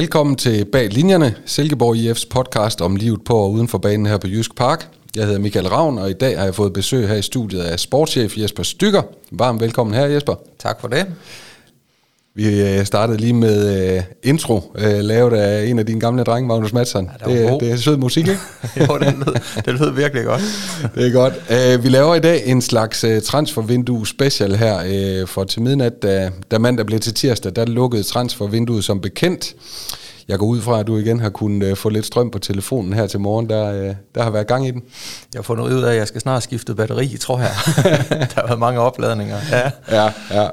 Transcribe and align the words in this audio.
Velkommen 0.00 0.36
til 0.36 0.64
Bag 0.64 0.92
Linjerne, 0.92 1.34
Silkeborg 1.46 1.96
IF's 1.96 2.28
podcast 2.30 2.80
om 2.80 2.96
livet 2.96 3.24
på 3.24 3.36
og 3.36 3.52
uden 3.52 3.68
for 3.68 3.78
banen 3.78 4.06
her 4.06 4.18
på 4.18 4.26
Jysk 4.26 4.56
Park. 4.56 4.88
Jeg 5.16 5.24
hedder 5.24 5.38
Michael 5.38 5.68
Ravn, 5.68 5.98
og 5.98 6.10
i 6.10 6.12
dag 6.12 6.38
har 6.38 6.44
jeg 6.44 6.54
fået 6.54 6.72
besøg 6.72 7.08
her 7.08 7.14
i 7.14 7.22
studiet 7.22 7.60
af 7.60 7.80
sportschef 7.80 8.38
Jesper 8.38 8.62
Stykker. 8.62 9.02
Varmt 9.30 9.60
velkommen 9.60 9.94
her, 9.94 10.06
Jesper. 10.06 10.34
Tak 10.58 10.80
for 10.80 10.88
det. 10.88 11.06
Vi 12.34 12.62
øh, 12.62 12.86
startede 12.86 13.18
lige 13.18 13.32
med 13.32 13.96
uh, 13.96 14.04
intro, 14.22 14.72
uh, 14.74 14.82
lavet 14.82 15.32
af 15.32 15.66
en 15.66 15.78
af 15.78 15.86
dine 15.86 16.00
gamle 16.00 16.24
drenge, 16.24 16.48
Magnus 16.48 16.72
Madsen. 16.72 17.10
Ja, 17.26 17.32
det, 17.32 17.50
det, 17.50 17.60
det 17.60 17.72
er 17.72 17.76
sød 17.76 17.96
musik, 17.96 18.28
ikke? 18.28 18.40
jo, 18.80 18.98
det 18.98 19.14
lød, 19.26 19.62
det 19.64 19.80
lød 19.80 19.94
virkelig 19.94 20.24
godt. 20.24 20.42
det 20.94 21.06
er 21.06 21.12
godt. 21.12 21.34
Uh, 21.78 21.84
vi 21.84 21.88
laver 21.88 22.14
i 22.14 22.20
dag 22.20 22.46
en 22.46 22.62
slags 22.62 23.04
uh, 23.04 23.18
transfervindue 23.24 24.06
special 24.06 24.56
her, 24.56 25.22
uh, 25.22 25.28
for 25.28 25.44
til 25.44 25.62
midnat, 25.62 26.02
da, 26.02 26.30
da 26.50 26.58
mandag 26.58 26.86
blev 26.86 27.00
til 27.00 27.14
tirsdag, 27.14 27.52
der 27.56 27.66
lukkede 27.66 28.02
transfervinduet 28.02 28.84
som 28.84 29.00
bekendt. 29.00 29.54
Jeg 30.30 30.38
går 30.38 30.46
ud 30.46 30.60
fra, 30.60 30.80
at 30.80 30.86
du 30.86 30.96
igen 30.96 31.20
har 31.20 31.30
kunnet 31.30 31.70
uh, 31.70 31.76
få 31.76 31.88
lidt 31.88 32.06
strøm 32.06 32.30
på 32.30 32.38
telefonen 32.38 32.92
her 32.92 33.06
til 33.06 33.20
morgen. 33.20 33.48
Der, 33.48 33.88
uh, 33.88 33.94
der 34.14 34.22
har 34.22 34.30
været 34.30 34.46
gang 34.46 34.66
i 34.66 34.70
den. 34.70 34.82
Jeg 35.34 35.38
har 35.38 35.42
fundet 35.42 35.64
ud 35.64 35.82
af, 35.82 35.92
at 35.92 35.98
jeg 35.98 36.08
skal 36.08 36.20
snart 36.20 36.42
skifte 36.42 36.74
batteri, 36.74 37.16
tror 37.20 37.38
jeg. 37.38 37.50
der 38.34 38.40
har 38.40 38.46
været 38.46 38.58
mange 38.58 38.80
opladninger. 38.80 39.36
Ja, 39.52 39.70
ja. 39.90 40.12
ja. 40.30 40.48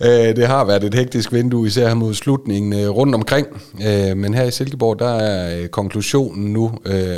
Uh, 0.00 0.36
det 0.36 0.46
har 0.46 0.64
været 0.64 0.84
et 0.84 0.94
hektisk 0.94 1.32
vindue, 1.32 1.66
især 1.66 1.94
mod 1.94 2.14
slutningen 2.14 2.88
rundt 2.90 3.14
omkring. 3.14 3.46
Men 4.16 4.34
her 4.34 4.44
i 4.44 4.50
Silkeborg, 4.50 4.98
der 4.98 5.14
er 5.14 5.66
konklusionen 5.66 6.52
nu. 6.52 6.72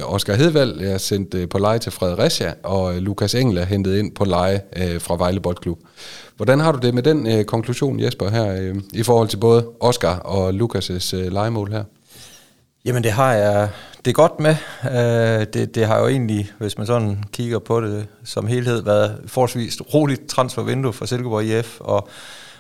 Oscar 0.05 0.35
Hedvald 0.35 0.81
er 0.81 0.99
sendt 0.99 1.51
på 1.51 1.59
leje 1.59 1.79
til 1.79 1.93
Fredericia, 1.93 2.53
og 2.63 2.95
Lukas 2.95 3.35
Engel 3.35 3.59
er 3.59 3.65
hentet 3.65 3.97
ind 3.97 4.13
på 4.15 4.25
leje 4.25 4.61
fra 4.99 5.17
Vejle 5.17 5.41
Boldklub. 5.41 5.79
Hvordan 6.41 6.61
har 6.61 6.73
du 6.73 6.79
det 6.79 6.95
med 6.95 7.03
den 7.03 7.27
øh, 7.27 7.45
konklusion, 7.45 8.01
Jesper, 8.01 8.31
her 8.31 8.57
øh, 8.61 8.77
i 8.93 9.03
forhold 9.03 9.29
til 9.29 9.37
både 9.37 9.67
Oscar 9.81 10.19
og 10.19 10.51
Lukas' 10.51 11.17
øh, 11.17 11.33
legemål 11.33 11.73
her? 11.73 11.85
Jamen 12.85 13.05
det 13.05 13.13
har 13.13 13.33
jeg 13.33 13.69
det 14.05 14.11
er 14.11 14.13
godt 14.13 14.41
med. 14.41 14.57
Øh, 14.85 15.47
det, 15.55 15.75
det 15.75 15.87
har 15.87 15.99
jo 16.01 16.09
egentlig, 16.09 16.51
hvis 16.59 16.79
man 16.79 16.87
sådan 16.87 17.25
kigger 17.33 17.59
på 17.59 17.81
det 17.81 18.07
som 18.25 18.47
helhed, 18.47 18.83
været 18.83 19.21
forholdsvis 19.27 19.81
roligt 19.95 20.27
transfervindue 20.29 20.93
for 20.93 21.07
Silkeborg 21.07 21.45
IF, 21.45 21.81
og, 21.81 22.09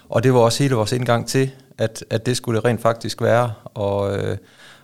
og 0.08 0.22
det 0.22 0.34
var 0.34 0.40
også 0.40 0.62
hele 0.62 0.74
vores 0.74 0.92
indgang 0.92 1.28
til, 1.28 1.50
at, 1.78 2.04
at 2.10 2.26
det 2.26 2.36
skulle 2.36 2.56
det 2.56 2.64
rent 2.64 2.82
faktisk 2.82 3.22
være. 3.22 3.52
Og, 3.64 4.18
øh, 4.18 4.36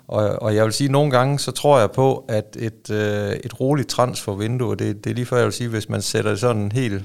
og, 0.09 0.43
og 0.43 0.55
jeg 0.55 0.65
vil 0.65 0.73
sige, 0.73 0.89
at 0.89 0.93
nogle 0.93 1.11
gange, 1.11 1.39
så 1.39 1.51
tror 1.51 1.79
jeg 1.79 1.91
på, 1.91 2.25
at 2.29 2.57
et, 2.59 2.91
øh, 2.91 3.33
et 3.33 3.61
roligt 3.61 3.89
transfervindue, 3.89 4.77
det, 4.77 5.05
det 5.05 5.11
er 5.11 5.15
lige 5.15 5.27
før, 5.27 5.37
jeg 5.37 5.45
vil 5.45 5.53
sige, 5.53 5.69
hvis 5.69 5.89
man 5.89 6.03
sætter 6.03 6.31
det 6.31 6.41
sådan 6.41 6.73
helt 6.73 7.05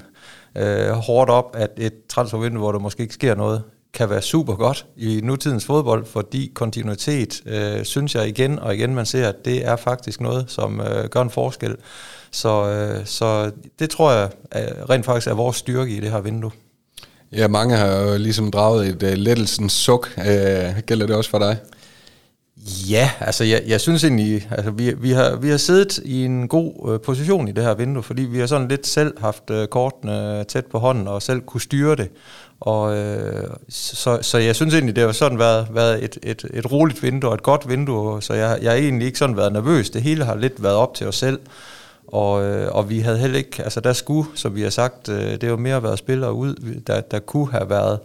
øh, 0.56 0.88
hårdt 0.88 1.30
op, 1.30 1.56
at 1.58 1.70
et 1.76 1.94
transfervindue, 2.08 2.60
hvor 2.60 2.72
der 2.72 2.78
måske 2.78 3.02
ikke 3.02 3.14
sker 3.14 3.34
noget, 3.34 3.62
kan 3.94 4.10
være 4.10 4.22
super 4.22 4.54
godt 4.54 4.86
i 4.96 5.20
nutidens 5.24 5.64
fodbold, 5.64 6.06
fordi 6.06 6.52
kontinuitet, 6.54 7.42
øh, 7.46 7.84
synes 7.84 8.14
jeg 8.14 8.28
igen 8.28 8.58
og 8.58 8.74
igen, 8.74 8.94
man 8.94 9.06
ser, 9.06 9.28
at 9.28 9.44
det 9.44 9.66
er 9.66 9.76
faktisk 9.76 10.20
noget, 10.20 10.44
som 10.48 10.80
øh, 10.80 11.08
gør 11.08 11.22
en 11.22 11.30
forskel. 11.30 11.76
Så, 12.30 12.68
øh, 12.68 13.06
så 13.06 13.50
det 13.78 13.90
tror 13.90 14.12
jeg 14.12 14.30
er, 14.50 14.90
rent 14.90 15.04
faktisk 15.04 15.26
er 15.26 15.34
vores 15.34 15.56
styrke 15.56 15.96
i 15.96 16.00
det 16.00 16.10
her 16.10 16.20
vindue. 16.20 16.50
Ja, 17.32 17.48
mange 17.48 17.76
har 17.76 17.86
jo 17.86 18.18
ligesom 18.18 18.50
draget 18.50 18.88
et 18.88 19.02
uh, 19.02 19.18
lettelsens 19.18 19.72
suk. 19.72 20.10
Uh, 20.16 20.24
gælder 20.86 21.06
det 21.06 21.16
også 21.16 21.30
for 21.30 21.38
dig? 21.38 21.56
Ja, 22.90 23.10
altså 23.20 23.44
jeg, 23.44 23.62
jeg 23.66 23.80
synes 23.80 24.04
egentlig, 24.04 24.48
altså 24.50 24.70
vi, 24.70 24.92
vi, 24.92 25.10
har, 25.10 25.36
vi 25.36 25.48
har 25.48 25.56
siddet 25.56 25.98
i 25.98 26.24
en 26.24 26.48
god 26.48 26.92
øh, 26.92 27.00
position 27.00 27.48
i 27.48 27.52
det 27.52 27.64
her 27.64 27.74
vindue, 27.74 28.02
fordi 28.02 28.22
vi 28.22 28.38
har 28.38 28.46
sådan 28.46 28.68
lidt 28.68 28.86
selv 28.86 29.20
haft 29.20 29.50
øh, 29.50 29.66
kortene 29.66 30.44
tæt 30.44 30.66
på 30.66 30.78
hånden 30.78 31.08
og 31.08 31.22
selv 31.22 31.40
kunne 31.40 31.60
styre 31.60 31.96
det. 31.96 32.08
Og, 32.60 32.96
øh, 32.96 33.50
så, 33.68 34.18
så 34.22 34.38
jeg 34.38 34.56
synes 34.56 34.74
egentlig, 34.74 34.96
det 34.96 35.04
har 35.04 35.12
sådan 35.12 35.38
været, 35.38 35.66
været 35.70 36.04
et, 36.04 36.18
et, 36.22 36.44
et 36.54 36.72
roligt 36.72 37.02
vindue 37.02 37.30
og 37.30 37.34
et 37.34 37.42
godt 37.42 37.68
vindue, 37.68 38.22
så 38.22 38.34
jeg, 38.34 38.58
jeg 38.62 38.70
har 38.70 38.78
egentlig 38.78 39.06
ikke 39.06 39.18
sådan 39.18 39.36
været 39.36 39.52
nervøs. 39.52 39.90
Det 39.90 40.02
hele 40.02 40.24
har 40.24 40.34
lidt 40.34 40.62
været 40.62 40.76
op 40.76 40.94
til 40.94 41.06
os 41.06 41.16
selv. 41.16 41.38
Og, 42.08 42.44
øh, 42.44 42.72
og 42.72 42.90
vi 42.90 43.00
havde 43.00 43.18
heller 43.18 43.38
ikke, 43.38 43.62
altså 43.62 43.80
der 43.80 43.92
skulle, 43.92 44.28
som 44.34 44.54
vi 44.54 44.62
har 44.62 44.70
sagt, 44.70 45.08
øh, 45.08 45.40
det 45.40 45.50
var 45.50 45.56
mere 45.56 45.82
været 45.82 45.98
spillere 45.98 46.32
ud, 46.32 46.80
der, 46.86 47.00
der 47.00 47.18
kunne 47.18 47.50
have 47.50 47.70
været 47.70 47.98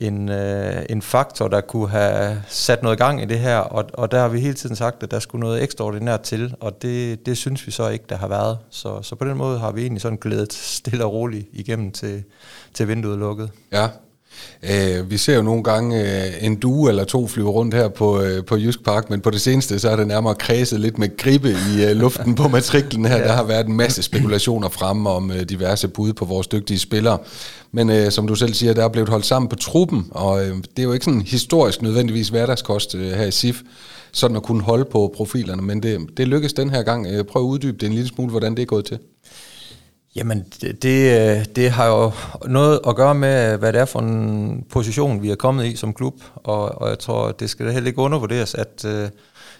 en, 0.00 0.28
øh, 0.28 0.82
en 0.90 1.02
faktor, 1.02 1.48
der 1.48 1.60
kunne 1.60 1.88
have 1.88 2.42
sat 2.48 2.82
noget 2.82 2.98
gang 2.98 3.22
i 3.22 3.24
det 3.24 3.38
her, 3.38 3.58
og, 3.58 3.84
og 3.92 4.10
der 4.10 4.20
har 4.20 4.28
vi 4.28 4.40
hele 4.40 4.54
tiden 4.54 4.76
sagt, 4.76 5.02
at 5.02 5.10
der 5.10 5.18
skulle 5.18 5.40
noget 5.40 5.62
ekstraordinært 5.62 6.20
til, 6.20 6.54
og 6.60 6.82
det, 6.82 7.26
det 7.26 7.36
synes 7.36 7.66
vi 7.66 7.72
så 7.72 7.88
ikke, 7.88 8.04
der 8.08 8.16
har 8.16 8.28
været. 8.28 8.58
Så, 8.70 9.02
så 9.02 9.14
på 9.14 9.24
den 9.24 9.36
måde 9.36 9.58
har 9.58 9.72
vi 9.72 9.80
egentlig 9.80 10.02
sådan 10.02 10.18
glædet 10.18 10.52
stille 10.52 11.04
og 11.04 11.12
roligt 11.12 11.48
igennem 11.52 11.90
til, 11.90 12.24
til 12.74 12.88
vinduet 12.88 13.18
lukket. 13.18 13.50
Ja, 13.72 13.88
Øh, 14.62 15.10
vi 15.10 15.16
ser 15.16 15.36
jo 15.36 15.42
nogle 15.42 15.62
gange 15.62 16.00
øh, 16.00 16.32
en 16.40 16.56
due 16.56 16.88
eller 16.88 17.04
to 17.04 17.26
flyve 17.26 17.48
rundt 17.48 17.74
her 17.74 17.88
på, 17.88 18.22
øh, 18.22 18.44
på 18.44 18.56
Jysk 18.56 18.84
Park, 18.84 19.10
men 19.10 19.20
på 19.20 19.30
det 19.30 19.40
seneste 19.40 19.78
så 19.78 19.90
er 19.90 19.96
det 19.96 20.06
nærmere 20.06 20.34
kredset 20.34 20.80
lidt 20.80 20.98
med 20.98 21.16
gribe 21.16 21.50
i 21.50 21.84
øh, 21.84 21.96
luften 21.96 22.34
på 22.34 22.48
matriklen 22.48 23.04
her. 23.04 23.16
ja. 23.20 23.24
Der 23.24 23.32
har 23.32 23.44
været 23.44 23.66
en 23.66 23.76
masse 23.76 24.02
spekulationer 24.02 24.68
frem 24.68 25.06
om 25.06 25.30
øh, 25.30 25.42
diverse 25.42 25.88
bud 25.88 26.12
på 26.12 26.24
vores 26.24 26.46
dygtige 26.46 26.78
spillere. 26.78 27.18
Men 27.72 27.90
øh, 27.90 28.10
som 28.10 28.26
du 28.26 28.34
selv 28.34 28.54
siger, 28.54 28.74
der 28.74 28.84
er 28.84 28.88
blevet 28.88 29.08
holdt 29.08 29.26
sammen 29.26 29.48
på 29.48 29.56
truppen, 29.56 30.06
og 30.10 30.44
øh, 30.44 30.56
det 30.56 30.78
er 30.78 30.82
jo 30.82 30.92
ikke 30.92 31.04
sådan 31.04 31.20
historisk 31.20 31.82
nødvendigvis 31.82 32.28
hverdagskost 32.28 32.94
øh, 32.94 33.12
her 33.12 33.24
i 33.26 33.30
SIF, 33.30 33.62
sådan 34.12 34.36
at 34.36 34.42
kunne 34.42 34.62
holde 34.62 34.84
på 34.84 35.12
profilerne, 35.16 35.62
men 35.62 35.82
det, 35.82 36.00
det 36.16 36.28
lykkes 36.28 36.52
den 36.52 36.70
her 36.70 36.82
gang. 36.82 37.06
Øh, 37.06 37.24
prøv 37.24 37.42
at 37.42 37.46
uddybe 37.46 37.78
det 37.78 37.86
en 37.86 37.92
lille 37.92 38.08
smule, 38.08 38.30
hvordan 38.30 38.54
det 38.54 38.62
er 38.62 38.66
gået 38.66 38.84
til. 38.84 38.98
Jamen, 40.16 40.44
det, 40.60 40.82
det, 40.82 41.20
øh, 41.20 41.44
det 41.56 41.70
har 41.70 41.86
jo 41.86 42.12
noget 42.48 42.80
at 42.86 42.96
gøre 42.96 43.14
med, 43.14 43.58
hvad 43.58 43.72
det 43.72 43.80
er 43.80 43.84
for 43.84 44.00
en 44.00 44.64
position, 44.70 45.22
vi 45.22 45.30
er 45.30 45.34
kommet 45.34 45.64
i 45.66 45.76
som 45.76 45.94
klub, 45.94 46.14
og, 46.34 46.82
og 46.82 46.88
jeg 46.88 46.98
tror, 46.98 47.32
det 47.32 47.50
skal 47.50 47.66
da 47.66 47.70
heller 47.70 47.88
ikke 47.88 48.00
undervurderes, 48.00 48.54
at 48.54 48.84
uh, 48.84 48.90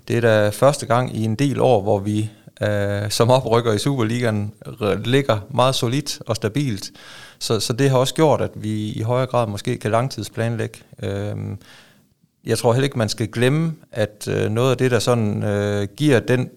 det 0.09 0.17
er 0.17 0.21
da 0.21 0.49
første 0.49 0.87
gang 0.87 1.17
i 1.17 1.25
en 1.25 1.35
del 1.35 1.61
år, 1.61 1.83
hvor 1.83 1.99
vi 1.99 2.31
uh, 2.61 3.11
som 3.11 3.31
oprykker 3.31 3.73
i 3.73 3.79
Superligaen 3.79 4.53
ligger 5.05 5.39
meget 5.51 5.75
solidt 5.75 6.19
og 6.27 6.37
stabilt. 6.37 6.91
Så, 7.39 7.61
så 7.61 7.73
det 7.73 7.91
har 7.91 7.99
også 7.99 8.15
gjort, 8.15 8.41
at 8.41 8.51
vi 8.55 8.93
i 8.93 9.03
højere 9.03 9.27
grad 9.27 9.47
måske 9.47 9.77
kan 9.77 9.91
langtidsplanlægge. 9.91 10.79
Uh, 11.03 11.41
jeg 12.47 12.59
tror 12.59 12.73
heller 12.73 12.85
ikke, 12.85 12.99
man 12.99 13.09
skal 13.09 13.29
glemme, 13.29 13.75
at 13.93 14.29
uh, 14.31 14.51
noget 14.53 14.71
af 14.71 14.77
det, 14.77 14.91
der 14.91 14.99
sådan 14.99 15.43
uh, 15.43 15.89
giver 15.97 16.21
den 16.21 16.49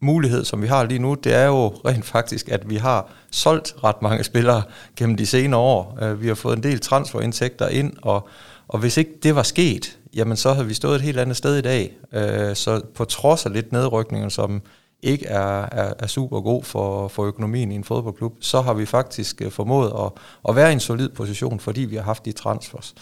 mulighed, 0.00 0.44
som 0.44 0.62
vi 0.62 0.66
har 0.66 0.84
lige 0.84 0.98
nu, 0.98 1.14
det 1.14 1.34
er 1.34 1.46
jo 1.46 1.66
rent 1.66 2.04
faktisk, 2.04 2.48
at 2.48 2.70
vi 2.70 2.76
har 2.76 3.12
solgt 3.30 3.74
ret 3.84 4.02
mange 4.02 4.24
spillere 4.24 4.62
gennem 4.96 5.16
de 5.16 5.26
senere 5.26 5.60
år. 5.60 5.98
Øh, 6.02 6.22
vi 6.22 6.28
har 6.28 6.34
fået 6.34 6.56
en 6.56 6.62
del 6.62 6.80
transferindtægter 6.80 7.68
ind, 7.68 7.92
og, 8.02 8.28
og 8.68 8.78
hvis 8.78 8.96
ikke 8.96 9.10
det 9.22 9.34
var 9.34 9.42
sket, 9.42 9.98
jamen 10.14 10.36
så 10.36 10.52
havde 10.52 10.66
vi 10.66 10.74
stået 10.74 10.96
et 10.96 11.02
helt 11.02 11.18
andet 11.18 11.36
sted 11.36 11.56
i 11.56 11.60
dag. 11.60 11.96
Uh, 12.12 12.54
så 12.54 12.80
på 12.94 13.04
trods 13.04 13.46
af 13.46 13.52
lidt 13.52 13.72
nedrykninger, 13.72 14.28
som 14.28 14.62
ikke 15.02 15.26
er, 15.26 15.68
er, 15.72 15.92
er 15.98 16.06
super 16.06 16.40
god 16.40 16.64
for, 16.64 17.08
for 17.08 17.24
økonomien 17.24 17.72
i 17.72 17.74
en 17.74 17.84
fodboldklub, 17.84 18.36
så 18.40 18.60
har 18.60 18.74
vi 18.74 18.86
faktisk 18.86 19.42
øh, 19.42 19.50
formået 19.50 19.92
at, 20.04 20.12
at 20.48 20.56
være 20.56 20.70
i 20.70 20.72
en 20.72 20.80
solid 20.80 21.08
position, 21.08 21.60
fordi 21.60 21.80
vi 21.80 21.96
har 21.96 22.02
haft 22.02 22.24
de 22.24 22.32
transfers. 22.32 22.94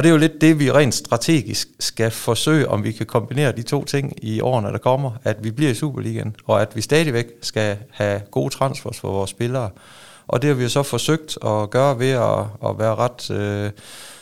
Og 0.00 0.04
det 0.04 0.10
er 0.10 0.12
jo 0.12 0.18
lidt 0.18 0.40
det, 0.40 0.58
vi 0.58 0.72
rent 0.72 0.94
strategisk 0.94 1.68
skal 1.80 2.10
forsøge, 2.10 2.68
om 2.68 2.84
vi 2.84 2.92
kan 2.92 3.06
kombinere 3.06 3.52
de 3.52 3.62
to 3.62 3.84
ting 3.84 4.24
i 4.24 4.40
årene, 4.40 4.68
der 4.68 4.78
kommer, 4.78 5.10
at 5.24 5.44
vi 5.44 5.50
bliver 5.50 5.70
i 5.70 5.74
Superligaen, 5.74 6.36
og 6.46 6.62
at 6.62 6.76
vi 6.76 6.80
stadigvæk 6.80 7.26
skal 7.42 7.76
have 7.90 8.20
gode 8.30 8.54
transfers 8.54 9.00
for 9.00 9.12
vores 9.12 9.30
spillere. 9.30 9.70
Og 10.26 10.42
det 10.42 10.48
har 10.48 10.54
vi 10.54 10.62
jo 10.62 10.68
så 10.68 10.82
forsøgt 10.82 11.38
at 11.46 11.70
gøre 11.70 11.98
ved 11.98 12.10
at, 12.10 12.70
at 12.70 12.78
være 12.78 12.94
ret 12.94 13.30
øh, 13.30 13.70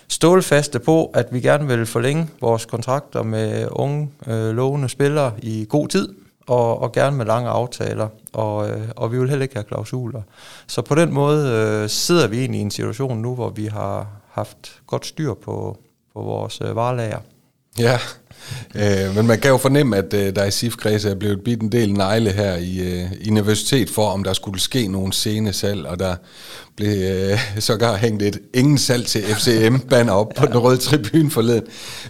stålfaste 0.08 0.79
på, 0.79 1.06
at 1.14 1.26
vi 1.31 1.41
gerne 1.41 1.67
vil 1.67 1.87
forlænge 1.87 2.29
vores 2.41 2.64
kontrakter 2.64 3.23
med 3.23 3.69
unge, 3.70 4.11
øh, 4.26 4.50
lovende 4.50 4.88
spillere 4.88 5.32
i 5.43 5.67
god 5.69 5.88
tid, 5.88 6.14
og, 6.47 6.82
og 6.82 6.93
gerne 6.93 7.17
med 7.17 7.26
lange 7.26 7.49
aftaler, 7.49 8.08
og, 8.32 8.70
øh, 8.70 8.81
og 8.97 9.12
vi 9.12 9.19
vil 9.19 9.29
heller 9.29 9.43
ikke 9.43 9.55
have 9.55 9.64
klausuler. 9.64 10.23
Så 10.67 10.82
på 10.82 10.94
den 10.94 11.12
måde 11.12 11.52
øh, 11.52 11.88
sidder 11.88 12.26
vi 12.26 12.38
egentlig 12.38 12.58
i 12.58 12.62
en 12.62 12.70
situation 12.70 13.19
nu, 13.19 13.35
hvor 13.35 13.50
vi 13.50 13.67
har, 13.67 14.06
haft 14.38 14.81
godt 14.87 15.06
styr 15.06 15.35
på, 15.35 15.79
på 16.12 16.23
vores 16.23 16.61
øh, 16.61 16.76
varelager. 16.76 17.19
Ja, 17.79 17.99
øh, 18.75 19.17
men 19.17 19.26
man 19.26 19.38
kan 19.40 19.50
jo 19.50 19.56
fornemme, 19.56 19.96
at 19.96 20.14
øh, 20.14 20.37
der 20.37 20.44
i 20.44 20.50
SIF-kredse 20.50 21.11
er 21.11 21.14
blevet 21.14 21.40
bidt 21.44 21.62
en 21.62 21.73
del 21.73 21.93
negle 21.93 22.31
her 22.31 22.56
i, 22.56 22.79
øh, 22.79 23.12
i 23.20 23.31
universitet 23.31 23.90
for, 23.90 24.06
om 24.06 24.25
der 24.25 24.32
skulle 24.32 24.61
ske 24.61 24.88
nogle 24.88 25.12
scenesalg, 25.12 25.87
og 25.87 25.99
der 25.99 26.17
blev 26.76 26.88
øh, 26.88 27.38
sågar 27.58 27.96
hængt 27.96 28.23
et 28.23 28.38
ingen 28.55 28.79
salg 28.79 29.06
til 29.06 29.23
FCM-banner 29.23 30.12
op 30.12 30.32
på 30.37 30.46
den 30.46 30.58
røde 30.58 30.76
tribune 30.76 31.31
forleden. 31.31 31.64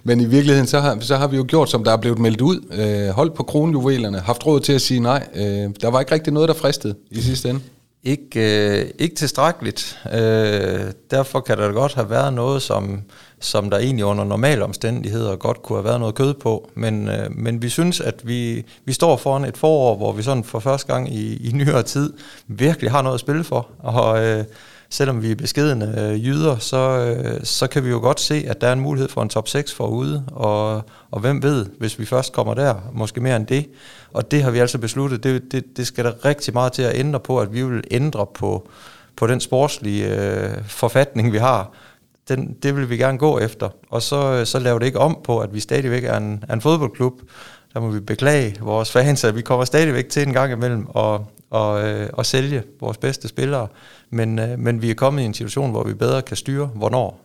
Men 0.04 0.20
i 0.20 0.24
virkeligheden, 0.24 0.66
så 0.66 0.80
har, 0.80 0.98
så 1.00 1.16
har 1.16 1.26
vi 1.26 1.36
jo 1.36 1.44
gjort, 1.48 1.70
som 1.70 1.84
der 1.84 1.92
er 1.92 1.96
blevet 1.96 2.18
meldt 2.18 2.40
ud. 2.40 2.60
Øh, 2.72 3.08
holdt 3.14 3.34
på 3.34 3.42
kronjuvelerne, 3.42 4.18
haft 4.18 4.46
råd 4.46 4.60
til 4.60 4.72
at 4.72 4.80
sige 4.80 5.00
nej. 5.00 5.26
Øh, 5.34 5.70
der 5.80 5.88
var 5.88 6.00
ikke 6.00 6.12
rigtig 6.12 6.32
noget, 6.32 6.48
der 6.48 6.54
fristede 6.54 6.94
i 7.10 7.20
sidste 7.20 7.50
ende. 7.50 7.60
Ikke, 8.08 8.80
øh, 8.80 8.90
ikke 8.98 9.16
tilstrækkeligt. 9.16 9.98
Øh, 10.12 10.92
derfor 11.10 11.40
kan 11.40 11.58
der 11.58 11.72
godt 11.72 11.94
have 11.94 12.10
været 12.10 12.34
noget, 12.34 12.62
som, 12.62 13.02
som 13.40 13.70
der 13.70 13.78
egentlig 13.78 14.04
under 14.04 14.24
normale 14.24 14.64
omstændigheder 14.64 15.36
godt 15.36 15.62
kunne 15.62 15.76
have 15.76 15.84
været 15.84 16.00
noget 16.00 16.14
kød 16.14 16.34
på. 16.34 16.70
Men, 16.74 17.08
øh, 17.08 17.30
men 17.30 17.62
vi 17.62 17.68
synes, 17.68 18.00
at 18.00 18.14
vi, 18.24 18.64
vi 18.84 18.92
står 18.92 19.16
foran 19.16 19.44
et 19.44 19.56
forår, 19.56 19.96
hvor 19.96 20.12
vi 20.12 20.22
sådan 20.22 20.44
for 20.44 20.58
første 20.58 20.92
gang 20.92 21.14
i, 21.14 21.48
i 21.48 21.52
nyere 21.52 21.82
tid 21.82 22.12
virkelig 22.46 22.90
har 22.90 23.02
noget 23.02 23.14
at 23.14 23.20
spille 23.20 23.44
for. 23.44 23.68
Og 23.78 24.24
øh, 24.24 24.44
selvom 24.90 25.22
vi 25.22 25.30
er 25.30 25.36
beskedende 25.36 25.94
øh, 25.98 26.26
jyder, 26.26 26.58
så, 26.58 26.98
øh, 26.98 27.40
så 27.44 27.66
kan 27.66 27.84
vi 27.84 27.90
jo 27.90 27.98
godt 27.98 28.20
se, 28.20 28.44
at 28.48 28.60
der 28.60 28.68
er 28.68 28.72
en 28.72 28.80
mulighed 28.80 29.08
for 29.08 29.22
en 29.22 29.28
top 29.28 29.48
6 29.48 29.74
forude, 29.74 30.24
og, 30.32 30.82
og 31.10 31.20
hvem 31.20 31.42
ved, 31.42 31.66
hvis 31.78 31.98
vi 31.98 32.04
først 32.04 32.32
kommer 32.32 32.54
der, 32.54 32.74
måske 32.92 33.20
mere 33.20 33.36
end 33.36 33.46
det. 33.46 33.66
Og 34.12 34.30
det 34.30 34.42
har 34.42 34.50
vi 34.50 34.58
altså 34.58 34.78
besluttet, 34.78 35.24
det, 35.24 35.52
det, 35.52 35.76
det 35.76 35.86
skal 35.86 36.04
der 36.04 36.24
rigtig 36.24 36.54
meget 36.54 36.72
til 36.72 36.82
at 36.82 36.96
ændre 36.96 37.20
på, 37.20 37.38
at 37.38 37.52
vi 37.52 37.62
vil 37.62 37.84
ændre 37.90 38.26
på, 38.34 38.68
på 39.16 39.26
den 39.26 39.40
sportslige 39.40 40.14
øh, 40.14 40.64
forfatning, 40.66 41.32
vi 41.32 41.38
har. 41.38 41.70
Den, 42.28 42.56
det 42.62 42.76
vil 42.76 42.90
vi 42.90 42.96
gerne 42.96 43.18
gå 43.18 43.38
efter, 43.38 43.68
og 43.90 44.02
så, 44.02 44.32
øh, 44.32 44.46
så 44.46 44.58
laver 44.58 44.78
det 44.78 44.86
ikke 44.86 44.98
om 44.98 45.18
på, 45.24 45.38
at 45.38 45.54
vi 45.54 45.60
stadigvæk 45.60 46.04
er 46.04 46.16
en, 46.16 46.44
er 46.48 46.54
en 46.54 46.60
fodboldklub, 46.60 47.20
der 47.74 47.80
må 47.80 47.90
vi 47.90 48.00
beklage 48.00 48.56
vores 48.60 48.92
fans, 48.92 49.24
at 49.24 49.36
vi 49.36 49.42
kommer 49.42 49.64
stadigvæk 49.64 50.08
til 50.08 50.28
en 50.28 50.32
gang 50.32 50.52
imellem. 50.52 50.86
Og, 50.88 51.26
og, 51.50 51.88
øh, 51.88 52.10
og 52.12 52.26
sælge 52.26 52.62
vores 52.80 52.96
bedste 52.96 53.28
spillere. 53.28 53.66
Men, 54.10 54.38
øh, 54.38 54.58
men 54.58 54.82
vi 54.82 54.90
er 54.90 54.94
kommet 54.94 55.22
i 55.22 55.24
en 55.24 55.34
situation, 55.34 55.70
hvor 55.70 55.84
vi 55.84 55.94
bedre 55.94 56.22
kan 56.22 56.36
styre, 56.36 56.66
hvornår. 56.66 57.20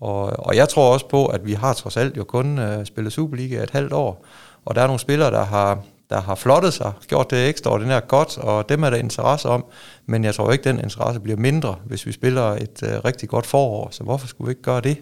Og, 0.00 0.32
og 0.38 0.56
jeg 0.56 0.68
tror 0.68 0.92
også 0.92 1.08
på, 1.08 1.26
at 1.26 1.46
vi 1.46 1.52
har 1.52 1.72
trods 1.72 1.96
alt 1.96 2.16
jo 2.16 2.24
kun 2.24 2.58
øh, 2.58 2.86
spillet 2.86 3.12
Superliga 3.12 3.62
et 3.62 3.70
halvt 3.70 3.92
år. 3.92 4.24
Og 4.64 4.74
der 4.74 4.82
er 4.82 4.86
nogle 4.86 5.00
spillere, 5.00 5.30
der 5.30 5.44
har, 5.44 5.78
der 6.10 6.20
har 6.20 6.34
flottet 6.34 6.74
sig, 6.74 6.92
gjort 7.06 7.30
det 7.30 7.48
ekstraordinært 7.48 8.08
godt, 8.08 8.38
og 8.38 8.68
dem 8.68 8.82
er 8.82 8.90
der 8.90 8.96
interesse 8.96 9.48
om. 9.48 9.64
Men 10.06 10.24
jeg 10.24 10.34
tror 10.34 10.52
ikke, 10.52 10.64
den 10.64 10.78
interesse 10.78 11.20
bliver 11.20 11.36
mindre, 11.36 11.76
hvis 11.84 12.06
vi 12.06 12.12
spiller 12.12 12.42
et 12.42 12.82
øh, 12.82 13.04
rigtig 13.04 13.28
godt 13.28 13.46
forår. 13.46 13.88
Så 13.90 14.04
hvorfor 14.04 14.26
skulle 14.26 14.48
vi 14.48 14.50
ikke 14.50 14.62
gøre 14.62 14.80
det? 14.80 14.98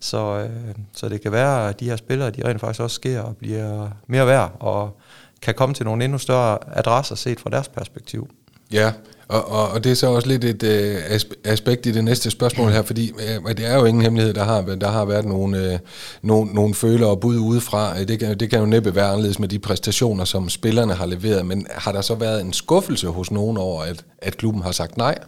Så, 0.00 0.18
øh, 0.38 0.74
så 0.92 1.08
det 1.08 1.20
kan 1.20 1.32
være, 1.32 1.68
at 1.68 1.80
de 1.80 1.88
her 1.88 1.96
spillere, 1.96 2.30
de 2.30 2.48
rent 2.48 2.60
faktisk 2.60 2.80
også 2.80 2.94
sker 2.94 3.20
og 3.20 3.36
bliver 3.36 3.88
mere 4.06 4.26
værd, 4.26 4.56
og 4.60 5.00
kan 5.42 5.54
komme 5.54 5.74
til 5.74 5.84
nogle 5.84 6.04
endnu 6.04 6.18
større 6.18 6.58
adresser 6.72 7.14
set 7.14 7.40
fra 7.40 7.50
deres 7.50 7.68
perspektiv. 7.68 8.28
Ja, 8.72 8.92
og, 9.28 9.48
og, 9.48 9.68
og 9.68 9.84
det 9.84 9.92
er 9.92 9.96
så 9.96 10.06
også 10.06 10.28
lidt 10.28 10.44
et 10.44 10.62
øh, 10.62 11.20
aspekt 11.44 11.86
i 11.86 11.92
det 11.92 12.04
næste 12.04 12.30
spørgsmål 12.30 12.70
her, 12.70 12.82
fordi 12.82 13.12
øh, 13.18 13.56
det 13.56 13.66
er 13.66 13.74
jo 13.74 13.84
ingen 13.84 14.02
hemmelighed, 14.02 14.34
der 14.34 14.44
har, 14.44 14.62
der 14.62 14.88
har 14.88 15.04
været 15.04 15.24
nogle, 15.24 15.72
øh, 15.72 15.78
nogle, 16.22 16.52
nogle 16.52 16.74
følere 16.74 17.10
og 17.10 17.20
bud 17.20 17.38
udefra. 17.38 18.02
Det 18.04 18.18
kan, 18.18 18.38
det 18.38 18.50
kan 18.50 18.58
jo 18.58 18.66
næppe 18.66 18.94
være 18.94 19.08
anderledes 19.08 19.38
med 19.38 19.48
de 19.48 19.58
præstationer, 19.58 20.24
som 20.24 20.48
spillerne 20.48 20.94
har 20.94 21.06
leveret, 21.06 21.46
men 21.46 21.66
har 21.70 21.92
der 21.92 22.00
så 22.00 22.14
været 22.14 22.40
en 22.40 22.52
skuffelse 22.52 23.08
hos 23.08 23.30
nogen 23.30 23.56
over, 23.56 23.82
at, 23.82 24.04
at 24.18 24.36
klubben 24.36 24.62
har 24.62 24.72
sagt 24.72 24.96
nej? 24.96 25.18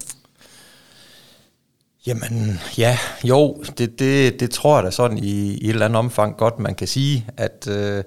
Jamen, 2.06 2.60
ja, 2.78 2.98
jo, 3.24 3.62
det, 3.78 3.98
det, 3.98 4.40
det 4.40 4.50
tror 4.50 4.76
jeg 4.76 4.84
da 4.84 4.90
sådan 4.90 5.18
i, 5.18 5.54
i 5.54 5.64
et 5.64 5.70
eller 5.70 5.84
andet 5.84 5.98
omfang 5.98 6.36
godt, 6.36 6.58
man 6.58 6.74
kan 6.74 6.86
sige, 6.86 7.26
at 7.36 7.68
øh, 7.70 8.04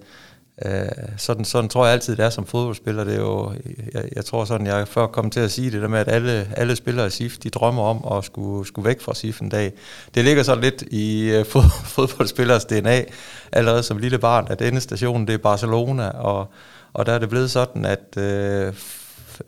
øh, 0.65 0.87
sådan, 1.17 1.45
sådan 1.45 1.69
tror 1.69 1.85
jeg 1.85 1.93
altid, 1.93 2.15
det 2.15 2.25
er 2.25 2.29
som 2.29 2.45
fodboldspiller. 2.45 3.03
Det 3.03 3.15
er 3.15 3.19
jo, 3.19 3.53
jeg, 3.93 4.03
jeg 4.15 4.25
tror 4.25 4.45
sådan, 4.45 4.67
jeg 4.67 4.87
før 4.87 5.07
kom 5.07 5.29
til 5.29 5.39
at 5.39 5.51
sige 5.51 5.71
det 5.71 5.81
der 5.81 5.87
med, 5.87 5.99
at 5.99 6.07
alle, 6.07 6.47
alle 6.55 6.75
spillere 6.75 7.07
i 7.07 7.09
SIF, 7.09 7.37
de 7.37 7.49
drømmer 7.49 7.83
om 7.83 8.17
at 8.17 8.25
skulle, 8.25 8.67
skulle 8.67 8.87
væk 8.87 9.01
fra 9.01 9.13
SIF 9.13 9.41
en 9.41 9.49
dag. 9.49 9.73
Det 10.15 10.23
ligger 10.23 10.43
så 10.43 10.55
lidt 10.55 10.81
i 10.81 11.29
øh, 11.29 11.45
fod, 11.51 11.63
fodboldspillers 11.85 12.65
DNA, 12.65 13.03
allerede 13.51 13.83
som 13.83 13.97
lille 13.97 14.19
barn, 14.19 14.47
at 14.49 14.59
denne 14.59 14.79
station, 14.79 15.27
det 15.27 15.33
er 15.33 15.37
Barcelona, 15.37 16.09
og, 16.09 16.51
og 16.93 17.05
der 17.05 17.13
er 17.13 17.19
det 17.19 17.29
blevet 17.29 17.51
sådan, 17.51 17.85
at 17.85 18.17
øh, 18.17 18.73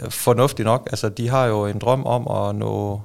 fornuftigt 0.10 0.66
nok, 0.66 0.88
altså 0.92 1.10
de 1.10 1.30
har 1.30 1.46
jo 1.46 1.66
en 1.66 1.80
drøm 1.80 2.06
om 2.06 2.48
at 2.48 2.56
nå 2.56 3.02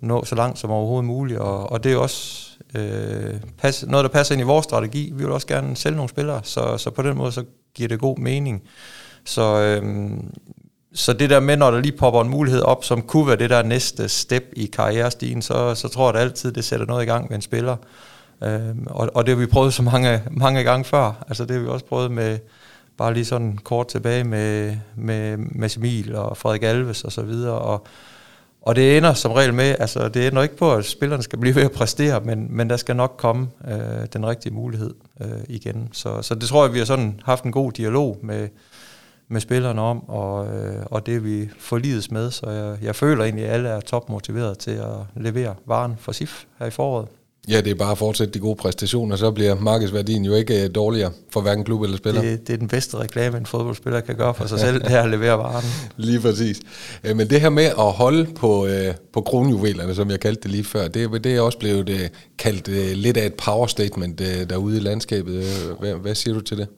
nå 0.00 0.24
så 0.24 0.34
langt 0.34 0.58
som 0.58 0.70
overhovedet 0.70 1.04
muligt, 1.04 1.38
og, 1.38 1.72
og 1.72 1.84
det 1.84 1.92
er 1.92 1.96
også 1.96 2.50
øh, 2.74 3.34
pas, 3.58 3.84
noget, 3.86 4.04
der 4.04 4.10
passer 4.10 4.34
ind 4.34 4.40
i 4.40 4.44
vores 4.44 4.64
strategi. 4.64 5.12
Vi 5.14 5.24
vil 5.24 5.32
også 5.32 5.46
gerne 5.46 5.76
sælge 5.76 5.96
nogle 5.96 6.08
spillere, 6.08 6.40
så, 6.42 6.78
så 6.78 6.90
på 6.90 7.02
den 7.02 7.16
måde 7.16 7.32
så 7.32 7.44
giver 7.74 7.88
det 7.88 8.00
god 8.00 8.18
mening. 8.18 8.62
Så, 9.24 9.60
øh, 9.60 10.10
så 10.94 11.12
det 11.12 11.30
der 11.30 11.40
med, 11.40 11.56
når 11.56 11.70
der 11.70 11.80
lige 11.80 11.96
popper 11.96 12.20
en 12.20 12.28
mulighed 12.28 12.62
op, 12.62 12.84
som 12.84 13.02
kunne 13.02 13.26
være 13.26 13.36
det 13.36 13.50
der 13.50 13.62
næste 13.62 14.08
step 14.08 14.44
i 14.56 14.66
karrierestigen, 14.66 15.42
så, 15.42 15.74
så 15.74 15.88
tror 15.88 16.10
jeg 16.10 16.20
at 16.20 16.22
altid, 16.22 16.52
det 16.52 16.64
sætter 16.64 16.86
noget 16.86 17.02
i 17.02 17.06
gang 17.06 17.26
med 17.28 17.36
en 17.36 17.42
spiller. 17.42 17.76
Øh, 18.44 18.60
og, 18.86 19.10
og 19.14 19.26
det 19.26 19.34
har 19.34 19.40
vi 19.40 19.46
prøvet 19.46 19.74
så 19.74 19.82
mange, 19.82 20.22
mange 20.30 20.64
gange 20.64 20.84
før. 20.84 21.24
Altså 21.28 21.44
det 21.44 21.56
har 21.56 21.62
vi 21.62 21.68
også 21.68 21.84
prøvet 21.84 22.10
med, 22.10 22.38
bare 22.96 23.14
lige 23.14 23.24
sådan 23.24 23.58
kort 23.64 23.88
tilbage 23.88 24.24
med, 24.24 24.76
med, 24.96 25.36
med 25.36 25.76
Emil 25.76 26.14
og 26.14 26.36
Frederik 26.36 26.62
Alves 26.62 27.04
og 27.04 27.12
så 27.12 27.22
videre, 27.22 27.58
og 27.58 27.86
og 28.66 28.76
det 28.76 28.96
ender 28.96 29.14
som 29.14 29.32
regel 29.32 29.54
med, 29.54 29.76
altså 29.78 30.08
det 30.08 30.26
ender 30.26 30.42
ikke 30.42 30.56
på, 30.56 30.74
at 30.74 30.84
spillerne 30.84 31.22
skal 31.22 31.38
blive 31.38 31.54
ved 31.54 31.62
at 31.62 31.72
præstere, 31.72 32.20
men, 32.20 32.46
men 32.50 32.70
der 32.70 32.76
skal 32.76 32.96
nok 32.96 33.14
komme 33.18 33.48
øh, 33.68 34.06
den 34.12 34.26
rigtige 34.26 34.54
mulighed 34.54 34.94
øh, 35.20 35.28
igen. 35.48 35.88
Så, 35.92 36.22
så 36.22 36.34
det 36.34 36.48
tror 36.48 36.64
jeg, 36.64 36.72
vi 36.72 36.78
har 36.78 36.84
sådan 36.84 37.20
haft 37.24 37.44
en 37.44 37.52
god 37.52 37.72
dialog 37.72 38.18
med, 38.22 38.48
med 39.28 39.40
spillerne 39.40 39.80
om, 39.80 40.08
og, 40.08 40.46
øh, 40.56 40.82
og 40.86 41.06
det 41.06 41.24
vi 41.24 41.48
forlides 41.58 42.10
med. 42.10 42.30
Så 42.30 42.50
jeg, 42.50 42.78
jeg 42.82 42.96
føler 42.96 43.24
egentlig, 43.24 43.44
at 43.44 43.52
alle 43.52 43.68
er 43.68 43.80
topmotiveret 43.80 44.58
til 44.58 44.70
at 44.70 45.22
levere 45.22 45.54
varen 45.66 45.94
for 45.98 46.12
SIF 46.12 46.44
her 46.58 46.66
i 46.66 46.70
foråret. 46.70 47.08
Ja, 47.48 47.60
det 47.60 47.70
er 47.70 47.74
bare 47.74 47.92
at 47.92 47.98
fortsætte 47.98 48.34
de 48.34 48.38
gode 48.38 48.56
præstationer, 48.56 49.16
så 49.16 49.30
bliver 49.30 49.54
markedsværdien 49.54 50.24
jo 50.24 50.34
ikke 50.34 50.64
øh, 50.64 50.70
dårligere 50.74 51.10
for 51.30 51.40
hverken 51.40 51.64
klub 51.64 51.82
eller 51.82 51.96
spiller. 51.96 52.22
Det, 52.22 52.46
det 52.46 52.52
er 52.52 52.56
den 52.56 52.68
bedste 52.68 52.96
reklame, 52.96 53.38
en 53.38 53.46
fodboldspiller 53.46 54.00
kan 54.00 54.16
gøre 54.16 54.34
for 54.34 54.46
sig 54.46 54.60
selv, 54.66 54.82
det 54.82 54.92
er 54.92 55.02
at 55.02 55.10
levere 55.10 55.38
varen. 55.38 55.64
Lige 55.96 56.20
præcis. 56.20 56.60
Øh, 57.04 57.16
men 57.16 57.30
det 57.30 57.40
her 57.40 57.50
med 57.50 57.64
at 57.64 57.92
holde 57.92 58.26
på, 58.34 58.66
øh, 58.66 58.94
på 59.12 59.20
kronjuvelerne, 59.20 59.94
som 59.94 60.10
jeg 60.10 60.20
kaldte 60.20 60.42
det 60.42 60.50
lige 60.50 60.64
før, 60.64 60.88
det, 60.88 61.24
det 61.24 61.34
er 61.34 61.40
også 61.40 61.58
blevet 61.58 62.10
kaldt 62.38 62.68
lidt 62.96 63.16
af 63.16 63.26
et 63.26 63.34
power 63.34 63.66
statement 63.66 64.18
derude 64.18 64.76
i 64.76 64.80
landskabet. 64.80 65.44
Hvad, 65.80 65.94
hvad 65.94 66.14
siger 66.14 66.34
du 66.34 66.40
til 66.40 66.58
det? 66.58 66.68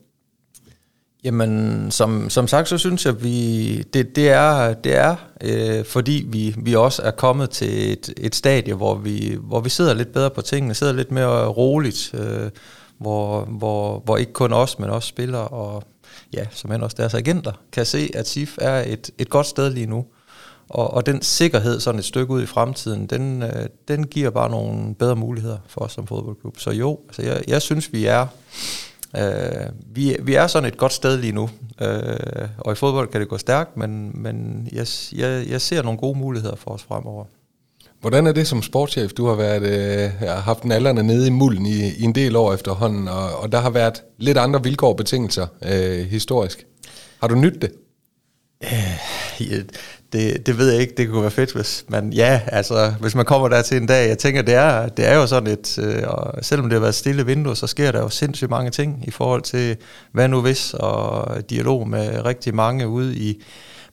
Jamen, 1.23 1.91
som, 1.91 2.29
som 2.29 2.47
sagt, 2.47 2.69
så 2.69 2.77
synes 2.77 3.05
jeg, 3.05 3.13
at 3.13 3.23
vi, 3.23 3.77
det, 3.81 4.15
det 4.15 4.29
er, 4.29 4.73
det 4.73 4.95
er 4.95 5.15
øh, 5.41 5.85
fordi 5.85 6.25
vi, 6.29 6.55
vi 6.57 6.75
også 6.75 7.01
er 7.01 7.11
kommet 7.11 7.49
til 7.49 7.91
et, 7.91 8.13
et 8.17 8.35
stadie, 8.35 8.73
hvor 8.73 8.95
vi, 8.95 9.37
hvor 9.41 9.59
vi 9.59 9.69
sidder 9.69 9.93
lidt 9.93 10.13
bedre 10.13 10.29
på 10.29 10.41
tingene, 10.41 10.73
sidder 10.73 10.93
lidt 10.93 11.11
mere 11.11 11.47
roligt, 11.47 12.11
øh, 12.13 12.49
hvor, 12.97 13.45
hvor, 13.45 14.01
hvor 14.05 14.17
ikke 14.17 14.33
kun 14.33 14.53
os, 14.53 14.79
men 14.79 14.89
også 14.89 15.07
spillere 15.07 15.47
og 15.47 15.83
ja, 16.33 16.45
som 16.51 16.71
end 16.71 16.83
også 16.83 16.95
deres 16.99 17.13
agenter, 17.13 17.51
kan 17.71 17.85
se, 17.85 18.09
at 18.13 18.27
SIF 18.27 18.57
er 18.61 18.83
et, 18.87 19.09
et 19.17 19.29
godt 19.29 19.47
sted 19.47 19.69
lige 19.69 19.85
nu. 19.85 20.05
Og, 20.69 20.93
og 20.93 21.05
den 21.05 21.21
sikkerhed 21.21 21.79
sådan 21.79 21.99
et 21.99 22.05
stykke 22.05 22.33
ud 22.33 22.43
i 22.43 22.45
fremtiden, 22.45 23.07
den, 23.07 23.43
øh, 23.43 23.67
den 23.87 24.07
giver 24.07 24.29
bare 24.29 24.49
nogle 24.49 24.95
bedre 24.95 25.15
muligheder 25.15 25.57
for 25.67 25.81
os 25.81 25.91
som 25.91 26.07
fodboldklub. 26.07 26.59
Så 26.59 26.71
jo, 26.71 26.99
altså 27.07 27.21
jeg, 27.21 27.43
jeg 27.47 27.61
synes, 27.61 27.93
vi 27.93 28.05
er 28.05 28.27
Øh, 29.17 29.69
vi, 29.95 30.17
vi 30.21 30.33
er 30.33 30.47
sådan 30.47 30.67
et 30.67 30.77
godt 30.77 30.93
sted 30.93 31.17
lige 31.17 31.33
nu, 31.33 31.49
øh, 31.81 32.47
og 32.57 32.71
i 32.71 32.75
fodbold 32.75 33.07
kan 33.07 33.21
det 33.21 33.29
gå 33.29 33.37
stærkt, 33.37 33.77
men, 33.77 34.11
men 34.13 34.67
jeg, 34.71 34.87
jeg, 35.15 35.47
jeg 35.49 35.61
ser 35.61 35.83
nogle 35.83 35.99
gode 35.99 36.19
muligheder 36.19 36.55
for 36.55 36.71
os 36.71 36.83
fremover. 36.83 37.25
Hvordan 38.01 38.27
er 38.27 38.31
det 38.31 38.47
som 38.47 38.61
sportschef? 38.61 39.11
Du 39.11 39.27
har 39.27 39.35
været, 39.35 39.61
øh, 39.61 40.27
haft 40.27 40.63
en 40.63 40.71
alderne 40.71 41.03
nede 41.03 41.27
i 41.27 41.29
mulden 41.29 41.65
i, 41.65 41.89
i 41.97 42.03
en 42.03 42.15
del 42.15 42.35
år 42.35 42.53
efterhånden, 42.53 43.07
og, 43.07 43.35
og 43.35 43.51
der 43.51 43.59
har 43.59 43.69
været 43.69 44.03
lidt 44.17 44.37
andre 44.37 44.63
vilkår 44.63 44.89
og 44.89 44.97
betingelser 44.97 45.47
øh, 45.61 46.05
historisk. 46.05 46.65
Har 47.21 47.27
du 47.27 47.35
nydt 47.35 47.61
det? 47.61 47.71
Øh, 48.63 49.59
det, 50.13 50.45
det 50.45 50.57
ved 50.57 50.71
jeg 50.71 50.81
ikke, 50.81 50.93
det 50.97 51.09
kunne 51.09 51.21
være 51.21 51.31
fedt, 51.31 51.53
hvis 51.53 51.85
man, 51.87 52.13
ja, 52.13 52.41
altså, 52.47 52.93
hvis 52.99 53.15
man 53.15 53.25
kommer 53.25 53.47
der 53.47 53.61
til 53.61 53.77
en 53.77 53.87
dag, 53.87 54.09
jeg 54.09 54.17
tænker, 54.17 54.41
det 54.41 54.53
er, 54.53 54.87
det 54.87 55.07
er 55.07 55.15
jo 55.15 55.27
sådan 55.27 55.49
et, 55.49 55.79
øh, 55.79 56.03
og 56.07 56.45
selvom 56.45 56.69
det 56.69 56.73
har 56.73 56.79
været 56.79 56.95
stille 56.95 57.25
vindue, 57.25 57.55
så 57.55 57.67
sker 57.67 57.91
der 57.91 57.99
jo 57.99 58.09
sindssygt 58.09 58.49
mange 58.49 58.71
ting 58.71 59.03
i 59.07 59.11
forhold 59.11 59.41
til, 59.41 59.77
hvad 60.11 60.27
nu 60.27 60.41
hvis, 60.41 60.73
og 60.73 61.49
dialog 61.49 61.87
med 61.87 62.25
rigtig 62.25 62.55
mange 62.55 62.87
ude 62.87 63.15
i 63.15 63.43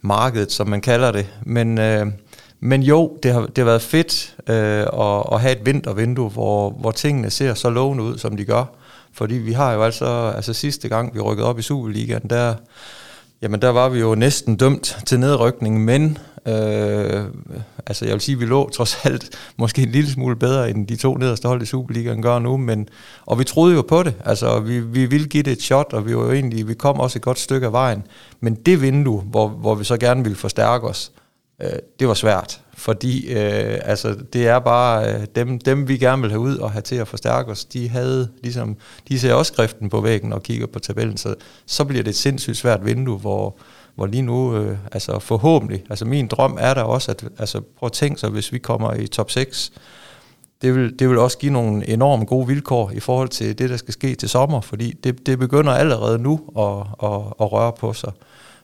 markedet, 0.03 0.53
som 0.53 0.69
man 0.69 0.81
kalder 0.81 1.13
det, 1.13 1.27
men, 1.43 1.79
øh, 1.79 2.07
men 2.61 2.83
jo, 2.83 3.19
det 3.23 3.33
har, 3.33 3.41
det 3.41 3.59
har 3.59 3.65
været 3.65 3.83
fedt 3.83 4.37
øh, 4.49 4.81
at, 4.81 5.23
at 5.33 5.41
have 5.41 5.53
et 5.53 5.67
vintervindue, 5.67 6.31
hvor, 6.31 6.71
hvor 6.71 6.91
tingene 6.91 7.31
ser 7.31 7.55
så 7.55 7.71
lovende 7.71 8.05
ud, 8.05 8.19
som 8.19 8.37
de 8.37 8.45
gør, 8.45 8.65
fordi 9.13 9.35
vi 9.35 9.53
har 9.53 9.73
jo 9.73 9.83
altså, 9.83 10.33
altså 10.37 10.53
sidste 10.53 10.89
gang, 10.89 11.15
vi 11.15 11.21
rykkede 11.21 11.49
op 11.49 11.59
i 11.59 11.63
Superligaen, 11.63 12.31
der 12.31 12.55
Jamen 13.43 13.63
der 13.63 13.69
var 13.69 13.89
vi 13.89 14.01
jo 14.01 14.15
næsten 14.15 14.57
dømt 14.57 14.97
til 15.07 15.21
nedrykning, 15.21 15.85
men 15.85 16.19
øh, 16.47 17.25
altså 17.87 18.05
jeg 18.05 18.13
vil 18.13 18.21
sige, 18.21 18.35
at 18.35 18.41
vi 18.41 18.45
lå 18.45 18.71
trods 18.71 19.05
alt 19.05 19.31
måske 19.59 19.83
en 19.83 19.89
lille 19.89 20.11
smule 20.11 20.37
bedre 20.37 20.71
end 20.71 20.87
de 20.87 20.97
to 20.97 21.15
nederste 21.15 21.49
hold 21.49 21.63
i 21.63 21.67
Superligaen 21.67 22.23
gør 22.23 22.39
nu, 22.39 22.57
men, 22.57 22.89
og 23.27 23.39
vi 23.39 23.45
troede 23.45 23.75
jo 23.75 23.83
på 23.83 24.03
det, 24.03 24.15
altså 24.25 24.61
vi, 24.61 24.81
vi 24.81 25.07
ville 25.07 25.27
give 25.27 25.43
det 25.43 25.53
et 25.53 25.63
shot, 25.63 25.93
og 25.93 26.07
vi 26.07 26.17
var 26.17 26.23
jo 26.23 26.33
egentlig, 26.33 26.69
vi 26.69 26.75
kom 26.75 27.01
også 27.01 27.19
et 27.19 27.23
godt 27.23 27.39
stykke 27.39 27.67
af 27.67 27.73
vejen, 27.73 28.03
men 28.41 28.55
det 28.55 28.83
vindue, 28.83 29.21
hvor, 29.21 29.49
hvor 29.49 29.75
vi 29.75 29.85
så 29.85 29.97
gerne 29.97 30.23
ville 30.23 30.37
forstærke 30.37 30.87
os, 30.87 31.13
øh, 31.15 31.24
Øh, 31.65 31.79
det 31.99 32.09
var 32.09 32.15
svært 32.15 32.61
fordi 32.77 33.33
øh, 33.33 33.79
altså, 33.83 34.17
det 34.33 34.47
er 34.49 34.59
bare 34.59 35.15
øh, 35.15 35.27
dem, 35.35 35.59
dem, 35.59 35.89
vi 35.89 35.99
gerne 35.99 36.23
vil 36.23 36.31
have 36.31 36.41
ud 36.41 36.57
og 36.57 36.71
have 36.71 36.83
til 36.83 36.97
at 36.97 37.09
forstærke 37.09 37.51
os, 37.51 37.65
de 37.65 37.89
havde 37.89 38.29
ligesom, 38.43 38.77
de 39.09 39.19
ser 39.19 39.35
også 39.35 39.53
skriften 39.53 39.91
på 39.91 40.01
væggen 40.01 40.33
og 40.33 40.43
kigger 40.43 40.67
på 40.67 40.79
tabellen, 40.79 41.17
så, 41.17 41.35
så 41.67 41.85
bliver 41.85 42.03
det 42.03 42.11
et 42.11 42.17
sindssygt 42.17 42.57
svært 42.57 42.85
vindue, 42.85 43.19
hvor, 43.19 43.57
hvor 43.95 44.07
lige 44.07 44.23
nu, 44.23 44.57
øh, 44.57 44.79
altså 44.93 45.19
forhåbentlig, 45.19 45.85
altså 45.91 46.05
min 46.05 46.27
drøm 46.27 46.57
er 46.61 46.75
der 46.75 46.83
også, 46.83 47.11
at 47.11 47.25
altså, 47.39 47.61
prøv 47.79 47.87
at 47.87 47.93
tænke 47.93 48.21
sig, 48.21 48.31
hvis 48.31 48.53
vi 48.53 48.59
kommer 48.59 48.95
i 48.95 49.07
top 49.07 49.31
6, 49.31 49.73
det 50.63 50.75
vil, 50.75 50.99
det 50.99 51.09
vil 51.09 51.19
også 51.19 51.39
give 51.39 51.53
nogle 51.53 51.89
enormt 51.89 52.29
gode 52.29 52.47
vilkår 52.47 52.91
i 52.91 53.01
forhold 53.01 53.29
til 53.29 53.59
det, 53.59 53.71
der 53.71 53.77
skal 53.77 53.93
ske 53.93 54.15
til 54.15 54.29
sommer, 54.29 54.61
fordi 54.61 54.93
det, 55.05 55.27
det 55.27 55.39
begynder 55.39 55.73
allerede 55.73 56.19
nu 56.19 56.41
at, 56.59 57.09
at, 57.11 57.21
at 57.41 57.53
røre 57.53 57.73
på 57.73 57.93
sig. 57.93 58.13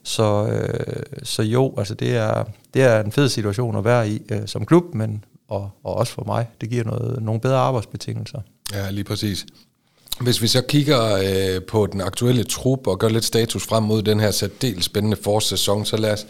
Så, 0.03 0.47
øh, 0.47 1.03
så 1.23 1.43
jo, 1.43 1.75
altså 1.79 1.95
det 1.95 2.17
er, 2.17 2.45
det 2.75 2.83
er 2.83 3.05
en 3.05 3.13
fed 3.13 3.29
situation 3.29 3.77
at 3.77 3.85
være 3.85 4.09
i 4.09 4.23
øh, 4.31 4.41
som 4.47 4.67
klub, 4.67 4.95
men 4.95 5.25
og, 5.49 5.71
og 5.85 5.95
også 5.95 6.13
for 6.13 6.25
mig. 6.27 6.47
Det 6.61 6.71
giver 6.71 6.85
noget, 6.85 7.23
nogle 7.23 7.41
bedre 7.41 7.57
arbejdsbetingelser. 7.57 8.41
Ja, 8.75 8.91
lige 8.91 9.05
præcis. 9.05 9.47
Hvis 10.21 10.43
vi 10.43 10.47
så 10.47 10.63
kigger 10.63 11.17
øh, 11.17 11.63
på 11.63 11.87
den 11.87 12.01
aktuelle 12.01 12.45
trup 12.45 12.87
og 12.87 12.99
gør 12.99 13.09
lidt 13.09 13.25
status 13.25 13.67
frem 13.67 13.83
mod 13.83 14.03
den 14.03 14.21
her 14.21 14.31
særdeles 14.31 14.85
spændende 14.85 15.17
forårssæson, 15.25 15.85
så 15.85 15.97
lad 15.97 16.13
os 16.13 16.27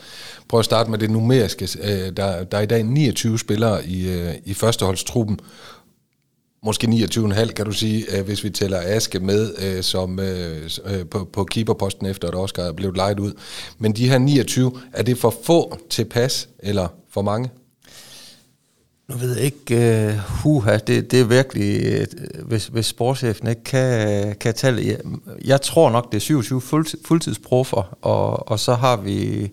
prøve 0.48 0.58
at 0.58 0.64
starte 0.64 0.90
med 0.90 0.98
det 0.98 1.10
numeriske. 1.10 1.68
Øh, 1.82 2.16
der, 2.16 2.44
der 2.44 2.58
er 2.58 2.62
i 2.62 2.66
dag 2.66 2.82
29 2.82 3.38
spillere 3.38 3.86
i, 3.86 4.08
øh, 4.08 4.34
i 4.44 4.54
førsteholdstruppen. 4.54 5.40
Måske 6.62 6.86
29,5 6.86 7.46
kan 7.46 7.64
du 7.64 7.72
sige, 7.72 8.18
øh, 8.18 8.24
hvis 8.24 8.44
vi 8.44 8.50
tæller 8.50 8.80
Aske 8.84 9.20
med 9.20 9.54
øh, 9.58 9.82
som 9.82 10.20
øh, 10.20 10.70
øh, 10.84 11.06
på, 11.06 11.28
på 11.32 11.44
keeperposten 11.44 12.06
efter, 12.06 12.28
at 12.28 12.34
Oscar 12.34 12.62
er 12.62 12.72
blevet 12.72 12.96
lejet 12.96 13.20
ud. 13.20 13.32
Men 13.78 13.92
de 13.92 14.08
her 14.08 14.18
29, 14.18 14.72
er 14.92 15.02
det 15.02 15.18
for 15.18 15.34
få 15.44 15.78
til 15.90 16.04
pas, 16.04 16.48
eller 16.58 16.88
for 17.10 17.22
mange? 17.22 17.50
Nu 19.08 19.16
ved 19.16 19.36
jeg 19.36 19.44
ikke, 19.44 20.08
uh, 20.08 20.18
huha, 20.18 20.76
det, 20.76 21.10
det 21.10 21.20
er 21.20 21.24
virkelig, 21.24 22.00
uh, 22.00 22.46
hvis, 22.46 22.66
hvis 22.66 22.86
sportschefen 22.86 23.48
ikke 23.48 23.64
kan, 23.64 24.34
kan 24.34 24.54
tale. 24.54 24.86
Jeg, 24.86 24.98
jeg 25.44 25.60
tror 25.60 25.90
nok, 25.90 26.12
det 26.12 26.16
er 26.16 26.20
27 26.20 26.60
fuld, 26.60 27.06
fuldtidsproffer, 27.06 27.98
og, 28.02 28.48
og 28.48 28.60
så 28.60 28.74
har 28.74 28.96
vi 28.96 29.50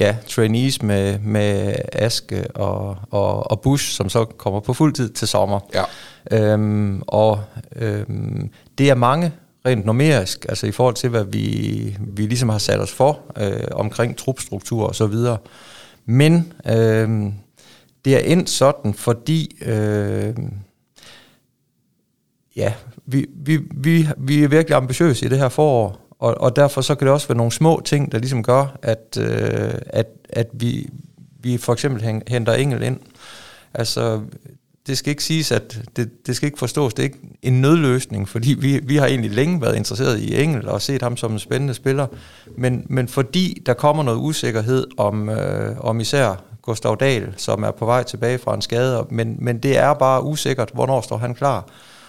ja, 0.00 0.16
trainees 0.28 0.82
med, 0.82 1.18
med 1.18 1.74
Aske 1.92 2.46
og, 2.54 2.96
og, 3.10 3.50
og 3.50 3.60
Bush, 3.60 3.92
som 3.92 4.08
så 4.08 4.24
kommer 4.24 4.60
på 4.60 4.74
fuldtid 4.74 5.08
til 5.08 5.28
sommer. 5.28 5.60
Ja. 5.74 5.84
Øhm, 6.30 7.02
og 7.06 7.40
øhm, 7.76 8.50
det 8.78 8.90
er 8.90 8.94
mange 8.94 9.32
rent 9.66 9.86
numerisk, 9.86 10.46
altså 10.48 10.66
i 10.66 10.72
forhold 10.72 10.94
til, 10.94 11.10
hvad 11.10 11.24
vi, 11.24 11.96
vi 12.00 12.22
ligesom 12.22 12.48
har 12.48 12.58
sat 12.58 12.80
os 12.80 12.92
for 12.92 13.20
øh, 13.40 13.68
omkring 13.70 14.16
trupstruktur 14.16 14.86
og 14.86 14.94
så 14.94 15.06
videre. 15.06 15.38
Men 16.04 16.52
øh, 16.66 17.32
det 18.04 18.14
er 18.14 18.18
endt 18.18 18.50
sådan, 18.50 18.94
fordi 18.94 19.56
øh, 19.60 20.34
ja, 22.56 22.72
vi, 23.06 23.26
vi, 23.36 23.58
vi, 23.74 24.08
vi 24.16 24.44
er 24.44 24.48
virkelig 24.48 24.76
ambitiøse 24.76 25.26
i 25.26 25.28
det 25.28 25.38
her 25.38 25.48
forår, 25.48 26.05
og, 26.18 26.40
og 26.40 26.56
derfor 26.56 26.80
så 26.80 26.94
kan 26.94 27.06
det 27.06 27.14
også 27.14 27.28
være 27.28 27.36
nogle 27.36 27.52
små 27.52 27.82
ting, 27.84 28.12
der 28.12 28.18
ligesom 28.18 28.42
gør, 28.42 28.76
at, 28.82 29.18
øh, 29.20 29.74
at, 29.86 30.06
at 30.28 30.46
vi, 30.52 30.88
vi 31.40 31.56
for 31.56 31.72
eksempel 31.72 32.22
henter 32.28 32.52
Engel 32.52 32.82
ind. 32.82 33.00
Altså, 33.74 34.20
det 34.86 34.98
skal 34.98 35.10
ikke 35.10 35.24
siges, 35.24 35.52
at 35.52 35.80
det, 35.96 36.26
det 36.26 36.36
skal 36.36 36.46
ikke 36.46 36.58
forstås, 36.58 36.94
det 36.94 37.02
er 37.02 37.04
ikke 37.04 37.18
en 37.42 37.60
nødløsning, 37.60 38.28
fordi 38.28 38.54
vi, 38.54 38.80
vi 38.82 38.96
har 38.96 39.06
egentlig 39.06 39.30
længe 39.30 39.60
været 39.60 39.76
interesseret 39.76 40.18
i 40.18 40.42
Engel 40.42 40.68
og 40.68 40.82
set 40.82 41.02
ham 41.02 41.16
som 41.16 41.32
en 41.32 41.38
spændende 41.38 41.74
spiller, 41.74 42.06
men, 42.56 42.86
men 42.88 43.08
fordi 43.08 43.62
der 43.66 43.74
kommer 43.74 44.02
noget 44.02 44.18
usikkerhed 44.18 44.86
om, 44.96 45.28
øh, 45.28 45.76
om 45.80 46.00
især 46.00 46.44
Gustav 46.62 46.96
Dahl, 47.00 47.34
som 47.36 47.62
er 47.62 47.70
på 47.70 47.84
vej 47.84 48.02
tilbage 48.02 48.38
fra 48.38 48.54
en 48.54 48.62
skade, 48.62 49.06
men, 49.10 49.36
men 49.38 49.58
det 49.58 49.78
er 49.78 49.94
bare 49.94 50.24
usikkert, 50.24 50.70
hvornår 50.74 51.00
står 51.00 51.16
han 51.16 51.34
klar. 51.34 51.68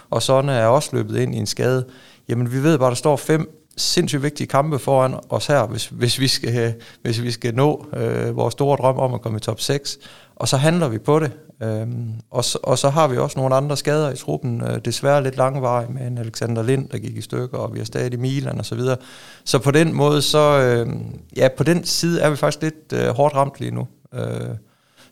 Og 0.09 0.23
sådan 0.23 0.49
er 0.49 0.65
også 0.65 0.89
løbet 0.93 1.17
ind 1.17 1.35
i 1.35 1.37
en 1.37 1.45
skade. 1.45 1.85
Jamen 2.29 2.51
vi 2.51 2.63
ved 2.63 2.77
bare, 2.77 2.89
der 2.89 2.95
står 2.95 3.15
fem 3.15 3.66
sindssygt 3.77 4.23
vigtige 4.23 4.47
kampe 4.47 4.79
foran 4.79 5.15
os 5.29 5.47
her, 5.47 5.67
hvis, 5.67 5.87
hvis, 5.87 6.19
vi, 6.19 6.27
skal, 6.27 6.73
hvis 7.01 7.21
vi 7.21 7.31
skal 7.31 7.55
nå 7.55 7.85
øh, 7.93 8.35
vores 8.35 8.51
store 8.51 8.77
drøm 8.77 8.97
om 8.97 9.13
at 9.13 9.21
komme 9.21 9.37
i 9.37 9.41
top 9.41 9.59
6. 9.59 9.97
Og 10.35 10.47
så 10.47 10.57
handler 10.57 10.87
vi 10.87 10.97
på 10.97 11.19
det. 11.19 11.31
Øhm, 11.63 12.13
og, 12.31 12.45
så, 12.45 12.59
og 12.63 12.77
så 12.77 12.89
har 12.89 13.07
vi 13.07 13.17
også 13.17 13.39
nogle 13.39 13.55
andre 13.55 13.77
skader 13.77 14.11
i 14.11 14.15
truppen, 14.15 14.61
øh, 14.61 14.79
desværre 14.85 15.23
lidt 15.23 15.37
langvej 15.37 15.85
med 15.89 16.07
en 16.07 16.17
Alexander 16.17 16.63
Lind, 16.63 16.89
der 16.89 16.97
gik 16.97 17.17
i 17.17 17.21
stykker, 17.21 17.57
og 17.57 17.73
vi 17.73 17.79
har 17.79 17.85
stadig 17.85 18.19
Milan 18.19 18.59
og 18.59 18.65
så 18.65 18.75
videre. 18.75 18.97
Så 19.43 19.59
på 19.59 19.71
den 19.71 19.93
måde, 19.93 20.21
så 20.21 20.59
øh, 20.59 20.93
ja, 21.35 21.47
på 21.57 21.63
den 21.63 21.83
side 21.83 22.21
er 22.21 22.29
vi 22.29 22.35
faktisk 22.35 22.61
lidt 22.61 22.93
øh, 22.93 23.07
hårdt 23.07 23.35
ramt 23.35 23.53
lige 23.59 23.71
nu. 23.71 23.87
Øh, 24.13 24.55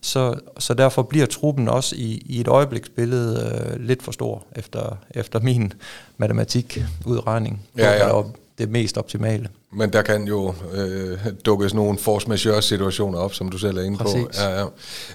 så, 0.02 0.36
så 0.60 0.74
derfor 0.74 1.02
bliver 1.02 1.26
truppen 1.26 1.68
også 1.68 1.96
i, 1.96 2.22
i 2.26 2.40
et 2.40 2.48
øjebliksbillede 2.48 3.62
øh, 3.76 3.80
lidt 3.80 4.04
for 4.04 4.12
stor, 4.12 4.44
efter, 4.56 4.98
efter 5.12 5.40
min 5.40 5.74
matematikudregning. 6.18 7.62
Ja, 7.78 7.92
ja. 7.92 8.22
Det 8.58 8.70
mest 8.70 8.98
optimale. 8.98 9.48
Men 9.74 9.94
der 9.94 10.02
kan 10.02 10.28
jo 10.28 10.54
øh, 10.74 11.18
dukkes 11.46 11.74
nogle 11.74 11.98
force 11.98 12.30
majeure 12.30 12.62
situationer 12.62 13.20
op, 13.20 13.34
som 13.34 13.50
du 13.50 13.58
selv 13.58 13.78
er 13.78 13.82
inde 13.82 13.98
Præcis. 13.98 14.24
på. 14.24 14.30
Ja, 14.42 14.66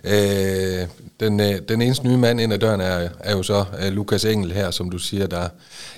ja. 0.05 0.83
Øh, 0.83 0.89
den, 1.21 1.41
øh, 1.41 1.59
den 1.69 1.83
eneste 1.83 2.07
nye 2.07 2.17
mand 2.17 2.41
ind 2.41 2.53
ad 2.53 2.59
døren 2.59 2.81
er, 2.81 3.09
er 3.21 3.37
jo 3.37 3.43
så 3.43 3.65
øh, 3.83 3.93
Lukas 3.93 4.25
Engel 4.25 4.53
her, 4.53 4.71
som 4.71 4.91
du 4.91 4.99
siger, 4.99 5.27
der 5.27 5.49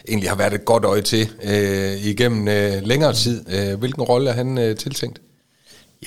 egentlig 0.09 0.31
har 0.31 0.37
været 0.37 0.53
et 0.55 0.65
godt 0.65 0.85
øje 0.85 1.03
til 1.03 1.29
øh, 1.45 2.07
igennem 2.07 2.49
øh, 2.49 2.83
længere 2.83 3.13
tid. 3.13 3.45
Øh, 3.53 3.79
hvilken 3.79 4.03
rolle 4.03 4.31
er 4.31 4.35
han 4.35 4.59
øh, 4.59 4.77
tiltænkt? 4.77 5.21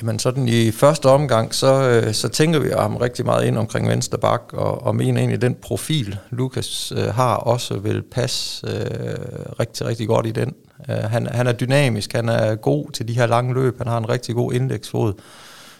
Jamen 0.01 0.19
sådan 0.19 0.47
i 0.47 0.71
første 0.71 1.05
omgang, 1.05 1.55
så, 1.55 1.89
øh, 1.89 2.13
så 2.13 2.27
tænker 2.27 2.59
vi 2.59 2.69
ham 2.69 2.95
rigtig 2.95 3.25
meget 3.25 3.45
ind 3.45 3.57
omkring 3.57 3.87
venstre 3.87 4.17
bak, 4.17 4.41
og, 4.53 4.83
og 4.83 4.95
mener 4.95 5.19
egentlig, 5.19 5.41
den 5.41 5.55
profil, 5.61 6.17
Lukas 6.29 6.93
øh, 6.97 7.05
har, 7.05 7.35
også 7.35 7.79
vil 7.79 8.01
passe 8.01 8.67
øh, 8.67 9.15
rigtig, 9.59 9.87
rigtig 9.87 10.07
godt 10.07 10.25
i 10.25 10.31
den. 10.31 10.53
Øh, 10.89 10.95
han, 10.95 11.27
han 11.27 11.47
er 11.47 11.51
dynamisk, 11.51 12.13
han 12.13 12.29
er 12.29 12.55
god 12.55 12.91
til 12.91 13.07
de 13.07 13.13
her 13.13 13.25
lange 13.25 13.53
løb, 13.53 13.77
han 13.77 13.87
har 13.87 13.97
en 13.97 14.09
rigtig 14.09 14.35
god 14.35 14.53
indeksfod. 14.53 15.13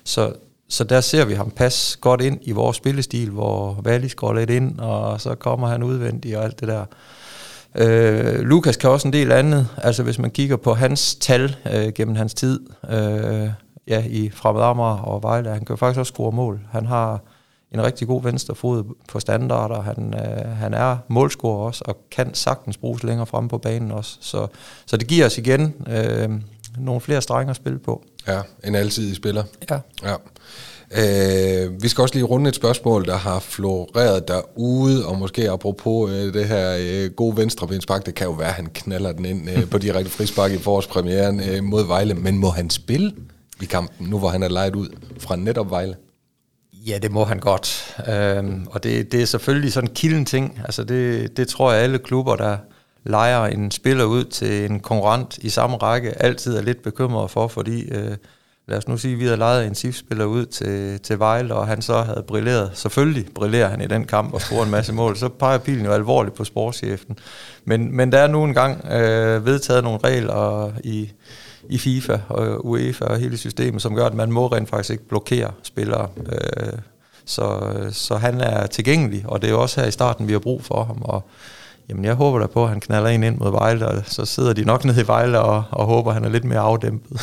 Så, 0.03 0.33
så 0.69 0.83
der 0.83 1.01
ser 1.01 1.25
vi 1.25 1.33
ham 1.33 1.51
passe 1.51 1.97
godt 2.01 2.21
ind 2.21 2.39
i 2.41 2.51
vores 2.51 2.77
spillestil, 2.77 3.29
hvor 3.29 3.81
Wallis 3.85 4.15
går 4.15 4.33
lidt 4.33 4.49
ind, 4.49 4.79
og 4.79 5.21
så 5.21 5.35
kommer 5.35 5.67
han 5.67 5.83
udvendigt 5.83 6.37
og 6.37 6.43
alt 6.43 6.59
det 6.59 6.67
der. 6.67 6.85
Øh, 7.75 8.39
Lukas 8.39 8.77
kan 8.77 8.89
også 8.89 9.07
en 9.07 9.13
del 9.13 9.31
andet, 9.31 9.67
altså 9.77 10.03
hvis 10.03 10.19
man 10.19 10.31
kigger 10.31 10.57
på 10.57 10.73
hans 10.73 11.15
tal 11.15 11.55
øh, 11.73 11.93
gennem 11.93 12.15
hans 12.15 12.33
tid, 12.33 12.59
øh, 12.89 13.49
ja, 13.87 14.03
i 14.07 14.29
Fremad 14.29 14.63
Amager 14.63 14.97
og 14.97 15.23
Vejle. 15.23 15.49
Han 15.49 15.65
kan 15.65 15.77
faktisk 15.77 15.99
også 15.99 16.13
score 16.13 16.31
mål. 16.31 16.59
Han 16.71 16.85
har 16.85 17.21
en 17.71 17.83
rigtig 17.83 18.07
god 18.07 18.23
venstre 18.23 18.55
fod 18.55 18.83
på 19.07 19.19
standarder. 19.19 19.81
Han, 19.81 20.13
øh, 20.13 20.57
han 20.57 20.73
er 20.73 20.97
målscorer 21.07 21.65
også, 21.65 21.83
og 21.87 21.97
kan 22.11 22.33
sagtens 22.33 22.77
bruges 22.77 23.03
længere 23.03 23.25
fremme 23.25 23.49
på 23.49 23.57
banen 23.57 23.91
også. 23.91 24.17
Så, 24.21 24.47
så 24.85 24.97
det 24.97 25.07
giver 25.07 25.25
os 25.25 25.37
igen 25.37 25.73
øh, 25.87 26.29
nogle 26.77 27.01
flere 27.01 27.21
strenge 27.21 27.49
at 27.49 27.55
spille 27.55 27.79
på. 27.79 28.03
Ja, 28.27 28.41
en 28.63 28.75
alsidig 28.75 29.15
spiller. 29.15 29.43
Ja. 29.69 29.79
ja. 30.03 30.15
Øh, 30.91 31.83
vi 31.83 31.87
skal 31.87 32.01
også 32.01 32.15
lige 32.15 32.25
runde 32.25 32.49
et 32.49 32.55
spørgsmål, 32.55 33.05
der 33.05 33.17
har 33.17 33.39
floreret 33.39 34.27
derude, 34.27 35.05
og 35.05 35.17
måske 35.17 35.51
apropos 35.51 36.11
øh, 36.11 36.33
det 36.33 36.45
her 36.45 36.77
øh, 36.79 37.11
gode 37.11 37.37
venstrebensspark, 37.37 38.05
det 38.05 38.15
kan 38.15 38.27
jo 38.27 38.33
være, 38.33 38.47
at 38.47 38.53
han 38.53 38.67
knaller 38.73 39.11
den 39.11 39.25
ind 39.25 39.49
øh, 39.49 39.67
på 39.71 39.77
direkte 39.77 40.11
frispark 40.11 40.51
i 40.51 40.57
forårspremieren 40.57 41.41
øh, 41.49 41.63
mod 41.63 41.87
Vejle, 41.87 42.13
men 42.13 42.37
må 42.37 42.49
han 42.49 42.69
spille? 42.69 43.13
I 43.61 43.65
kampen, 43.65 44.07
nu 44.07 44.19
hvor 44.19 44.29
han 44.29 44.43
er 44.43 44.49
lejet 44.49 44.75
ud 44.75 44.89
fra 45.19 45.35
netop 45.35 45.69
Vejle? 45.69 45.95
Ja, 46.73 46.97
det 46.97 47.11
må 47.11 47.23
han 47.23 47.39
godt. 47.39 47.95
Øhm, 48.07 48.67
og 48.71 48.83
det, 48.83 49.11
det 49.11 49.21
er 49.21 49.25
selvfølgelig 49.25 49.73
sådan 49.73 49.89
en 49.89 49.95
kilden 49.95 50.25
ting. 50.25 50.59
Altså 50.63 50.83
det, 50.83 51.37
det 51.37 51.47
tror 51.47 51.71
jeg, 51.71 51.81
alle 51.81 51.99
klubber, 51.99 52.35
der 52.35 52.57
lejer 53.03 53.45
en 53.45 53.71
spiller 53.71 54.03
ud 54.03 54.23
til 54.23 54.71
en 54.71 54.79
konkurrent 54.79 55.37
i 55.37 55.49
samme 55.49 55.77
række, 55.77 56.21
altid 56.23 56.57
er 56.57 56.61
lidt 56.61 56.83
bekymret 56.83 57.31
for, 57.31 57.47
fordi 57.47 57.81
øh, 57.81 58.17
lad 58.67 58.77
os 58.77 58.87
nu 58.87 58.97
sige, 58.97 59.13
at 59.13 59.19
vi 59.19 59.23
havde 59.23 59.37
lejet 59.37 59.67
en 59.67 59.75
SIF-spiller 59.75 60.25
ud 60.25 60.45
til, 60.45 60.99
til 60.99 61.19
Vejle, 61.19 61.55
og 61.55 61.67
han 61.67 61.81
så 61.81 62.01
havde 62.01 62.23
brilleret. 62.27 62.71
Selvfølgelig 62.73 63.25
brillerer 63.35 63.69
han 63.69 63.81
i 63.81 63.87
den 63.87 64.05
kamp 64.05 64.33
og 64.33 64.41
scorer 64.41 64.63
en 64.63 64.71
masse 64.71 64.93
mål. 64.93 65.17
Så 65.17 65.29
peger 65.29 65.57
pilen 65.57 65.85
jo 65.85 65.91
alvorligt 65.91 66.35
på 66.35 66.43
sportschefen. 66.43 67.17
Men, 67.65 67.95
men 67.95 68.11
der 68.11 68.19
er 68.19 68.27
nu 68.27 68.43
engang 68.43 68.85
øh, 68.85 69.45
vedtaget 69.45 69.83
nogle 69.83 69.99
regler 70.03 70.71
i 70.83 71.11
i 71.69 71.77
FIFA 71.77 72.17
og 72.29 72.65
UEFA 72.65 73.05
og 73.05 73.17
hele 73.17 73.37
systemet, 73.37 73.81
som 73.81 73.95
gør, 73.95 74.05
at 74.05 74.13
man 74.13 74.31
må 74.31 74.47
rent 74.47 74.69
faktisk 74.69 74.91
ikke 74.91 75.07
blokere 75.07 75.51
spillere. 75.63 76.07
Øh, 76.17 76.79
så, 77.25 77.73
så 77.91 78.15
han 78.15 78.41
er 78.41 78.67
tilgængelig, 78.67 79.25
og 79.27 79.41
det 79.41 79.47
er 79.47 79.51
jo 79.51 79.61
også 79.61 79.81
her 79.81 79.87
i 79.87 79.91
starten, 79.91 80.27
vi 80.27 80.31
har 80.31 80.39
brug 80.39 80.63
for 80.63 80.83
ham. 80.83 81.01
Og 81.01 81.23
jamen, 81.89 82.05
jeg 82.05 82.13
håber 82.13 82.39
da 82.39 82.45
på, 82.45 82.63
at 82.63 82.69
han 82.69 82.79
knaller 82.79 83.09
en 83.09 83.23
ind 83.23 83.37
mod 83.37 83.51
Vejle, 83.51 83.87
og 83.87 84.03
så 84.05 84.25
sidder 84.25 84.53
de 84.53 84.65
nok 84.65 84.85
nede 84.85 85.01
i 85.01 85.07
Vejle 85.07 85.39
og, 85.39 85.63
og 85.71 85.85
håber, 85.85 86.09
at 86.09 86.13
han 86.13 86.25
er 86.25 86.29
lidt 86.29 86.43
mere 86.43 86.59
afdæmpet. 86.59 87.11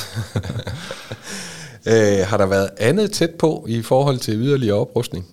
øh, 1.93 2.27
har 2.27 2.37
der 2.37 2.47
været 2.47 2.71
andet 2.79 3.13
tæt 3.13 3.31
på 3.39 3.67
i 3.69 3.83
forhold 3.83 4.19
til 4.19 4.35
yderligere 4.35 4.77
oprustning? 4.77 5.27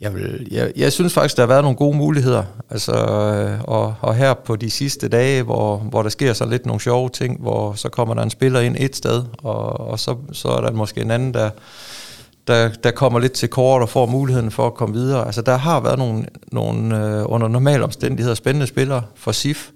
Jeg, 0.00 0.14
vil, 0.14 0.48
jeg, 0.50 0.72
jeg 0.76 0.92
synes 0.92 1.14
faktisk, 1.14 1.36
der 1.36 1.42
har 1.42 1.46
været 1.46 1.62
nogle 1.62 1.76
gode 1.76 1.96
muligheder. 1.96 2.42
Altså, 2.70 2.92
øh, 2.92 3.60
og, 3.64 3.94
og 4.00 4.14
her 4.14 4.34
på 4.34 4.56
de 4.56 4.70
sidste 4.70 5.08
dage, 5.08 5.42
hvor, 5.42 5.76
hvor 5.76 6.02
der 6.02 6.10
sker 6.10 6.32
så 6.32 6.46
lidt 6.46 6.66
nogle 6.66 6.80
sjove 6.80 7.08
ting, 7.08 7.40
hvor 7.40 7.72
så 7.72 7.88
kommer 7.88 8.14
der 8.14 8.22
en 8.22 8.30
spiller 8.30 8.60
ind 8.60 8.76
et 8.78 8.96
sted, 8.96 9.24
og, 9.38 9.80
og 9.80 9.98
så, 9.98 10.16
så 10.32 10.48
er 10.48 10.60
der 10.60 10.72
måske 10.72 11.00
en 11.00 11.10
anden, 11.10 11.34
der, 11.34 11.50
der, 12.46 12.68
der 12.68 12.90
kommer 12.90 13.18
lidt 13.18 13.32
til 13.32 13.48
kort 13.48 13.82
og 13.82 13.88
får 13.88 14.06
muligheden 14.06 14.50
for 14.50 14.66
at 14.66 14.74
komme 14.74 14.94
videre. 14.94 15.26
Altså, 15.26 15.42
der 15.42 15.56
har 15.56 15.80
været 15.80 15.98
nogle, 15.98 16.26
nogle 16.52 17.06
øh, 17.06 17.24
under 17.26 17.48
normale 17.48 17.84
omstændigheder 17.84 18.34
spændende 18.34 18.66
spillere 18.66 19.02
for 19.14 19.32
SIF, 19.32 19.70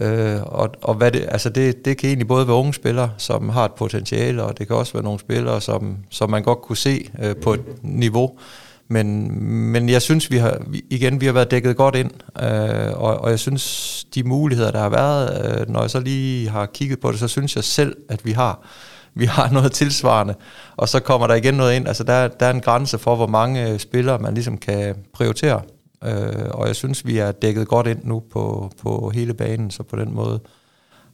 Øh, 0.00 0.42
og 0.42 0.70
og 0.82 0.94
hvad 0.94 1.12
det, 1.12 1.24
altså 1.28 1.48
det, 1.48 1.84
det 1.84 1.96
kan 1.96 2.08
egentlig 2.08 2.28
både 2.28 2.46
være 2.46 2.56
unge 2.56 2.74
spillere, 2.74 3.10
som 3.18 3.48
har 3.48 3.64
et 3.64 3.72
potentiale, 3.72 4.42
og 4.42 4.58
det 4.58 4.66
kan 4.66 4.76
også 4.76 4.92
være 4.92 5.02
nogle 5.02 5.20
spillere, 5.20 5.60
som, 5.60 5.96
som 6.10 6.30
man 6.30 6.42
godt 6.42 6.62
kunne 6.62 6.76
se 6.76 7.10
øh, 7.22 7.36
på 7.36 7.54
et 7.54 7.60
niveau, 7.82 8.38
men, 8.88 9.40
men 9.72 9.88
jeg 9.88 10.02
synes, 10.02 10.30
vi 10.30 10.36
har, 10.36 10.58
igen, 10.90 11.20
vi 11.20 11.26
har 11.26 11.32
været 11.32 11.50
dækket 11.50 11.76
godt 11.76 11.94
ind, 11.94 12.10
øh, 12.42 12.92
og, 13.02 13.18
og 13.18 13.30
jeg 13.30 13.38
synes, 13.38 14.04
de 14.14 14.22
muligheder, 14.22 14.70
der 14.70 14.78
har 14.78 14.88
været, 14.88 15.60
øh, 15.60 15.68
når 15.68 15.80
jeg 15.80 15.90
så 15.90 16.00
lige 16.00 16.48
har 16.48 16.66
kigget 16.66 17.00
på 17.00 17.12
det, 17.12 17.20
så 17.20 17.28
synes 17.28 17.56
jeg 17.56 17.64
selv, 17.64 17.96
at 18.08 18.24
vi 18.24 18.32
har 18.32 18.66
vi 19.14 19.24
har 19.24 19.50
noget 19.50 19.72
tilsvarende, 19.72 20.34
og 20.76 20.88
så 20.88 21.00
kommer 21.00 21.26
der 21.26 21.34
igen 21.34 21.54
noget 21.54 21.76
ind. 21.76 21.88
Altså 21.88 22.04
der, 22.04 22.28
der 22.28 22.46
er 22.46 22.50
en 22.50 22.60
grænse 22.60 22.98
for, 22.98 23.16
hvor 23.16 23.26
mange 23.26 23.78
spillere 23.78 24.18
man 24.18 24.34
ligesom 24.34 24.58
kan 24.58 24.96
prioritere. 25.12 25.60
Øh, 26.04 26.50
og 26.50 26.66
jeg 26.66 26.76
synes, 26.76 27.06
vi 27.06 27.18
er 27.18 27.32
dækket 27.32 27.68
godt 27.68 27.86
ind 27.86 27.98
nu 28.04 28.22
på, 28.32 28.70
på 28.82 29.10
hele 29.14 29.34
banen, 29.34 29.70
så 29.70 29.82
på 29.82 29.96
den 29.96 30.14
måde 30.14 30.40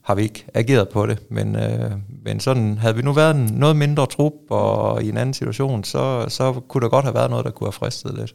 har 0.02 0.14
vi 0.14 0.22
ikke 0.22 0.46
ageret 0.54 0.88
på 0.88 1.06
det. 1.06 1.18
Men, 1.30 1.56
øh, 1.56 1.90
men 2.24 2.40
sådan, 2.40 2.78
havde 2.78 2.96
vi 2.96 3.02
nu 3.02 3.12
været 3.12 3.36
en 3.36 3.50
noget 3.52 3.76
mindre 3.76 4.06
trup 4.06 4.32
og 4.50 5.02
i 5.02 5.08
en 5.08 5.16
anden 5.16 5.34
situation, 5.34 5.84
så, 5.84 6.26
så 6.28 6.60
kunne 6.68 6.82
der 6.82 6.88
godt 6.88 7.04
have 7.04 7.14
været 7.14 7.30
noget, 7.30 7.44
der 7.44 7.50
kunne 7.50 7.66
have 7.66 7.72
fristet 7.72 8.14
lidt. 8.18 8.34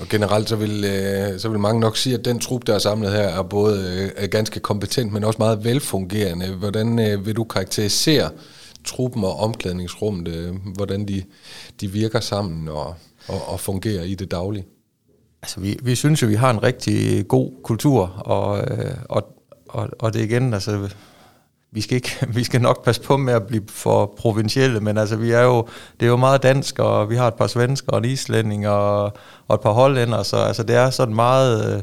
Og 0.00 0.08
generelt 0.08 0.48
så 0.48 0.56
vil, 0.56 0.84
øh, 0.84 1.40
så 1.40 1.48
vil 1.48 1.58
mange 1.58 1.80
nok 1.80 1.96
sige, 1.96 2.14
at 2.14 2.24
den 2.24 2.38
trup, 2.38 2.66
der 2.66 2.74
er 2.74 2.78
samlet 2.78 3.12
her, 3.12 3.18
er 3.18 3.42
både 3.42 4.02
øh, 4.16 4.24
er 4.24 4.26
ganske 4.26 4.60
kompetent, 4.60 5.12
men 5.12 5.24
også 5.24 5.38
meget 5.38 5.64
velfungerende. 5.64 6.54
Hvordan 6.54 6.98
øh, 6.98 7.26
vil 7.26 7.36
du 7.36 7.44
karakterisere 7.44 8.30
truppen 8.84 9.24
og 9.24 9.36
omklædningsrummet, 9.36 10.28
øh, 10.28 10.54
hvordan 10.74 11.08
de, 11.08 11.22
de 11.80 11.88
virker 11.92 12.20
sammen 12.20 12.68
og, 12.68 12.94
og, 13.28 13.48
og 13.48 13.60
fungerer 13.60 14.02
i 14.02 14.14
det 14.14 14.30
daglige? 14.30 14.66
Altså, 15.42 15.60
vi, 15.60 15.78
vi 15.82 15.94
synes 15.94 16.22
jo, 16.22 16.26
vi 16.26 16.34
har 16.34 16.50
en 16.50 16.62
rigtig 16.62 17.28
god 17.28 17.52
kultur, 17.62 18.06
og, 18.06 18.58
øh, 18.58 18.94
og, 19.08 19.41
og, 19.72 19.88
og 19.98 20.14
det 20.14 20.20
igen, 20.20 20.54
altså, 20.54 20.88
vi 21.72 21.80
skal, 21.80 21.94
ikke, 21.94 22.10
vi 22.36 22.44
skal 22.44 22.60
nok 22.60 22.84
passe 22.84 23.02
på 23.02 23.16
med 23.16 23.34
at 23.34 23.46
blive 23.46 23.62
for 23.68 24.14
provincielle, 24.18 24.80
men 24.80 24.98
altså, 24.98 25.16
vi 25.16 25.30
er 25.30 25.42
jo, 25.42 25.68
det 26.00 26.06
er 26.06 26.10
jo 26.10 26.16
meget 26.16 26.42
dansk, 26.42 26.78
og 26.78 27.10
vi 27.10 27.16
har 27.16 27.28
et 27.28 27.34
par 27.34 27.46
svensker 27.46 27.92
og 27.92 27.98
en 27.98 28.04
islænding 28.04 28.68
og, 28.68 29.04
og 29.48 29.54
et 29.54 29.60
par 29.60 29.72
hollænder, 29.72 30.22
så 30.22 30.36
altså, 30.36 30.62
det 30.62 30.76
er 30.76 30.90
sådan 30.90 31.14
meget... 31.14 31.74
Øh, 31.74 31.82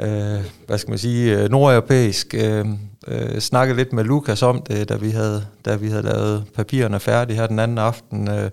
øh 0.00 0.40
hvad 0.66 0.78
skal 0.78 0.90
man 0.90 0.98
sige, 0.98 1.38
øh, 1.38 1.50
nordeuropæisk. 1.50 2.34
Øh, 2.34 2.66
øh, 3.08 3.38
snakkede 3.38 3.76
lidt 3.76 3.92
med 3.92 4.04
Lukas 4.04 4.42
om 4.42 4.62
det, 4.62 4.88
da 4.88 4.96
vi 4.96 5.10
havde, 5.10 5.46
da 5.64 5.76
vi 5.76 5.88
havde 5.88 6.02
lavet 6.02 6.44
papirerne 6.54 7.00
færdige 7.00 7.36
her 7.36 7.46
den 7.46 7.58
anden 7.58 7.78
aften, 7.78 8.30
øh, 8.30 8.50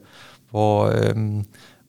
hvor, 0.49 0.85
øh, 0.85 1.43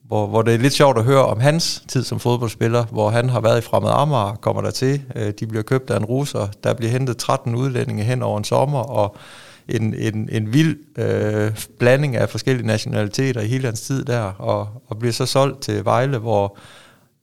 hvor, 0.07 0.27
hvor 0.27 0.43
det 0.43 0.55
er 0.55 0.59
lidt 0.59 0.73
sjovt 0.73 0.99
at 0.99 1.05
høre 1.05 1.27
om 1.27 1.41
hans 1.41 1.85
tid 1.89 2.05
som 2.05 2.21
fodboldspiller, 2.21 2.85
hvor 2.85 3.11
han 3.11 3.29
har 3.29 3.41
været 3.41 3.59
i 3.59 3.61
Fremad 3.61 3.91
Amager, 3.95 4.35
kommer 4.35 4.63
der 4.63 4.71
til, 4.71 5.03
øh, 5.17 5.33
de 5.41 5.47
bliver 5.47 5.63
købt 5.63 5.91
af 5.91 5.97
en 5.97 6.05
russer, 6.05 6.49
der 6.65 6.75
bliver 6.75 6.93
hentet 6.93 7.17
13 7.17 7.55
udlændinge 7.55 8.03
hen 8.03 8.23
over 8.23 8.39
en 8.39 8.45
sommer, 8.45 8.81
og 8.81 9.17
en, 9.69 9.95
en, 9.95 10.29
en 10.33 10.53
vild 10.53 10.77
øh, 10.99 11.57
blanding 11.79 12.17
af 12.17 12.29
forskellige 12.29 12.67
nationaliteter 12.67 13.41
i 13.41 13.47
hele 13.47 13.65
hans 13.65 13.81
tid 13.81 14.05
der, 14.05 14.23
og, 14.23 14.69
og 14.89 14.99
bliver 14.99 15.13
så 15.13 15.27
solgt 15.27 15.63
til 15.63 15.85
Vejle, 15.85 16.19
hvor 16.19 16.57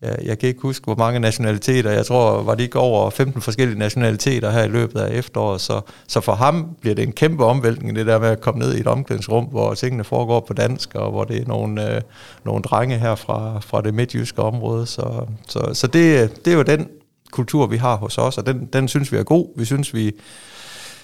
jeg, 0.01 0.17
jeg 0.23 0.39
kan 0.39 0.49
ikke 0.49 0.61
huske, 0.61 0.85
hvor 0.85 0.95
mange 0.95 1.19
nationaliteter. 1.19 1.91
Jeg 1.91 2.05
tror, 2.05 2.43
var 2.43 2.55
det 2.55 2.63
ikke 2.63 2.79
over 2.79 3.09
15 3.09 3.41
forskellige 3.41 3.79
nationaliteter 3.79 4.51
her 4.51 4.63
i 4.63 4.67
løbet 4.67 4.99
af 4.99 5.17
efteråret. 5.17 5.61
Så, 5.61 5.81
så 6.07 6.21
for 6.21 6.33
ham 6.33 6.75
bliver 6.81 6.95
det 6.95 7.03
en 7.03 7.11
kæmpe 7.11 7.45
omvæltning, 7.45 7.95
det 7.95 8.05
der 8.05 8.19
med 8.19 8.27
at 8.27 8.41
komme 8.41 8.59
ned 8.59 8.75
i 8.75 8.79
et 8.79 8.87
omklædningsrum, 8.87 9.45
hvor 9.45 9.73
tingene 9.73 10.03
foregår 10.03 10.39
på 10.39 10.53
dansk, 10.53 10.95
og 10.95 11.11
hvor 11.11 11.23
det 11.23 11.41
er 11.41 11.47
nogle, 11.47 11.95
øh, 11.95 12.01
nogle 12.45 12.63
drenge 12.63 12.97
her 12.97 13.15
fra, 13.15 13.59
fra 13.59 13.81
det 13.81 13.93
midtjyske 13.93 14.41
område. 14.41 14.85
Så, 14.85 15.25
så, 15.47 15.69
så 15.73 15.87
det, 15.87 16.35
det 16.45 16.53
er 16.53 16.57
jo 16.57 16.63
den 16.63 16.87
kultur, 17.31 17.67
vi 17.67 17.77
har 17.77 17.95
hos 17.95 18.17
os, 18.17 18.37
og 18.37 18.45
den, 18.45 18.69
den 18.73 18.87
synes 18.87 19.11
vi 19.11 19.17
er 19.17 19.23
god. 19.23 19.47
Vi 19.55 19.65
synes, 19.65 19.93
vi 19.93 20.11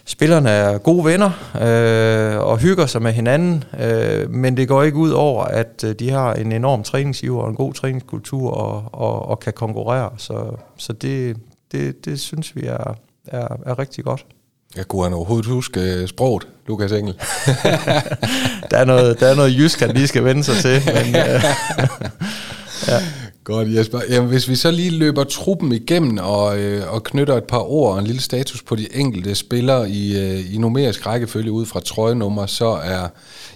Spillerne 0.07 0.49
er 0.49 0.77
gode 0.77 1.05
venner 1.05 1.29
øh, 1.55 2.39
og 2.39 2.57
hygger 2.57 2.85
sig 2.85 3.01
med 3.01 3.11
hinanden, 3.11 3.63
øh, 3.79 4.29
men 4.29 4.57
det 4.57 4.67
går 4.67 4.83
ikke 4.83 4.97
ud 4.97 5.11
over, 5.11 5.43
at 5.43 5.83
øh, 5.85 5.95
de 5.99 6.09
har 6.09 6.33
en 6.33 6.51
enorm 6.51 6.83
træningsgiver 6.83 7.41
og 7.41 7.49
en 7.49 7.55
god 7.55 7.73
træningskultur 7.73 8.51
og, 8.51 8.89
og, 8.91 9.29
og 9.29 9.39
kan 9.39 9.53
konkurrere. 9.53 10.09
Så, 10.17 10.55
så 10.77 10.93
det, 10.93 11.37
det, 11.71 12.05
det 12.05 12.19
synes 12.19 12.55
vi 12.55 12.61
er, 12.61 12.97
er, 13.27 13.47
er 13.65 13.79
rigtig 13.79 14.03
godt. 14.03 14.25
Jeg 14.75 14.87
kunne 14.87 15.03
han 15.03 15.13
overhovedet 15.13 15.45
huske 15.45 15.79
øh, 15.81 16.07
sproget, 16.07 16.47
Lukas 16.67 16.91
Engel? 16.91 17.13
der, 18.71 18.77
er 18.77 18.85
noget, 18.85 19.19
der 19.19 19.27
er 19.27 19.35
noget 19.35 19.57
jysk, 19.57 19.79
han 19.79 19.91
lige 19.91 20.07
skal 20.07 20.23
vende 20.23 20.43
sig 20.43 20.55
til. 20.55 20.81
Men, 20.85 21.15
øh, 21.15 21.43
ja. 22.91 22.99
Godt 23.45 23.75
Jesper. 23.75 23.99
Jamen, 24.09 24.29
hvis 24.29 24.49
vi 24.49 24.55
så 24.55 24.71
lige 24.71 24.89
løber 24.89 25.23
truppen 25.23 25.71
igennem 25.71 26.17
og, 26.17 26.59
øh, 26.59 26.93
og 26.93 27.03
knytter 27.03 27.37
et 27.37 27.43
par 27.43 27.71
ord 27.71 27.93
og 27.93 27.99
en 27.99 28.05
lille 28.05 28.21
status 28.21 28.63
på 28.63 28.75
de 28.75 28.95
enkelte 28.95 29.35
spillere 29.35 29.89
i, 29.89 30.17
øh, 30.19 30.55
i 30.55 30.57
numerisk 30.57 31.07
rækkefølge 31.07 31.51
ud 31.51 31.65
fra 31.65 31.79
trøjenummer, 31.79 32.45
så 32.45 32.67
er 32.67 33.07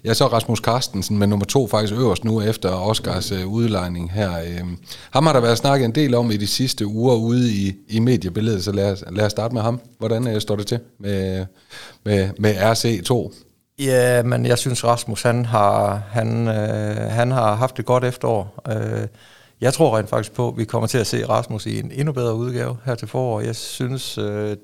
ja, 0.05 0.13
så 0.13 0.25
er 0.25 0.27
Rasmus 0.27 0.59
Carstensen 0.59 1.17
med 1.17 1.27
nummer 1.27 1.45
to 1.45 1.67
faktisk 1.67 1.93
øverst 1.93 2.23
nu 2.23 2.41
efter 2.41 2.69
Oscars 2.69 3.31
øh, 3.31 3.47
udlejning 3.47 4.11
her. 4.11 4.39
Øh. 4.39 4.61
Ham 5.11 5.25
har 5.25 5.33
der 5.33 5.39
været 5.39 5.57
snakket 5.57 5.85
en 5.85 5.95
del 5.95 6.15
om 6.15 6.31
i 6.31 6.37
de 6.37 6.47
sidste 6.47 6.87
uger 6.87 7.15
ude 7.15 7.51
i, 7.51 7.73
i 7.87 7.99
mediebilledet, 7.99 8.63
så 8.63 8.71
lad 8.71 8.91
os, 8.91 9.03
lad 9.11 9.25
os 9.25 9.31
starte 9.31 9.53
med 9.53 9.61
ham. 9.61 9.81
Hvordan 9.97 10.27
øh, 10.27 10.41
står 10.41 10.55
det 10.55 10.67
til 10.67 10.79
med, 10.99 11.45
med, 12.05 12.29
med 12.39 12.55
RC2? 12.55 13.33
Ja, 13.79 14.23
men 14.23 14.45
jeg 14.45 14.57
synes 14.57 14.83
Rasmus, 14.83 15.21
han 15.21 15.45
har, 15.45 16.01
han, 16.09 16.47
øh, 16.47 17.11
han 17.11 17.31
har 17.31 17.55
haft 17.55 17.79
et 17.79 17.85
godt 17.85 18.03
efterår. 18.03 18.63
Øh, 18.69 19.07
jeg 19.61 19.73
tror 19.73 19.97
rent 19.97 20.09
faktisk 20.09 20.33
på, 20.33 20.47
at 20.47 20.57
vi 20.57 20.65
kommer 20.65 20.87
til 20.87 20.97
at 20.97 21.07
se 21.07 21.25
Rasmus 21.25 21.65
i 21.65 21.79
en 21.79 21.91
endnu 21.91 22.13
bedre 22.13 22.35
udgave 22.35 22.77
her 22.85 22.95
til 22.95 23.07
forår. 23.07 23.41
Jeg 23.41 23.55
synes, 23.55 24.17
øh, 24.17 24.57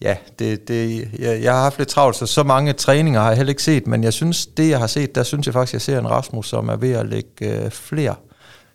ja, 0.00 0.16
det, 0.38 0.68
det, 0.68 1.08
jeg, 1.18 1.42
jeg 1.42 1.54
har 1.54 1.62
haft 1.62 1.78
lidt 1.78 1.88
travlt, 1.88 2.16
så 2.16 2.26
så 2.26 2.42
mange 2.42 2.72
træninger 2.72 3.20
har 3.20 3.28
jeg 3.28 3.36
heller 3.36 3.50
ikke 3.50 3.62
set, 3.62 3.86
men 3.86 4.04
jeg 4.04 4.12
synes, 4.12 4.46
det 4.46 4.68
jeg 4.68 4.78
har 4.78 4.86
set, 4.86 5.14
der 5.14 5.22
synes 5.22 5.46
jeg 5.46 5.54
faktisk, 5.54 5.72
jeg 5.72 5.80
ser 5.80 5.98
en 5.98 6.10
Rasmus, 6.10 6.48
som 6.48 6.68
er 6.68 6.76
ved 6.76 6.92
at 6.92 7.06
lægge 7.06 7.64
øh, 7.64 7.70
flere 7.70 8.14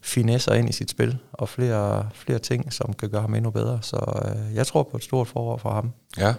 finesser 0.02 0.54
ind 0.54 0.70
i 0.70 0.74
sit 0.74 0.90
spil, 0.90 1.18
og 1.34 1.50
flere, 1.50 2.10
flere 2.14 2.40
ting, 2.40 2.74
som 2.74 2.94
kan 2.94 3.10
gøre 3.10 3.22
ham 3.22 3.36
endnu 3.36 3.50
bedre. 3.50 3.80
Så 3.82 4.22
øh, 4.26 4.56
jeg 4.56 4.68
tror 4.68 4.84
på 4.84 4.98
et 4.98 5.04
stort 5.04 5.28
forår 5.28 5.58
for 5.58 5.70
ham. 5.72 5.92
Ja, 6.18 6.34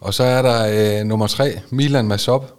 og 0.00 0.14
så 0.14 0.24
er 0.24 0.42
der 0.42 0.98
øh, 1.00 1.06
nummer 1.06 1.26
tre, 1.26 1.60
Milan 1.70 2.08
Masop, 2.08 2.54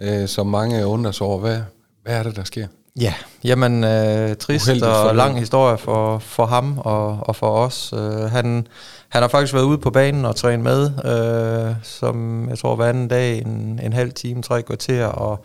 øh, 0.00 0.28
som 0.28 0.46
mange 0.46 0.86
undrer 0.86 1.12
sig 1.12 1.26
over. 1.26 1.38
Hvad, 1.38 1.60
hvad 2.02 2.18
er 2.18 2.22
det, 2.22 2.36
der 2.36 2.44
sker? 2.44 2.66
Ja, 3.00 3.14
jamen 3.44 3.84
øh, 3.84 4.36
trist 4.36 4.82
og 4.82 5.16
lang 5.16 5.38
historie 5.38 5.78
for, 5.78 6.18
for 6.18 6.46
ham 6.46 6.78
og, 6.78 7.18
og 7.20 7.36
for 7.36 7.50
os. 7.50 7.92
Uh, 7.92 8.00
han, 8.00 8.66
han 9.08 9.22
har 9.22 9.28
faktisk 9.28 9.54
været 9.54 9.64
ude 9.64 9.78
på 9.78 9.90
banen 9.90 10.24
og 10.24 10.36
trænet 10.36 10.60
med, 10.60 10.86
uh, 10.86 11.76
som 11.82 12.46
jeg 12.48 12.58
tror 12.58 12.76
hver 12.76 12.86
anden 12.86 13.08
dag, 13.08 13.38
en, 13.38 13.80
en 13.82 13.92
halv 13.92 14.12
time, 14.12 14.42
tre 14.42 14.62
kvarter, 14.62 15.06
og, 15.06 15.44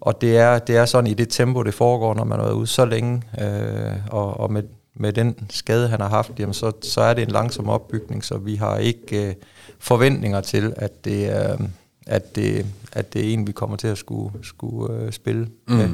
og 0.00 0.20
det, 0.20 0.38
er, 0.38 0.58
det 0.58 0.76
er 0.76 0.84
sådan 0.84 1.10
i 1.10 1.14
det 1.14 1.28
tempo, 1.28 1.62
det 1.62 1.74
foregår, 1.74 2.14
når 2.14 2.24
man 2.24 2.40
er 2.40 2.52
ude 2.52 2.66
så 2.66 2.84
længe, 2.84 3.22
uh, 3.38 4.14
og, 4.14 4.40
og 4.40 4.52
med, 4.52 4.62
med 4.94 5.12
den 5.12 5.46
skade, 5.50 5.88
han 5.88 6.00
har 6.00 6.08
haft, 6.08 6.32
jamen 6.38 6.54
så, 6.54 6.72
så 6.82 7.00
er 7.00 7.14
det 7.14 7.22
en 7.22 7.30
langsom 7.30 7.68
opbygning, 7.68 8.24
så 8.24 8.38
vi 8.38 8.54
har 8.56 8.76
ikke 8.76 9.28
uh, 9.28 9.46
forventninger 9.78 10.40
til, 10.40 10.72
at 10.76 11.04
det, 11.04 11.44
uh, 11.60 11.66
at, 12.06 12.36
det, 12.36 12.66
at 12.92 13.12
det 13.12 13.28
er 13.28 13.32
en, 13.32 13.46
vi 13.46 13.52
kommer 13.52 13.76
til 13.76 13.88
at 13.88 13.98
skulle, 13.98 14.30
skulle 14.42 15.04
uh, 15.04 15.10
spille 15.10 15.48
mm. 15.68 15.74
med 15.74 15.88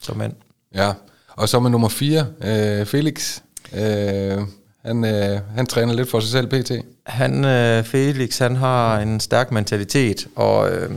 som 0.00 0.16
mand. 0.16 0.32
Ja, 0.74 0.92
og 1.28 1.48
så 1.48 1.60
med 1.60 1.70
nummer 1.70 1.88
4, 1.88 2.26
øh, 2.44 2.86
Felix. 2.86 3.40
Øh, 3.74 4.38
han, 4.84 5.04
øh, 5.04 5.40
han 5.56 5.66
træner 5.66 5.94
lidt 5.94 6.10
for 6.10 6.20
sig 6.20 6.30
selv, 6.30 6.46
PT. 6.46 6.72
Han, 7.06 7.44
øh, 7.44 7.84
Felix, 7.84 8.38
han 8.38 8.56
har 8.56 8.98
en 8.98 9.20
stærk 9.20 9.52
mentalitet, 9.52 10.26
og, 10.36 10.70
øh, 10.70 10.90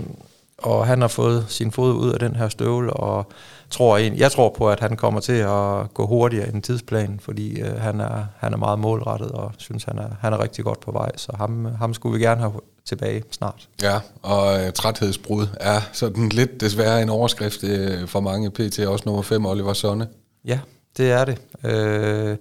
og 0.57 0.87
han 0.87 1.01
har 1.01 1.07
fået 1.07 1.45
sin 1.49 1.71
fod 1.71 1.93
ud 1.93 2.11
af 2.11 2.19
den 2.19 2.35
her 2.35 2.49
støvle, 2.49 2.93
og 2.93 3.31
tror 3.69 3.97
en, 3.97 4.17
jeg 4.17 4.31
tror 4.31 4.49
på, 4.57 4.69
at 4.69 4.79
han 4.79 4.97
kommer 4.97 5.19
til 5.19 5.33
at 5.33 5.93
gå 5.93 6.07
hurtigere 6.07 6.49
end 6.49 6.61
tidsplanen, 6.61 7.19
fordi 7.19 7.61
øh, 7.61 7.81
han, 7.81 7.99
er, 7.99 8.25
han 8.37 8.53
er 8.53 8.57
meget 8.57 8.79
målrettet, 8.79 9.31
og 9.31 9.51
synes, 9.57 9.83
han 9.83 9.97
er, 9.97 10.09
han 10.21 10.33
er 10.33 10.43
rigtig 10.43 10.63
godt 10.63 10.79
på 10.79 10.91
vej, 10.91 11.11
så 11.15 11.31
ham, 11.37 11.65
ham 11.65 11.93
skulle 11.93 12.17
vi 12.17 12.23
gerne 12.23 12.41
have 12.41 12.53
tilbage 12.85 13.23
snart. 13.31 13.67
Ja, 13.81 13.99
og 14.21 14.61
øh, 14.61 14.73
træthedsbrud 14.73 15.47
er 15.59 15.81
sådan 15.91 16.29
lidt 16.29 16.61
desværre 16.61 17.01
en 17.01 17.09
overskrift 17.09 17.63
øh, 17.63 18.07
for 18.07 18.19
mange 18.19 18.51
PT, 18.51 18.79
også 18.79 19.03
nummer 19.05 19.21
5, 19.21 19.45
Oliver 19.45 19.73
Sonne. 19.73 20.07
Ja, 20.45 20.59
det 20.97 21.11
er 21.11 21.25
det. 21.25 21.37
Øh, 21.63 22.37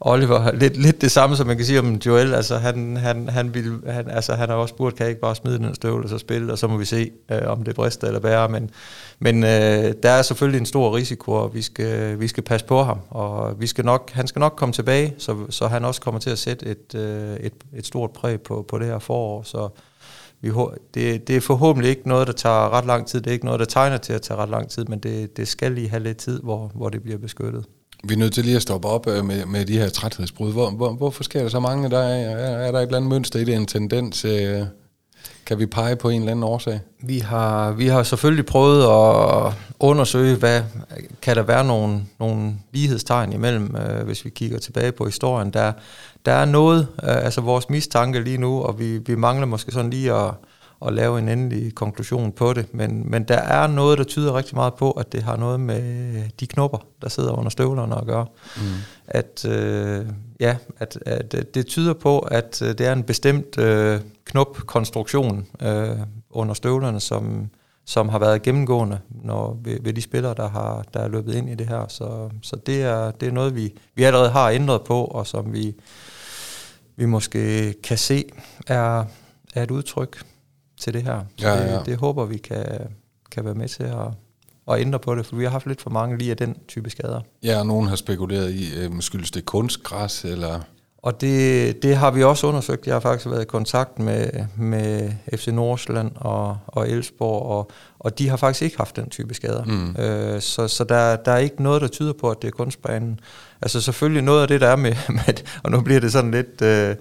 Oliver, 0.00 0.52
lidt, 0.52 0.76
lidt 0.76 1.00
det 1.00 1.10
samme, 1.10 1.36
som 1.36 1.46
man 1.46 1.56
kan 1.56 1.66
sige 1.66 1.78
om 1.78 1.94
Joel, 2.06 2.34
altså 2.34 2.56
han, 2.56 2.96
han, 2.96 3.28
han, 3.28 3.54
vil, 3.54 3.80
han, 3.86 4.10
altså, 4.10 4.34
han 4.34 4.48
har 4.48 4.56
også 4.56 4.72
spurgt, 4.72 4.96
kan 4.96 5.04
jeg 5.04 5.10
ikke 5.10 5.20
bare 5.20 5.34
smide 5.34 5.58
den 5.58 5.74
støvle 5.74 6.04
og 6.04 6.08
så 6.08 6.18
spille, 6.18 6.52
og 6.52 6.58
så 6.58 6.68
må 6.68 6.76
vi 6.76 6.84
se, 6.84 7.10
øh, 7.30 7.42
om 7.46 7.64
det 7.64 7.74
brister 7.74 8.06
eller 8.06 8.20
bærer, 8.20 8.48
men, 8.48 8.70
men 9.18 9.44
øh, 9.44 9.94
der 10.02 10.10
er 10.10 10.22
selvfølgelig 10.22 10.58
en 10.58 10.66
stor 10.66 10.96
risiko, 10.96 11.32
og 11.32 11.54
vi 11.54 11.62
skal, 11.62 12.20
vi 12.20 12.28
skal 12.28 12.42
passe 12.42 12.66
på 12.66 12.82
ham, 12.82 12.98
og 13.10 13.60
vi 13.60 13.66
skal 13.66 13.84
nok, 13.84 14.10
han 14.10 14.26
skal 14.26 14.40
nok 14.40 14.54
komme 14.56 14.72
tilbage, 14.72 15.14
så, 15.18 15.36
så 15.50 15.66
han 15.66 15.84
også 15.84 16.00
kommer 16.00 16.20
til 16.20 16.30
at 16.30 16.38
sætte 16.38 16.66
et, 16.66 16.94
øh, 16.94 17.36
et, 17.36 17.52
et 17.76 17.86
stort 17.86 18.10
præg 18.10 18.40
på, 18.40 18.64
på 18.68 18.78
det 18.78 18.86
her 18.86 18.98
forår, 18.98 19.42
så 19.42 19.68
vi, 20.40 20.52
det, 20.94 21.28
det 21.28 21.36
er 21.36 21.40
forhåbentlig 21.40 21.90
ikke 21.90 22.08
noget, 22.08 22.26
der 22.26 22.32
tager 22.32 22.72
ret 22.72 22.86
lang 22.86 23.06
tid, 23.06 23.20
det 23.20 23.26
er 23.26 23.32
ikke 23.32 23.44
noget, 23.44 23.60
der 23.60 23.66
tegner 23.66 23.96
til 23.96 24.12
at 24.12 24.22
tage 24.22 24.38
ret 24.38 24.48
lang 24.48 24.68
tid, 24.68 24.84
men 24.84 24.98
det, 24.98 25.36
det 25.36 25.48
skal 25.48 25.72
lige 25.72 25.88
have 25.88 26.02
lidt 26.02 26.16
tid, 26.16 26.40
hvor, 26.40 26.70
hvor 26.74 26.88
det 26.88 27.02
bliver 27.02 27.18
beskyttet. 27.18 27.64
Vi 28.04 28.14
er 28.14 28.18
nødt 28.18 28.32
til 28.32 28.44
lige 28.44 28.56
at 28.56 28.62
stoppe 28.62 28.88
op 28.88 29.06
øh, 29.06 29.24
med, 29.24 29.46
med 29.46 29.66
de 29.66 29.78
her 29.78 29.88
træthedsbrud. 29.88 30.52
Hvor, 30.52 30.70
hvor, 30.70 30.92
hvorfor 30.92 31.24
sker 31.24 31.42
der 31.42 31.48
så 31.48 31.60
mange? 31.60 31.90
Der 31.90 31.98
er, 31.98 32.36
er 32.66 32.72
der 32.72 32.78
et 32.78 32.82
eller 32.82 32.96
andet 32.96 33.10
mønster 33.10 33.40
i 33.40 33.44
det, 33.44 33.54
en 33.54 33.66
tendens? 33.66 34.24
Øh, 34.24 34.62
kan 35.46 35.58
vi 35.58 35.66
pege 35.66 35.96
på 35.96 36.08
en 36.08 36.20
eller 36.20 36.32
anden 36.32 36.42
årsag? 36.42 36.80
Vi 37.02 37.18
har, 37.18 37.72
vi 37.72 37.86
har 37.86 38.02
selvfølgelig 38.02 38.46
prøvet 38.46 38.82
at 38.82 39.52
undersøge, 39.80 40.36
hvad 40.36 40.62
kan 41.22 41.36
der 41.36 41.42
være 41.42 41.64
nogle, 41.64 42.00
nogle 42.20 42.54
lighedstegn 42.72 43.32
imellem, 43.32 43.76
øh, 43.76 44.04
hvis 44.04 44.24
vi 44.24 44.30
kigger 44.30 44.58
tilbage 44.58 44.92
på 44.92 45.04
historien. 45.04 45.50
Der, 45.50 45.72
der 46.26 46.32
er 46.32 46.44
noget, 46.44 46.88
øh, 47.02 47.24
altså 47.24 47.40
vores 47.40 47.70
mistanke 47.70 48.20
lige 48.20 48.38
nu, 48.38 48.62
og 48.62 48.78
vi, 48.78 48.98
vi 48.98 49.14
mangler 49.14 49.46
måske 49.46 49.72
sådan 49.72 49.90
lige 49.90 50.12
at, 50.12 50.30
at 50.86 50.92
lave 50.92 51.18
en 51.18 51.28
endelig 51.28 51.74
konklusion 51.74 52.32
på 52.32 52.52
det. 52.52 52.74
Men, 52.74 53.10
men 53.10 53.24
der 53.24 53.38
er 53.38 53.66
noget, 53.66 53.98
der 53.98 54.04
tyder 54.04 54.36
rigtig 54.36 54.54
meget 54.54 54.74
på, 54.74 54.90
at 54.90 55.12
det 55.12 55.22
har 55.22 55.36
noget 55.36 55.60
med 55.60 56.22
de 56.40 56.46
knopper, 56.46 56.78
der 57.02 57.08
sidder 57.08 57.32
under 57.32 57.50
støvlerne 57.50 57.98
at 57.98 58.06
gøre. 58.06 58.26
Mm. 58.56 58.62
At, 59.06 59.44
øh, 59.44 60.06
ja, 60.40 60.56
at, 60.78 60.98
at 61.06 61.54
det 61.54 61.66
tyder 61.66 61.92
på, 61.94 62.18
at 62.18 62.58
det 62.60 62.80
er 62.80 62.92
en 62.92 63.02
bestemt 63.02 63.58
øh, 63.58 64.00
knopkonstruktion 64.24 65.46
øh, 65.62 65.96
under 66.30 66.54
støvlerne, 66.54 67.00
som, 67.00 67.50
som 67.84 68.08
har 68.08 68.18
været 68.18 68.42
gennemgående 68.42 68.98
når, 69.10 69.58
ved, 69.62 69.78
ved 69.82 69.92
de 69.92 70.02
spillere, 70.02 70.34
der, 70.34 70.48
har, 70.48 70.84
der 70.94 71.00
er 71.00 71.08
løbet 71.08 71.34
ind 71.34 71.50
i 71.50 71.54
det 71.54 71.68
her. 71.68 71.84
Så, 71.88 72.30
så 72.42 72.56
det, 72.66 72.82
er, 72.82 73.10
det 73.10 73.28
er 73.28 73.32
noget, 73.32 73.56
vi, 73.56 73.74
vi 73.94 74.02
allerede 74.02 74.30
har 74.30 74.50
ændret 74.50 74.82
på, 74.82 75.04
og 75.04 75.26
som 75.26 75.52
vi, 75.52 75.74
vi 76.96 77.06
måske 77.06 77.74
kan 77.82 77.98
se 77.98 78.24
er, 78.66 79.04
er 79.54 79.62
et 79.62 79.70
udtryk 79.70 80.22
til 80.80 80.94
det 80.94 81.02
her. 81.02 81.20
Så 81.36 81.48
ja, 81.48 81.54
ja. 81.54 81.78
Det, 81.78 81.86
det 81.86 81.96
håber 81.96 82.24
vi 82.24 82.36
kan, 82.36 82.64
kan 83.30 83.44
være 83.44 83.54
med 83.54 83.68
til 83.68 83.82
at, 83.82 84.08
at 84.70 84.80
ændre 84.80 84.98
på 84.98 85.14
det, 85.14 85.26
for 85.26 85.36
vi 85.36 85.44
har 85.44 85.50
haft 85.50 85.66
lidt 85.66 85.80
for 85.80 85.90
mange 85.90 86.18
lige 86.18 86.30
af 86.30 86.36
den 86.36 86.56
type 86.68 86.90
skader. 86.90 87.20
Ja, 87.42 87.58
og 87.58 87.66
nogen 87.66 87.88
har 87.88 87.96
spekuleret 87.96 88.50
i, 88.50 88.78
øh, 88.78 88.90
skyldes 89.00 89.30
det 89.30 89.44
kunstgræs, 89.44 90.24
eller... 90.24 90.60
Og 91.02 91.20
det, 91.20 91.82
det 91.82 91.96
har 91.96 92.10
vi 92.10 92.22
også 92.22 92.46
undersøgt. 92.46 92.86
Jeg 92.86 92.94
har 92.94 93.00
faktisk 93.00 93.30
været 93.30 93.42
i 93.42 93.44
kontakt 93.44 93.98
med, 93.98 94.30
med 94.56 95.10
FC 95.34 95.46
Nordsjælland 95.46 96.12
og, 96.16 96.58
og 96.66 96.90
Elsborg, 96.90 97.42
og, 97.42 97.70
og 97.98 98.18
de 98.18 98.28
har 98.28 98.36
faktisk 98.36 98.62
ikke 98.62 98.76
haft 98.76 98.96
den 98.96 99.10
type 99.10 99.34
skader. 99.34 99.64
Mm. 99.64 99.96
Øh, 99.98 100.40
så 100.40 100.68
så 100.68 100.84
der, 100.84 101.16
der 101.16 101.32
er 101.32 101.38
ikke 101.38 101.62
noget, 101.62 101.82
der 101.82 101.88
tyder 101.88 102.12
på, 102.12 102.30
at 102.30 102.42
det 102.42 102.48
er 102.48 102.52
kunstbanen. 102.52 103.20
Altså 103.62 103.80
selvfølgelig 103.80 104.22
noget 104.22 104.42
af 104.42 104.48
det, 104.48 104.60
der 104.60 104.68
er 104.68 104.76
med, 104.76 104.94
med 105.26 105.44
og 105.62 105.70
nu 105.70 105.80
bliver 105.80 106.00
det 106.00 106.12
sådan 106.12 106.30
lidt... 106.30 106.62
Øh, 106.62 106.96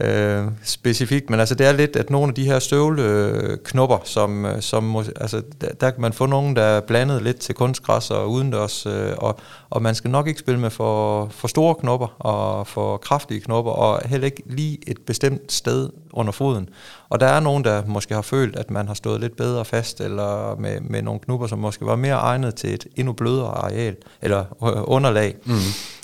øh, 0.00 0.44
specifikt, 0.64 1.30
men 1.30 1.40
altså 1.40 1.54
det 1.54 1.66
er 1.66 1.72
lidt, 1.72 1.96
at 1.96 2.10
nogle 2.10 2.28
af 2.28 2.34
de 2.34 2.44
her 2.44 2.58
støvleknopper, 2.58 3.98
som, 4.04 4.44
øh, 4.44 4.62
som 4.62 4.84
må, 4.84 5.04
altså 5.20 5.42
der, 5.60 5.68
der 5.80 5.90
kan 5.90 6.00
man 6.00 6.12
få 6.12 6.26
nogen, 6.26 6.56
der 6.56 6.62
er 6.62 6.80
blandet 6.80 7.22
lidt 7.22 7.36
til 7.36 7.54
kunstgræs 7.54 8.10
og 8.10 8.30
udendørs, 8.30 8.86
øh, 8.86 9.12
og, 9.16 9.40
og 9.70 9.82
man 9.82 9.94
skal 9.94 10.10
nok 10.10 10.28
ikke 10.28 10.40
spille 10.40 10.60
med 10.60 10.70
for, 10.70 11.28
for 11.30 11.48
store 11.48 11.74
knopper 11.74 12.16
og 12.18 12.66
for 12.66 12.96
kraftige 12.96 13.40
knopper, 13.40 13.72
og 13.72 14.00
heller 14.08 14.26
ikke 14.26 14.42
lige 14.46 14.78
et 14.86 14.98
bestemt 15.06 15.52
sted 15.52 15.90
under 16.12 16.32
foden. 16.32 16.68
Og 17.08 17.20
der 17.20 17.26
er 17.26 17.40
nogen, 17.40 17.64
der 17.64 17.82
måske 17.86 18.14
har 18.14 18.22
følt, 18.22 18.56
at 18.56 18.70
man 18.70 18.86
har 18.86 18.94
stået 18.94 19.20
lidt 19.20 19.36
bedre 19.36 19.64
fast, 19.64 20.00
eller 20.00 20.56
med, 20.58 20.80
med 20.80 21.02
nogle 21.02 21.20
knopper, 21.20 21.46
som 21.46 21.58
måske 21.58 21.86
var 21.86 21.96
mere 21.96 22.14
egnet 22.16 22.54
til 22.54 22.74
et 22.74 22.86
endnu 22.96 23.12
blødere 23.12 23.48
areal, 23.48 23.96
eller 24.22 24.40
øh, 24.40 24.82
underlag. 24.84 25.36
Mm. 25.44 25.54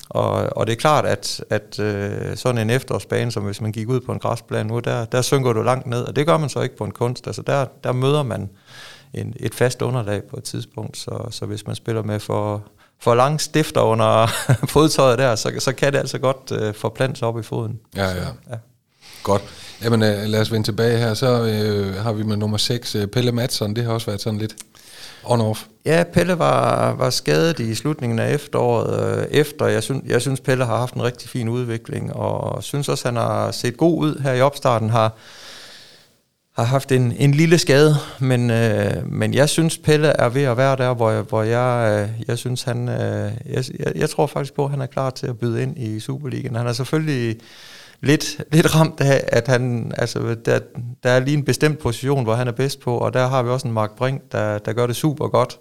Og, 0.09 0.57
og 0.57 0.67
det 0.67 0.73
er 0.73 0.77
klart, 0.77 1.07
at, 1.07 1.45
at 1.51 1.79
øh, 1.79 2.37
sådan 2.37 2.61
en 2.61 2.71
efterårsbane, 2.71 3.33
som 3.33 3.43
hvis 3.43 3.61
man 3.61 3.73
gik 3.73 3.89
ud 3.89 4.01
på 4.01 4.13
en 4.13 4.19
græsplan 4.19 4.67
nu, 4.67 4.79
der, 4.79 5.05
der 5.05 5.23
synker 5.23 5.53
du 5.53 5.63
langt 5.63 5.87
ned, 5.87 6.03
og 6.03 6.17
det 6.17 6.27
gør 6.27 6.39
man 6.39 6.49
så 6.49 6.61
ikke 6.61 6.77
på 6.77 6.85
en 6.85 6.91
kunst. 6.91 7.27
Altså 7.27 7.43
der, 7.43 7.67
der 7.85 7.93
møder 7.93 8.23
man 8.23 8.51
en, 9.15 9.35
et 9.37 9.55
fast 9.55 9.83
underlag 9.83 10.23
på 10.23 10.37
et 10.37 10.45
tidspunkt, 10.45 10.97
så, 10.97 11.27
så 11.31 11.47
hvis 11.47 11.67
man 11.67 11.77
spiller 11.77 12.03
med 12.03 12.21
for, 12.21 12.63
for 13.01 13.15
lange 13.15 13.39
stifter 13.39 13.81
under 13.81 14.27
fodtøjet 14.75 15.19
der, 15.19 15.35
så, 15.35 15.53
så 15.59 15.73
kan 15.73 15.93
det 15.93 15.99
altså 15.99 16.19
godt 16.19 16.53
øh, 16.53 16.75
forplante 16.75 17.19
sig 17.19 17.29
op 17.29 17.39
i 17.39 17.43
foden. 17.43 17.81
Ja, 17.97 18.09
ja. 18.09 18.15
Så, 18.15 18.21
ja. 18.51 18.57
Godt. 19.23 19.43
Jamen 19.85 20.03
øh, 20.03 20.25
lad 20.25 20.41
os 20.41 20.53
vende 20.53 20.67
tilbage 20.67 20.99
her. 20.99 21.15
Så 21.15 21.45
øh, 21.45 21.95
har 21.95 22.13
vi 22.13 22.23
med 22.23 22.37
nummer 22.37 22.57
6, 22.57 22.95
øh, 22.95 23.07
Pelle 23.07 23.33
Madsen. 23.33 23.77
Det 23.77 23.85
har 23.85 23.93
også 23.93 24.07
været 24.07 24.21
sådan 24.21 24.39
lidt 24.39 24.57
on-off. 25.27 25.67
Ja, 25.87 26.05
Pelle 26.13 26.39
var, 26.39 26.93
var 26.95 27.11
skadet 27.11 27.61
i 27.61 27.75
slutningen 27.75 28.19
af 28.19 28.35
efteråret. 28.35 29.19
Øh, 29.19 29.27
efter, 29.31 29.67
jeg 29.67 29.83
synes, 29.83 30.03
jeg 30.07 30.21
synes, 30.23 30.41
Pelle 30.41 30.65
har 30.65 30.77
haft 30.77 30.95
en 30.95 31.03
rigtig 31.03 31.31
fin 31.31 31.49
udvikling, 31.49 32.13
og 32.13 32.65
synes 32.65 32.89
også, 32.89 33.09
han 33.09 33.17
har 33.17 33.51
set 33.51 33.77
god 33.77 33.99
ud 33.99 34.21
her 34.23 34.33
i 34.33 34.41
opstarten. 34.41 34.91
Har, 34.91 35.13
har 36.57 36.65
haft 36.65 36.93
en, 36.93 37.13
en 37.19 37.33
lille 37.33 37.59
skade, 37.59 37.95
men, 38.19 38.51
øh, 38.51 39.13
men 39.13 39.35
jeg 39.35 39.49
synes, 39.49 39.79
Pelle 39.79 40.09
er 40.09 40.29
ved 40.29 40.43
at 40.43 40.57
være 40.57 40.77
der, 40.77 40.95
hvor 40.95 41.11
jeg, 41.11 41.23
hvor 41.23 41.43
jeg, 41.43 42.01
øh, 42.03 42.23
jeg 42.29 42.39
synes, 42.39 42.63
han, 42.63 42.89
øh, 42.89 43.33
jeg, 43.47 43.65
jeg, 43.79 43.93
jeg 43.97 44.11
tror 44.11 44.27
faktisk 44.27 44.55
på, 44.55 44.65
at 44.65 44.71
han 44.71 44.81
er 44.81 44.87
klar 44.87 45.11
til 45.11 45.27
at 45.27 45.39
byde 45.39 45.63
ind 45.63 45.79
i 45.79 46.01
Superligaen. 46.01 46.57
Han 46.57 46.67
er 46.67 46.73
selvfølgelig 46.73 47.37
lidt, 48.01 48.41
lidt 48.53 48.75
ramt 48.75 49.01
af, 49.01 49.25
at 49.29 49.49
han, 49.49 49.93
altså, 49.99 50.37
der, 50.45 50.59
der 51.03 51.11
er 51.11 51.21
lige 51.21 51.37
en 51.37 51.45
bestemt 51.45 51.79
position, 51.79 52.25
hvor 52.25 52.35
han 52.35 52.49
er 52.49 52.53
bedst 52.53 52.81
på, 52.81 52.99
og 52.99 53.15
der 53.15 53.27
har 53.27 53.43
vi 53.43 53.51
også 53.51 53.69
en 53.69 53.75
Mark 53.75 53.97
Brink, 53.97 54.33
der, 54.33 54.59
der 54.59 54.73
gør 54.73 54.87
det 54.87 54.97
super 54.97 55.29
godt. 55.29 55.59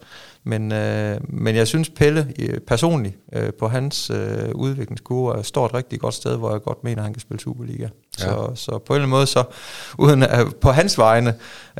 Men, 0.47 0.71
øh, 0.71 1.17
men 1.23 1.55
jeg 1.55 1.67
synes, 1.67 1.89
Pelle 1.89 2.27
personligt 2.67 3.15
øh, 3.33 3.53
på 3.59 3.67
hans 3.67 4.09
øh, 4.09 4.49
udviklingskurve 4.55 5.43
står 5.43 5.65
et 5.65 5.73
rigtig 5.73 5.99
godt 5.99 6.13
sted, 6.13 6.37
hvor 6.37 6.51
jeg 6.51 6.61
godt 6.61 6.83
mener, 6.83 6.97
at 6.97 7.03
han 7.03 7.13
kan 7.13 7.21
spille 7.21 7.41
Superliga. 7.41 7.83
Ja. 7.83 8.23
Så, 8.23 8.51
så 8.55 8.77
på 8.77 8.93
en 8.93 8.95
eller 8.95 9.05
anden 9.05 9.09
måde, 9.09 9.27
så 9.27 9.43
uden, 9.97 10.23
øh, 10.23 10.51
på 10.61 10.71
hans 10.71 10.97
vegne, 10.97 11.33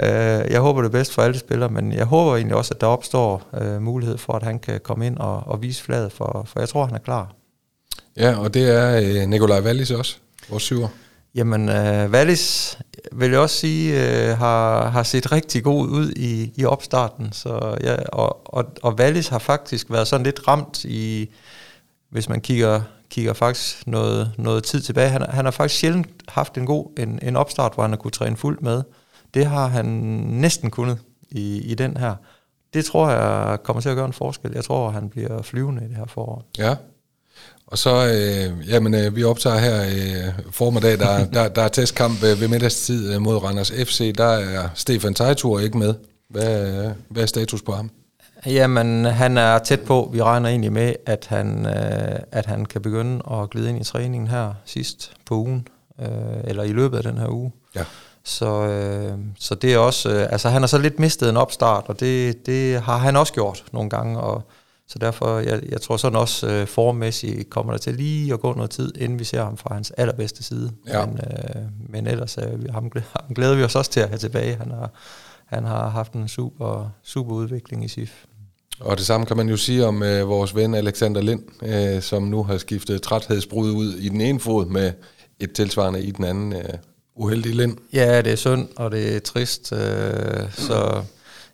øh, 0.03 0.51
jeg 0.51 0.59
håber 0.59 0.81
det 0.81 0.91
bedst 0.91 1.13
for 1.13 1.21
alle 1.21 1.39
spillere, 1.39 1.69
men 1.69 1.93
jeg 1.93 2.05
håber 2.05 2.35
egentlig 2.35 2.55
også, 2.55 2.73
at 2.73 2.81
der 2.81 2.87
opstår 2.87 3.43
øh, 3.61 3.81
mulighed 3.81 4.17
for, 4.17 4.33
at 4.33 4.43
han 4.43 4.59
kan 4.59 4.79
komme 4.83 5.07
ind 5.07 5.17
og, 5.17 5.43
og 5.47 5.61
vise 5.61 5.83
fladet, 5.83 6.11
for, 6.11 6.45
for 6.47 6.59
jeg 6.59 6.69
tror, 6.69 6.85
han 6.85 6.95
er 6.95 6.99
klar. 6.99 7.35
Ja, 8.17 8.39
og 8.39 8.53
det 8.53 8.75
er 8.75 8.97
øh, 8.97 9.29
Nikolaj 9.29 9.61
Wallis 9.61 9.91
også. 9.91 10.17
Vores 10.49 10.63
syver? 10.63 10.88
Jamen, 11.36 11.69
uh, 11.69 12.12
Wallis 12.12 12.77
vil 13.12 13.31
jeg 13.31 13.39
også 13.39 13.55
sige, 13.55 13.93
uh, 13.93 14.38
har, 14.38 14.89
har 14.89 15.03
set 15.03 15.31
rigtig 15.31 15.63
god 15.63 15.88
ud 15.88 16.12
i, 16.12 16.51
i 16.55 16.65
opstarten. 16.65 17.31
Så, 17.31 17.77
ja, 17.84 17.95
og, 18.10 18.53
og, 18.55 18.65
og 18.84 18.93
Wallis 18.93 19.27
har 19.27 19.39
faktisk 19.39 19.91
været 19.91 20.08
sådan 20.08 20.25
lidt 20.25 20.47
ramt 20.47 20.86
i, 20.86 21.29
hvis 22.10 22.29
man 22.29 22.41
kigger, 22.41 22.81
kigger 23.10 23.34
faktisk 23.34 23.88
noget, 23.88 24.31
noget 24.38 24.63
tid 24.63 24.81
tilbage. 24.81 25.10
Han, 25.10 25.21
han 25.29 25.45
har 25.45 25.51
faktisk 25.51 25.79
sjældent 25.79 26.08
haft 26.27 26.58
en 26.58 26.65
god 26.65 26.99
en, 26.99 27.19
en 27.21 27.36
opstart, 27.36 27.73
hvor 27.73 27.84
han 27.84 27.91
har 27.91 27.97
kunne 27.97 28.12
træne 28.12 28.38
fuldt 28.38 28.62
med. 28.62 28.84
Det 29.34 29.45
har 29.45 29.67
han 29.67 29.86
næsten 30.29 30.71
kunnet 30.71 30.97
i, 31.31 31.58
i 31.58 31.75
den 31.75 31.97
her. 31.97 32.15
Det 32.73 32.86
tror 32.86 33.10
jeg 33.10 33.63
kommer 33.63 33.81
til 33.81 33.89
at 33.89 33.95
gøre 33.95 34.05
en 34.05 34.13
forskel. 34.13 34.51
Jeg 34.55 34.63
tror, 34.63 34.89
han 34.89 35.10
bliver 35.10 35.41
flyvende 35.41 35.86
i 35.86 35.88
det 35.88 35.95
her 35.95 36.05
forår. 36.05 36.43
Ja, 36.58 36.75
og 37.67 37.78
så, 37.78 38.08
øh, 38.08 38.69
jamen, 38.69 38.93
øh, 38.93 39.15
vi 39.15 39.23
optager 39.23 39.58
her 39.58 39.84
øh, 39.84 40.34
formiddag, 40.51 40.99
der, 40.99 41.25
der, 41.25 41.47
der 41.47 41.62
er 41.62 41.67
testkamp 41.67 42.23
øh, 42.23 42.41
ved 42.41 42.47
middagstid 42.47 43.13
øh, 43.13 43.21
mod 43.21 43.43
Randers 43.43 43.71
FC. 43.71 44.15
Der 44.17 44.25
er 44.25 44.69
Stefan 44.75 45.13
Tejtur 45.13 45.60
ikke 45.60 45.78
med. 45.78 45.93
Hvad, 46.30 46.91
hvad 47.10 47.23
er 47.23 47.28
status 47.28 47.62
på 47.62 47.71
ham? 47.71 47.89
Jamen, 48.45 49.06
han 49.06 49.38
er 49.38 49.60
tæt 49.60 49.82
på. 49.82 50.10
Vi 50.13 50.21
regner 50.21 50.49
egentlig 50.49 50.73
med, 50.73 50.93
at 51.06 51.25
han, 51.30 51.65
øh, 51.65 52.19
at 52.32 52.45
han 52.45 52.65
kan 52.65 52.82
begynde 52.82 53.21
at 53.32 53.49
glide 53.49 53.69
ind 53.69 53.82
i 53.82 53.84
træningen 53.84 54.28
her 54.28 54.54
sidst 54.65 55.12
på 55.25 55.36
ugen, 55.36 55.67
øh, 56.01 56.08
eller 56.43 56.63
i 56.63 56.71
løbet 56.71 56.97
af 56.97 57.04
den 57.04 57.17
her 57.17 57.28
uge. 57.28 57.51
Ja. 57.75 57.84
Så, 58.23 58.67
øh, 58.67 59.17
så 59.39 59.56
det 59.56 59.73
er 59.73 59.78
også, 59.78 60.10
øh, 60.10 60.28
altså 60.32 60.49
han 60.49 60.62
har 60.62 60.67
så 60.67 60.78
lidt 60.78 60.99
mistet 60.99 61.30
en 61.30 61.38
opstart, 61.38 61.84
og 61.88 61.99
det, 61.99 62.45
det 62.45 62.82
har 62.82 62.97
han 62.97 63.15
også 63.15 63.34
gjort 63.34 63.63
nogle 63.71 63.89
gange, 63.89 64.19
og 64.19 64.43
så 64.88 65.00
derfor, 65.00 65.39
jeg, 65.39 65.62
jeg 65.69 65.82
tror 65.82 65.98
sådan 65.98 66.19
også 66.19 66.48
øh, 66.48 66.67
formmæssigt 66.67 67.50
kommer 67.50 67.74
der 67.74 67.78
til 67.78 67.93
lige 67.95 68.34
at 68.34 68.39
gå 68.39 68.54
noget 68.54 68.71
tid, 68.71 68.98
inden 68.98 69.19
vi 69.19 69.24
ser 69.24 69.43
ham 69.43 69.58
fra 69.58 69.74
hans 69.74 69.91
allerbedste 69.91 70.43
side. 70.43 70.71
Ja. 70.88 71.06
Men, 71.06 71.17
øh, 71.17 71.62
men 71.89 72.08
ellers 72.08 72.38
øh, 72.38 72.74
ham, 72.74 72.91
ham 72.93 73.36
glæder 73.36 73.56
vi 73.56 73.63
os 73.63 73.76
også 73.76 73.91
til 73.91 74.00
at 74.00 74.10
have 74.10 74.17
tilbage. 74.17 74.56
Han 74.56 74.71
har, 74.71 74.91
han 75.45 75.63
har 75.63 75.89
haft 75.89 76.13
en 76.13 76.28
super, 76.28 76.89
super 77.04 77.34
udvikling 77.34 77.86
i 77.86 77.88
SIF. 77.88 78.26
Og 78.80 78.98
det 78.98 79.06
samme 79.06 79.26
kan 79.26 79.38
man 79.38 79.50
jo 79.50 79.58
sige 79.58 79.86
om 79.86 80.04
øh, 80.04 80.28
vores 80.28 80.56
ven 80.56 80.76
Alexander 80.76 81.21
Lind, 81.21 81.43
øh, 81.63 82.02
som 82.02 82.24
nu 82.24 82.43
har 82.43 82.58
skiftet 82.58 83.02
træthedsbrud 83.02 83.71
ud 83.71 83.93
i 83.93 84.10
den 84.10 84.21
ene 84.21 84.39
fod 84.39 84.65
med 84.65 84.91
et 85.39 85.52
tilsvarende 85.52 86.04
i 86.04 86.12
den 86.12 86.26
anden 86.26 86.54
øh, 86.54 86.74
uheldige 87.15 87.56
Lind. 87.56 87.78
Ja, 87.93 88.21
det 88.21 88.32
er 88.32 88.36
synd, 88.36 88.67
og 88.76 88.91
det 88.91 89.15
er 89.15 89.19
trist. 89.19 89.74
Øh, 89.74 90.52
så 90.52 91.04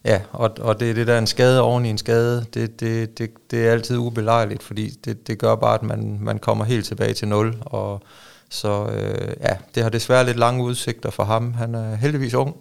Ja, 0.05 0.21
og, 0.31 0.51
og 0.59 0.79
det, 0.79 0.95
det 0.95 1.07
der 1.07 1.17
en 1.17 1.27
skade 1.27 1.61
oven 1.61 1.85
i 1.85 1.89
en 1.89 1.97
skade, 1.97 2.45
det, 2.53 2.79
det, 2.79 3.17
det, 3.17 3.31
det 3.51 3.67
er 3.67 3.71
altid 3.71 3.97
ubelejligt, 3.97 4.63
fordi 4.63 4.89
det, 4.89 5.27
det 5.27 5.39
gør 5.39 5.55
bare, 5.55 5.73
at 5.73 5.83
man, 5.83 6.17
man 6.21 6.39
kommer 6.39 6.65
helt 6.65 6.85
tilbage 6.85 7.13
til 7.13 7.27
nul. 7.27 7.55
Og 7.61 8.01
så 8.49 8.85
øh, 8.85 9.33
ja, 9.41 9.57
det 9.75 9.83
har 9.83 9.89
desværre 9.89 10.25
lidt 10.25 10.37
lange 10.37 10.63
udsigter 10.63 11.09
for 11.09 11.23
ham. 11.23 11.53
Han 11.53 11.75
er 11.75 11.95
heldigvis 11.95 12.33
ung, 12.33 12.55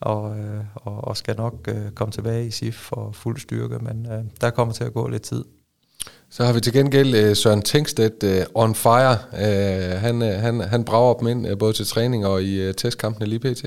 og, 0.00 0.38
øh, 0.38 0.64
og, 0.74 1.04
og 1.04 1.16
skal 1.16 1.36
nok 1.36 1.54
øh, 1.68 1.90
komme 1.94 2.12
tilbage 2.12 2.46
i 2.46 2.50
SIF 2.50 2.74
for 2.74 3.10
fuld 3.12 3.40
styrke, 3.40 3.78
men 3.78 4.06
øh, 4.12 4.24
der 4.40 4.50
kommer 4.50 4.74
til 4.74 4.84
at 4.84 4.92
gå 4.92 5.08
lidt 5.08 5.22
tid. 5.22 5.44
Så 6.30 6.44
har 6.44 6.52
vi 6.52 6.60
til 6.60 6.72
gengæld 6.72 7.14
øh, 7.14 7.36
Søren 7.36 7.62
Tengstedt 7.62 8.22
øh, 8.22 8.44
on 8.54 8.74
fire. 8.74 9.16
Uh, 9.32 10.00
han, 10.00 10.22
øh, 10.22 10.40
han, 10.40 10.60
han 10.60 10.84
brager 10.84 11.14
dem 11.14 11.28
ind 11.28 11.48
øh, 11.48 11.58
både 11.58 11.72
til 11.72 11.86
træning 11.86 12.26
og 12.26 12.42
i 12.42 12.60
øh, 12.60 12.74
testkampene 12.74 13.26
lige 13.26 13.38
pt. 13.38 13.64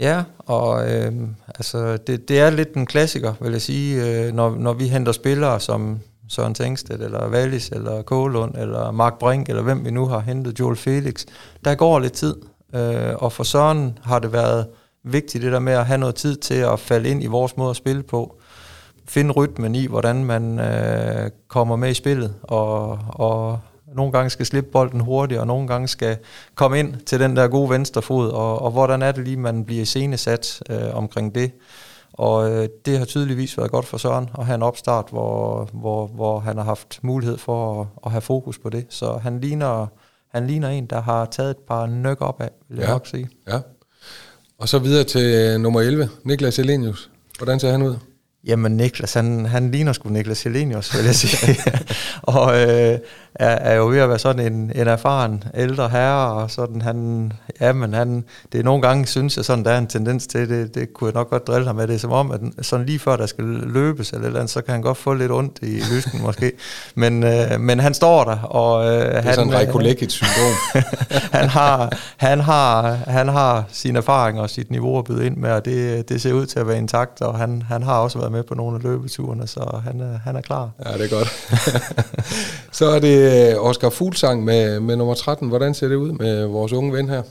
Ja, 0.00 0.22
og 0.38 0.92
øh, 0.92 1.12
altså, 1.48 1.96
det, 1.96 2.28
det 2.28 2.40
er 2.40 2.50
lidt 2.50 2.74
en 2.74 2.86
klassiker, 2.86 3.34
vil 3.40 3.52
jeg 3.52 3.62
sige, 3.62 4.06
øh, 4.06 4.34
når, 4.34 4.50
når 4.50 4.72
vi 4.72 4.88
henter 4.88 5.12
spillere 5.12 5.60
som 5.60 6.00
Søren 6.28 6.54
Tengstedt, 6.54 7.02
eller 7.02 7.30
Wallis, 7.30 7.68
eller 7.68 8.02
Kålund, 8.02 8.54
eller 8.54 8.90
Mark 8.90 9.18
Brink, 9.18 9.48
eller 9.48 9.62
hvem 9.62 9.84
vi 9.84 9.90
nu 9.90 10.06
har 10.06 10.20
hentet, 10.20 10.60
Joel 10.60 10.76
Felix. 10.76 11.24
Der 11.64 11.74
går 11.74 11.98
lidt 11.98 12.12
tid, 12.12 12.36
øh, 12.74 13.14
og 13.16 13.32
for 13.32 13.44
Søren 13.44 13.98
har 14.02 14.18
det 14.18 14.32
været 14.32 14.66
vigtigt 15.04 15.44
det 15.44 15.52
der 15.52 15.58
med 15.58 15.72
at 15.72 15.86
have 15.86 15.98
noget 15.98 16.14
tid 16.14 16.36
til 16.36 16.54
at 16.54 16.80
falde 16.80 17.08
ind 17.08 17.22
i 17.22 17.26
vores 17.26 17.56
måde 17.56 17.70
at 17.70 17.76
spille 17.76 18.02
på. 18.02 18.36
Finde 19.08 19.32
rytmen 19.32 19.74
i, 19.74 19.86
hvordan 19.86 20.24
man 20.24 20.58
øh, 20.58 21.30
kommer 21.48 21.76
med 21.76 21.90
i 21.90 21.94
spillet, 21.94 22.34
og, 22.42 22.98
og 23.08 23.60
nogle 23.94 24.12
gange 24.12 24.30
skal 24.30 24.46
slippe 24.46 24.70
bolden 24.70 25.00
hurtigt, 25.00 25.40
og 25.40 25.46
nogle 25.46 25.68
gange 25.68 25.88
skal 25.88 26.16
komme 26.54 26.78
ind 26.78 26.94
til 27.06 27.20
den 27.20 27.36
der 27.36 27.48
gode 27.48 27.70
venstre 27.70 28.02
fod, 28.02 28.30
og, 28.30 28.62
og 28.62 28.70
hvordan 28.70 29.02
er 29.02 29.12
det 29.12 29.24
lige, 29.24 29.36
man 29.36 29.64
bliver 29.64 29.84
scenesat 29.84 30.62
øh, 30.70 30.94
omkring 30.96 31.34
det. 31.34 31.50
Og 32.12 32.50
øh, 32.50 32.68
det 32.86 32.98
har 32.98 33.04
tydeligvis 33.04 33.58
været 33.58 33.70
godt 33.70 33.86
for 33.86 33.98
Søren 33.98 34.30
at 34.38 34.46
have 34.46 34.54
en 34.54 34.62
opstart, 34.62 35.04
hvor, 35.10 35.68
hvor, 35.72 36.06
hvor 36.06 36.38
han 36.40 36.56
har 36.56 36.64
haft 36.64 36.98
mulighed 37.02 37.38
for 37.38 37.80
at, 37.80 37.86
at 38.06 38.10
have 38.10 38.20
fokus 38.20 38.58
på 38.58 38.70
det. 38.70 38.86
Så 38.88 39.18
han 39.22 39.40
ligner, 39.40 39.86
han 40.34 40.46
ligner 40.46 40.68
en, 40.68 40.86
der 40.86 41.00
har 41.02 41.24
taget 41.26 41.50
et 41.50 41.56
par 41.68 41.86
nøk 41.86 42.20
op 42.20 42.40
af, 42.40 42.50
vil 42.68 42.78
jeg 42.78 42.86
Ja. 42.86 42.92
nok 42.92 43.06
sige. 43.06 43.28
Ja. 43.48 43.58
Og 44.58 44.68
så 44.68 44.78
videre 44.78 45.04
til 45.04 45.34
øh, 45.34 45.60
nummer 45.60 45.80
11, 45.80 46.08
Niklas 46.24 46.58
Elenius. 46.58 47.10
Hvordan 47.38 47.60
ser 47.60 47.70
han 47.70 47.82
ud? 47.82 47.96
Jamen 48.44 48.76
Niklas, 48.76 49.14
han, 49.14 49.46
han 49.46 49.70
ligner 49.70 49.92
sgu 49.92 50.08
Niklas 50.08 50.42
Helenius, 50.42 50.96
vil 50.96 51.04
jeg 51.04 51.14
sige. 51.14 51.56
og 52.22 52.68
øh, 52.68 52.98
er, 53.34 53.48
er 53.48 53.74
jo 53.74 53.86
ved 53.86 53.98
at 53.98 54.08
være 54.08 54.18
sådan 54.18 54.52
en, 54.52 54.72
en 54.74 54.88
erfaren 54.88 55.44
ældre 55.54 55.88
herre, 55.88 56.32
og 56.32 56.50
sådan 56.50 56.82
han, 56.82 57.32
ja, 57.60 57.72
men 57.72 57.94
han, 57.94 58.24
det 58.52 58.60
er 58.60 58.64
nogle 58.64 58.82
gange, 58.82 59.06
synes 59.06 59.36
jeg 59.36 59.44
sådan, 59.44 59.64
der 59.64 59.70
er 59.70 59.78
en 59.78 59.86
tendens 59.86 60.26
til, 60.26 60.48
det, 60.48 60.74
det 60.74 60.92
kunne 60.94 61.08
jeg 61.08 61.14
nok 61.14 61.30
godt 61.30 61.46
drille 61.46 61.66
ham 61.66 61.76
med, 61.76 61.86
det 61.86 61.94
er 61.94 61.98
som 61.98 62.12
om, 62.12 62.30
at 62.30 62.40
sådan 62.66 62.86
lige 62.86 62.98
før 62.98 63.16
der 63.16 63.26
skal 63.26 63.44
løbes 63.44 64.10
eller 64.10 64.26
eller 64.26 64.40
andet, 64.40 64.50
så 64.50 64.62
kan 64.62 64.72
han 64.72 64.82
godt 64.82 64.98
få 64.98 65.14
lidt 65.14 65.32
ondt 65.32 65.58
i 65.62 65.80
lysken 65.92 66.22
måske. 66.26 66.52
Men, 66.94 67.24
øh, 67.24 67.60
men 67.60 67.80
han 67.80 67.94
står 67.94 68.24
der, 68.24 68.38
og 68.38 68.84
øh, 68.84 69.00
Det 69.00 69.16
er 69.16 69.20
han, 69.20 69.34
sådan 69.34 69.48
en 69.48 69.54
Reikolekic-syndrom. 69.54 70.82
han, 71.38 71.48
har, 71.48 71.98
han, 72.16 72.40
har, 72.40 72.92
han 73.06 73.28
har 73.28 73.64
sine 73.72 73.98
erfaringer 73.98 74.42
og 74.42 74.50
sit 74.50 74.70
niveau 74.70 74.98
at 74.98 75.04
byde 75.04 75.26
ind 75.26 75.36
med, 75.36 75.50
og 75.50 75.64
det, 75.64 76.08
det 76.08 76.22
ser 76.22 76.32
ud 76.32 76.46
til 76.46 76.58
at 76.58 76.68
være 76.68 76.78
intakt, 76.78 77.22
og 77.22 77.38
han, 77.38 77.62
han 77.62 77.82
har 77.82 77.98
også 77.98 78.18
været 78.18 78.32
med 78.32 78.42
på 78.42 78.54
nogle 78.54 78.76
af 78.76 78.82
løbeturene, 78.82 79.46
så 79.46 79.80
han 79.84 80.20
han 80.24 80.36
er 80.36 80.40
klar. 80.40 80.70
ja, 80.84 80.92
det 80.98 81.12
er 81.12 81.16
godt. 81.16 81.28
så 82.78 82.86
er 82.86 82.98
det 82.98 83.19
øh, 83.20 83.64
Oscar 83.64 83.90
Fuglsang 83.90 84.44
med, 84.44 84.80
med 84.80 84.96
nummer 84.96 85.14
13. 85.14 85.48
Hvordan 85.48 85.74
ser 85.74 85.88
det 85.88 85.96
ud 85.96 86.12
med 86.12 86.44
vores 86.46 86.72
unge 86.72 86.92
ven 86.92 87.08
her? 87.08 87.22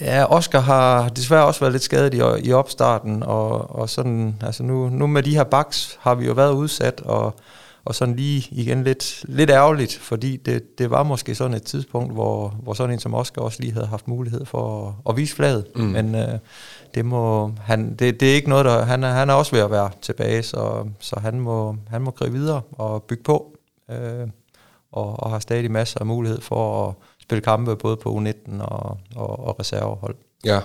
Ja, 0.00 0.24
Oscar 0.32 0.60
har 0.60 1.08
desværre 1.08 1.46
også 1.46 1.60
været 1.60 1.72
lidt 1.72 1.82
skadet 1.82 2.14
i, 2.14 2.48
i 2.48 2.52
opstarten, 2.52 3.22
og, 3.22 3.70
og 3.70 3.88
sådan, 3.88 4.36
altså 4.42 4.62
nu, 4.62 4.88
nu 4.88 5.06
med 5.06 5.22
de 5.22 5.34
her 5.34 5.44
baks 5.44 5.98
har 6.00 6.14
vi 6.14 6.26
jo 6.26 6.32
været 6.32 6.52
udsat, 6.52 7.00
og, 7.00 7.34
og 7.84 7.94
sådan 7.94 8.16
lige 8.16 8.48
igen 8.50 8.84
lidt, 8.84 9.24
lidt 9.28 9.50
ærgerligt, 9.50 9.98
fordi 9.98 10.36
det, 10.36 10.78
det 10.78 10.90
var 10.90 11.02
måske 11.02 11.34
sådan 11.34 11.54
et 11.54 11.62
tidspunkt, 11.62 12.12
hvor, 12.12 12.48
hvor 12.62 12.74
sådan 12.74 12.92
en 12.92 13.00
som 13.00 13.14
Oscar 13.14 13.42
også 13.42 13.60
lige 13.60 13.72
havde 13.72 13.86
haft 13.86 14.08
mulighed 14.08 14.46
for 14.46 14.88
at, 14.88 14.94
at 15.08 15.16
vise 15.16 15.34
flaget, 15.36 15.66
mm. 15.76 15.82
men 15.82 16.14
øh, 16.14 16.38
det 16.94 17.04
må, 17.04 17.52
han, 17.60 17.94
det, 17.94 18.20
det 18.20 18.30
er 18.30 18.34
ikke 18.34 18.48
noget, 18.48 18.64
der, 18.64 18.84
han 18.84 19.04
er, 19.04 19.10
han 19.10 19.30
er 19.30 19.34
også 19.34 19.52
ved 19.52 19.60
at 19.60 19.70
være 19.70 19.90
tilbage, 20.02 20.42
så, 20.42 20.86
så 21.00 21.20
han, 21.20 21.40
må, 21.40 21.76
han 21.88 22.02
må 22.02 22.10
gribe 22.10 22.38
videre 22.38 22.60
og 22.72 23.02
bygge 23.02 23.22
på, 23.22 23.56
øh, 23.90 24.28
og, 24.92 25.20
og 25.22 25.30
har 25.30 25.38
stadig 25.38 25.70
masser 25.70 26.00
af 26.00 26.06
mulighed 26.06 26.40
for 26.40 26.88
at 26.88 26.94
spille 27.22 27.42
kampe 27.42 27.76
både 27.76 27.96
på 27.96 28.18
U19 28.18 28.62
og, 28.62 28.98
og, 29.16 29.46
og 29.46 29.60
reservehold. 29.60 30.14
Ja. 30.44 30.60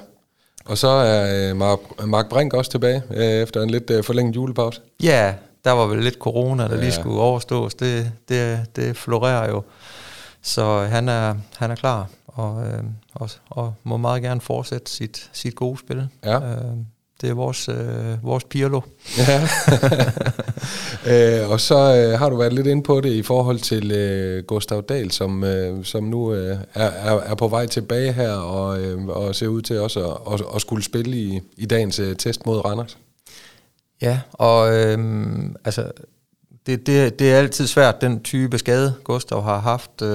Og 0.65 0.77
så 0.77 0.88
er 0.88 1.49
øh, 1.49 1.55
Mark, 1.57 1.79
Mark 2.05 2.29
Brink 2.29 2.53
også 2.53 2.71
tilbage, 2.71 3.03
øh, 3.11 3.25
efter 3.25 3.61
en 3.61 3.69
lidt 3.69 3.89
øh, 3.89 4.03
forlænget 4.03 4.35
julepause. 4.35 4.81
Ja, 5.03 5.33
der 5.65 5.71
var 5.71 5.85
vel 5.85 6.03
lidt 6.03 6.15
corona, 6.15 6.63
der 6.63 6.69
Ja. 6.69 6.75
ja. 6.75 6.81
lige 6.81 6.91
skulle 6.91 7.19
overstås. 7.21 7.73
Det, 7.75 8.11
det, 8.29 8.65
det 8.75 8.97
florerer 8.97 9.49
jo. 9.49 9.63
Så 10.41 10.79
han 10.79 11.09
er, 11.09 11.35
han 11.57 11.71
er 11.71 11.75
klar, 11.75 12.07
og, 12.27 12.67
øh, 12.67 12.83
og, 13.13 13.29
og 13.49 13.73
må 13.83 13.97
meget 13.97 14.21
gerne 14.23 14.41
fortsætte 14.41 14.91
sit, 14.91 15.29
sit 15.33 15.55
gode 15.55 15.77
spil. 15.79 16.07
Ja. 16.23 16.35
Øh, 16.39 16.61
det 17.21 17.29
er 17.29 17.33
vores, 17.33 17.69
øh, 17.69 18.23
vores 18.23 18.43
Pirlo. 18.43 18.81
Ja. 19.17 19.47
øh, 21.07 21.49
og 21.49 21.61
så 21.61 21.75
øh, 21.75 22.19
har 22.19 22.29
du 22.29 22.35
været 22.37 22.53
lidt 22.53 22.67
inde 22.67 22.83
på 22.83 23.01
det 23.01 23.09
i 23.09 23.21
forhold 23.21 23.59
til 23.59 23.91
øh, 23.91 24.43
Gustav 24.43 24.81
Dahl, 24.81 25.11
som, 25.11 25.43
øh, 25.43 25.85
som 25.85 26.03
nu 26.03 26.33
øh, 26.33 26.57
er, 26.73 26.89
er, 27.19 27.35
på 27.35 27.47
vej 27.47 27.65
tilbage 27.65 28.13
her 28.13 28.31
og, 28.31 28.81
øh, 28.81 29.05
og 29.07 29.35
ser 29.35 29.47
ud 29.47 29.61
til 29.61 29.79
også 29.79 30.11
at, 30.11 30.33
at, 30.33 30.45
at 30.55 30.61
skulle 30.61 30.83
spille 30.83 31.17
i, 31.17 31.41
i 31.57 31.65
dagens 31.65 31.99
øh, 31.99 32.15
test 32.15 32.45
mod 32.45 32.65
Randers. 32.65 32.97
Ja, 34.01 34.19
og 34.33 34.73
øh, 34.77 34.97
altså, 35.65 35.91
det, 36.65 36.87
det, 36.87 37.19
det 37.19 37.33
er 37.33 37.37
altid 37.37 37.67
svært, 37.67 38.01
den 38.01 38.23
type 38.23 38.57
skade, 38.57 38.93
Gustav 39.03 39.41
har 39.41 39.59
haft. 39.59 40.01
Øh, 40.01 40.07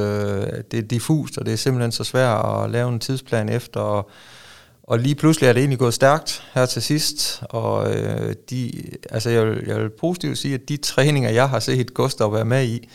det 0.71 0.79
er 0.79 0.83
diffust, 0.91 1.39
og 1.39 1.47
det 1.47 1.53
er 1.53 1.57
simpelthen 1.57 1.93
så 1.93 2.05
svært 2.05 2.47
at 2.47 2.71
lave 2.71 2.89
en 2.89 2.99
tidsplan 2.99 3.49
efter. 3.49 3.81
Og, 3.81 4.11
og 4.83 4.99
lige 4.99 5.15
pludselig 5.15 5.49
er 5.49 5.53
det 5.53 5.61
egentlig 5.61 5.79
gået 5.79 5.95
stærkt 5.95 6.45
her 6.55 6.67
til 6.67 6.83
sidst. 6.83 7.43
Og 7.43 7.95
øh, 7.95 8.35
de, 8.51 8.73
altså 9.11 9.31
jeg, 9.31 9.47
vil, 9.47 9.65
jeg 9.67 9.77
vil 9.77 9.91
positivt 9.91 10.39
sige, 10.39 10.55
at 10.55 10.69
de 10.69 10.77
træninger, 10.77 11.31
jeg 11.31 11.49
har 11.49 11.59
set 11.59 11.95
Gustav 11.95 12.33
være 12.33 12.45
med 12.45 12.65
i, 12.65 12.89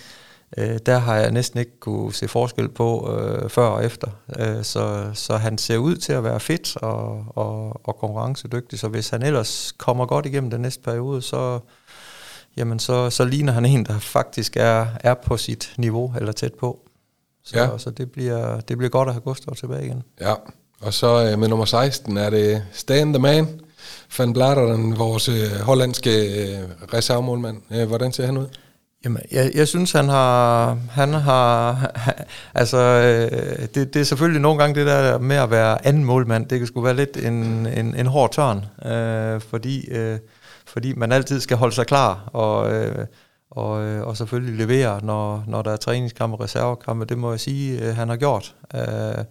øh, 0.58 0.80
der 0.86 0.98
har 0.98 1.16
jeg 1.16 1.32
næsten 1.32 1.60
ikke 1.60 1.80
kunne 1.80 2.14
se 2.14 2.28
forskel 2.28 2.70
på 2.70 3.18
øh, 3.18 3.50
før 3.50 3.68
og 3.68 3.86
efter. 3.86 4.08
Øh, 4.40 4.64
så, 4.64 5.12
så 5.14 5.38
han 5.38 5.58
ser 5.58 5.78
ud 5.78 5.96
til 5.96 6.14
at 6.14 6.24
være 6.24 6.40
fit 6.40 6.78
og, 6.78 7.26
og, 7.30 7.88
og 7.88 7.98
konkurrencedygtig. 7.98 8.80
Så 8.80 8.88
hvis 8.88 9.10
han 9.10 9.24
ellers 9.24 9.72
kommer 9.78 10.06
godt 10.06 10.26
igennem 10.26 10.50
den 10.50 10.62
næste 10.62 10.84
periode, 10.84 11.22
så, 11.22 11.60
jamen 12.58 12.80
så, 12.80 13.10
så 13.10 13.26
ligner 13.26 13.54
han 13.54 13.66
en, 13.66 13.86
der 13.86 14.00
faktisk 14.00 14.58
er, 14.58 14.88
er 15.00 15.14
på 15.14 15.38
sit 15.38 15.74
niveau 15.78 16.14
eller 16.18 16.32
tæt 16.32 16.54
på. 16.54 16.80
Så, 17.44 17.60
ja. 17.60 17.78
så 17.78 17.90
det, 17.90 18.12
bliver, 18.12 18.60
det 18.60 18.78
bliver 18.78 18.90
godt 18.90 19.10
at 19.10 19.14
have 19.14 19.22
Gustav 19.22 19.56
tilbage 19.56 19.86
igen. 19.86 20.04
Ja, 20.22 20.34
og 20.82 20.94
så 20.94 21.30
øh, 21.32 21.40
med 21.40 21.48
nummer 21.48 21.66
16 21.66 22.18
er 22.18 22.30
det 22.30 22.64
Stan 22.74 23.14
the 23.14 23.22
Man, 23.22 23.62
Van 24.18 24.34
Bladeren, 24.34 25.00
vores 25.00 25.30
øh, 25.30 25.60
hollandske 25.62 26.42
øh, 26.42 26.60
reservemålmand. 26.94 27.62
Øh, 27.72 27.88
hvordan 27.88 28.12
ser 28.12 28.26
han 28.26 28.38
ud? 28.38 28.48
Jamen, 29.06 29.22
jeg, 29.32 29.52
jeg 29.56 29.68
synes, 29.68 29.92
han 29.92 30.10
har... 30.10 30.78
Han 30.92 31.14
har 31.14 31.92
altså, 32.56 32.78
øh, 32.78 33.68
det, 33.76 33.94
det 33.94 34.00
er 34.00 34.04
selvfølgelig 34.04 34.42
nogle 34.42 34.60
gange 34.60 34.80
det 34.80 34.88
der 34.88 35.18
med 35.20 35.36
at 35.36 35.52
være 35.52 35.88
anden 35.88 36.04
målmand. 36.04 36.46
Det 36.46 36.60
kan 36.60 36.68
sgu 36.68 36.82
være 36.82 36.96
lidt 36.96 37.18
en, 37.18 37.66
en, 37.66 37.96
en 37.96 38.06
hård 38.06 38.32
tørn, 38.32 38.66
øh, 38.92 39.42
fordi, 39.42 39.88
øh, 39.92 40.20
fordi 40.68 40.94
man 40.94 41.12
altid 41.12 41.40
skal 41.40 41.58
holde 41.58 41.76
sig 41.76 41.88
klar 41.88 42.30
og, 42.34 42.74
øh, 42.74 43.06
og, 43.52 43.84
øh, 43.84 44.08
og 44.08 44.18
selvfølgelig 44.18 44.68
levere, 44.68 45.06
når, 45.06 45.44
når 45.48 45.62
der 45.62 45.72
er 45.72 45.78
træningskampe 45.78 46.36
og 46.36 46.42
reservekampe. 46.42 47.06
Det 47.06 47.18
må 47.18 47.32
jeg 47.32 47.40
sige, 47.40 47.82
øh, 47.82 47.96
han 47.96 48.10
har 48.10 48.16
gjort. 48.16 48.56
Øh, 48.76 49.24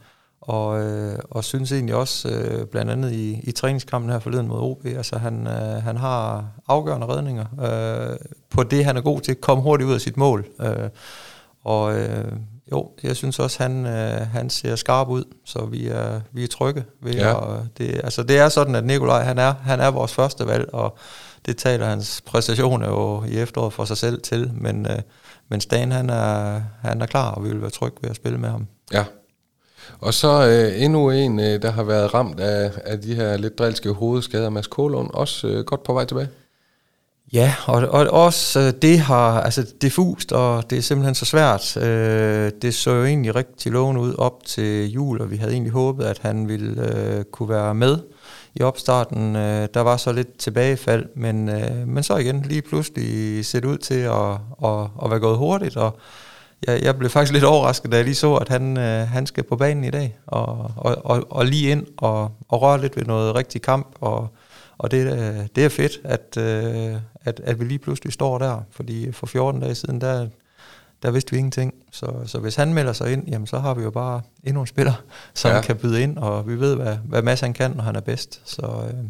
og, 0.46 0.82
øh, 0.82 1.18
og 1.30 1.44
synes 1.44 1.72
egentlig 1.72 1.94
også, 1.94 2.28
øh, 2.28 2.66
blandt 2.66 2.90
andet 2.90 3.12
i, 3.12 3.40
i 3.42 3.52
træningskampen 3.52 4.12
her 4.12 4.18
forleden 4.18 4.48
mod 4.48 4.58
OB, 4.60 4.86
altså 4.86 5.18
han, 5.18 5.46
øh, 5.46 5.82
han 5.82 5.96
har 5.96 6.44
afgørende 6.68 7.06
redninger 7.06 7.44
øh, 7.62 8.16
på 8.50 8.62
det, 8.62 8.84
han 8.84 8.96
er 8.96 9.00
god 9.00 9.20
til, 9.20 9.34
komme 9.34 9.62
hurtigt 9.62 9.88
ud 9.88 9.94
af 9.94 10.00
sit 10.00 10.16
mål. 10.16 10.46
Øh, 10.60 10.88
og 11.64 11.98
øh, 11.98 12.32
jo, 12.72 12.90
jeg 13.02 13.16
synes 13.16 13.38
også, 13.38 13.62
han, 13.62 13.86
øh, 13.86 14.26
han 14.26 14.50
ser 14.50 14.76
skarp 14.76 15.08
ud, 15.08 15.24
så 15.44 15.64
vi 15.64 15.88
er, 15.88 16.20
vi 16.32 16.44
er 16.44 16.48
trygge. 16.48 16.84
Ved 17.02 17.12
Ja. 17.14 17.54
at, 17.54 17.60
det, 17.78 18.00
altså 18.04 18.22
det 18.22 18.38
er 18.38 18.48
sådan, 18.48 18.74
at 18.74 18.84
Nikolaj, 18.84 19.22
han 19.22 19.38
er, 19.38 19.54
han 19.62 19.80
er 19.80 19.90
vores 19.90 20.14
første 20.14 20.46
valg, 20.46 20.74
og 20.74 20.96
det 21.46 21.56
taler 21.56 21.86
hans 21.86 22.22
præstationer 22.26 22.88
jo 22.88 23.24
i 23.24 23.38
efteråret 23.38 23.72
for 23.72 23.84
sig 23.84 23.96
selv 23.96 24.22
til, 24.22 24.50
men, 24.54 24.86
øh, 24.86 24.98
men 25.48 25.60
Stan, 25.60 25.92
han 25.92 26.10
er, 26.10 26.60
han 26.80 27.02
er 27.02 27.06
klar, 27.06 27.30
og 27.30 27.44
vi 27.44 27.48
vil 27.48 27.60
være 27.60 27.70
trygge 27.70 27.96
ved 28.02 28.10
at 28.10 28.16
spille 28.16 28.38
med 28.38 28.48
ham. 28.48 28.66
Ja. 28.92 29.04
Og 30.00 30.14
så 30.14 30.46
øh, 30.46 30.82
endnu 30.82 31.10
en, 31.10 31.40
øh, 31.40 31.62
der 31.62 31.70
har 31.70 31.82
været 31.82 32.14
ramt 32.14 32.40
af, 32.40 32.70
af 32.84 33.00
de 33.00 33.14
her 33.14 33.36
lidt 33.36 33.58
drilske 33.58 33.90
hovedskader. 33.90 34.50
Mads 34.50 34.66
Kålund, 34.66 35.10
også 35.14 35.48
øh, 35.48 35.64
godt 35.64 35.82
på 35.82 35.92
vej 35.92 36.04
tilbage. 36.04 36.28
Ja, 37.32 37.54
og, 37.66 37.88
og 37.88 38.06
også 38.10 38.60
øh, 38.60 38.72
det 38.82 38.98
har, 38.98 39.40
altså 39.40 39.72
diffust, 39.82 40.32
og 40.32 40.70
det 40.70 40.78
er 40.78 40.82
simpelthen 40.82 41.14
så 41.14 41.24
svært. 41.24 41.76
Øh, 41.76 42.52
det 42.62 42.74
så 42.74 42.90
jo 42.90 43.04
egentlig 43.04 43.34
rigtig 43.34 43.72
lovende 43.72 44.00
ud 44.00 44.14
op 44.18 44.44
til 44.44 44.92
jul, 44.92 45.20
og 45.20 45.30
vi 45.30 45.36
havde 45.36 45.52
egentlig 45.52 45.72
håbet, 45.72 46.04
at 46.04 46.18
han 46.18 46.48
ville 46.48 46.96
øh, 46.96 47.24
kunne 47.24 47.48
være 47.48 47.74
med 47.74 47.98
i 48.54 48.62
opstarten. 48.62 49.36
Øh, 49.36 49.68
der 49.74 49.80
var 49.80 49.96
så 49.96 50.12
lidt 50.12 50.38
tilbagefald, 50.38 51.06
men, 51.16 51.48
øh, 51.48 51.88
men 51.88 52.02
så 52.02 52.16
igen 52.16 52.42
lige 52.42 52.62
pludselig 52.62 53.46
set 53.46 53.64
ud 53.64 53.78
til 53.78 54.00
at, 54.00 54.30
at, 54.64 54.86
at 55.04 55.10
være 55.10 55.20
gået 55.20 55.38
hurtigt, 55.38 55.76
og 55.76 55.98
jeg, 56.66 56.82
jeg 56.82 56.98
blev 56.98 57.10
faktisk 57.10 57.32
lidt 57.32 57.44
overrasket, 57.44 57.92
da 57.92 57.96
jeg 57.96 58.04
lige 58.04 58.14
så, 58.14 58.34
at 58.34 58.48
han, 58.48 58.76
øh, 58.78 59.08
han 59.08 59.26
skal 59.26 59.44
på 59.44 59.56
banen 59.56 59.84
i 59.84 59.90
dag, 59.90 60.16
og, 60.26 60.70
og, 60.76 60.96
og, 61.04 61.26
og 61.30 61.46
lige 61.46 61.70
ind 61.70 61.86
og, 61.96 62.30
og 62.48 62.62
røre 62.62 62.80
lidt 62.80 62.96
ved 62.96 63.04
noget 63.04 63.34
rigtig 63.34 63.62
kamp, 63.62 63.86
og, 64.00 64.28
og 64.78 64.90
det, 64.90 65.12
øh, 65.12 65.46
det 65.56 65.64
er 65.64 65.68
fedt, 65.68 65.92
at, 66.04 66.36
øh, 66.38 66.96
at, 67.24 67.40
at 67.44 67.60
vi 67.60 67.64
lige 67.64 67.78
pludselig 67.78 68.12
står 68.12 68.38
der, 68.38 68.60
fordi 68.70 69.12
for 69.12 69.26
14 69.26 69.60
dage 69.60 69.74
siden, 69.74 70.00
der, 70.00 70.28
der 71.02 71.10
vidste 71.10 71.32
vi 71.32 71.38
ingenting. 71.38 71.74
Så, 71.92 72.06
så 72.26 72.38
hvis 72.38 72.54
han 72.56 72.74
melder 72.74 72.92
sig 72.92 73.12
ind, 73.12 73.28
jamen, 73.28 73.46
så 73.46 73.58
har 73.58 73.74
vi 73.74 73.82
jo 73.82 73.90
bare 73.90 74.20
endnu 74.44 74.60
en 74.60 74.66
spiller, 74.66 74.92
som 75.34 75.50
Ja. 75.50 75.60
kan 75.60 75.76
byde 75.76 76.02
ind, 76.02 76.18
og 76.18 76.48
vi 76.48 76.60
ved, 76.60 76.76
hvad, 76.76 76.96
hvad 77.04 77.22
Mads 77.22 77.40
han 77.40 77.52
kan, 77.52 77.70
når 77.70 77.82
han 77.82 77.96
er 77.96 78.00
bedst. 78.00 78.40
Så 78.44 78.62
øh, 78.62 79.04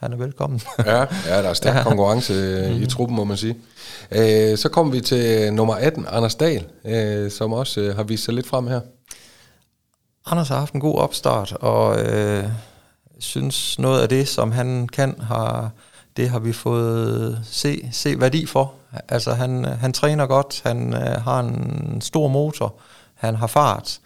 han 0.00 0.12
er 0.12 0.16
velkommen. 0.16 0.60
Ja, 0.86 0.98
ja 1.00 1.42
der 1.42 1.48
er 1.48 1.54
stærk 1.54 1.74
Ja. 1.76 1.82
konkurrence 1.82 2.32
øh, 2.32 2.76
i 2.82 2.86
truppen, 2.86 3.16
må 3.16 3.24
man 3.24 3.36
sige. 3.36 3.56
Øh, 4.12 4.58
så 4.58 4.68
kommer 4.68 4.92
vi 4.92 5.00
til 5.00 5.52
nummer 5.52 5.74
18, 5.74 6.06
Anders 6.08 6.34
Dahl, 6.34 6.64
øh, 6.84 7.30
som 7.30 7.52
også 7.52 7.80
øh, 7.80 7.96
har 7.96 8.02
vist 8.02 8.24
sig 8.24 8.34
lidt 8.34 8.46
frem 8.46 8.66
her. 8.66 8.80
Anders 10.26 10.48
har 10.48 10.58
haft 10.58 10.72
en 10.72 10.80
god 10.80 10.98
opstart, 10.98 11.52
og 11.52 12.00
øh, 12.02 12.44
synes 13.18 13.78
noget 13.78 14.02
af 14.02 14.08
det, 14.08 14.28
som 14.28 14.52
han 14.52 14.88
kan, 14.88 15.20
har, 15.20 15.70
det 16.16 16.28
har 16.28 16.38
vi 16.38 16.52
fået 16.52 17.40
se, 17.44 17.88
se 17.92 18.20
værdi 18.20 18.46
for. 18.46 18.74
Altså 19.08 19.32
han, 19.32 19.64
han 19.64 19.92
træner 19.92 20.26
godt, 20.26 20.60
han 20.64 20.94
øh, 20.94 21.22
har 21.22 21.40
en 21.40 22.00
stor 22.00 22.28
motor, 22.28 22.74
han 23.14 23.34
har 23.34 23.46
fart, 23.46 23.98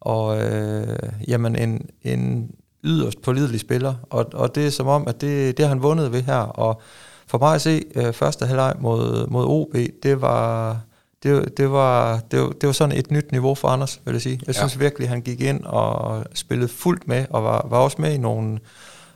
og 0.00 0.40
øh, 0.42 0.98
jamen 1.28 1.56
en, 1.56 1.88
en 2.02 2.50
yderst 2.84 3.22
pålidelig 3.22 3.60
spiller, 3.60 3.94
og, 4.10 4.26
og 4.32 4.54
det 4.54 4.66
er 4.66 4.70
som 4.70 4.86
om, 4.86 5.08
at 5.08 5.20
det, 5.20 5.56
det 5.56 5.64
har 5.64 5.68
han 5.68 5.82
vundet 5.82 6.12
ved 6.12 6.22
her, 6.22 6.38
og 6.38 6.80
for 7.26 7.38
mig 7.38 7.54
at 7.54 7.60
se, 7.60 7.84
øh, 7.94 8.12
første 8.12 8.46
halvleg 8.46 8.74
mod, 8.80 9.26
mod 9.26 9.44
OB, 9.44 9.76
det 10.02 10.20
var, 10.20 10.76
det, 11.22 11.56
det, 11.56 11.70
var, 11.70 12.20
det, 12.30 12.40
var, 12.40 12.48
det 12.48 12.66
var 12.66 12.72
sådan 12.72 12.98
et 12.98 13.10
nyt 13.10 13.32
niveau 13.32 13.54
for 13.54 13.68
Anders, 13.68 14.00
vil 14.04 14.12
jeg 14.12 14.22
sige. 14.22 14.40
Jeg 14.46 14.54
synes 14.54 14.74
ja. 14.74 14.78
virkelig, 14.78 15.08
han 15.08 15.20
gik 15.20 15.40
ind 15.40 15.64
og 15.64 16.24
spillede 16.34 16.68
fuldt 16.68 17.08
med, 17.08 17.24
og 17.30 17.44
var, 17.44 17.66
var 17.70 17.78
også 17.78 17.96
med 18.00 18.12
i 18.12 18.18
nogle, 18.18 18.58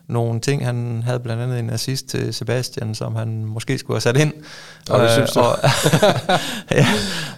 nogle 0.07 0.41
ting. 0.41 0.67
Han 0.67 1.03
havde 1.03 1.21
blandt 1.21 1.43
andet 1.43 1.59
en 1.59 1.71
assist 1.71 2.07
til 2.07 2.35
Sebastian, 2.35 2.95
som 2.95 3.17
han 3.17 3.45
måske 3.45 3.79
skulle 3.79 3.95
have 3.95 4.01
sat 4.01 4.17
ind. 4.17 4.33
Og 4.91 5.01
det 5.01 5.11
synes 5.11 5.31
du? 5.31 5.41
Og, 5.41 5.59
ja, 6.71 6.87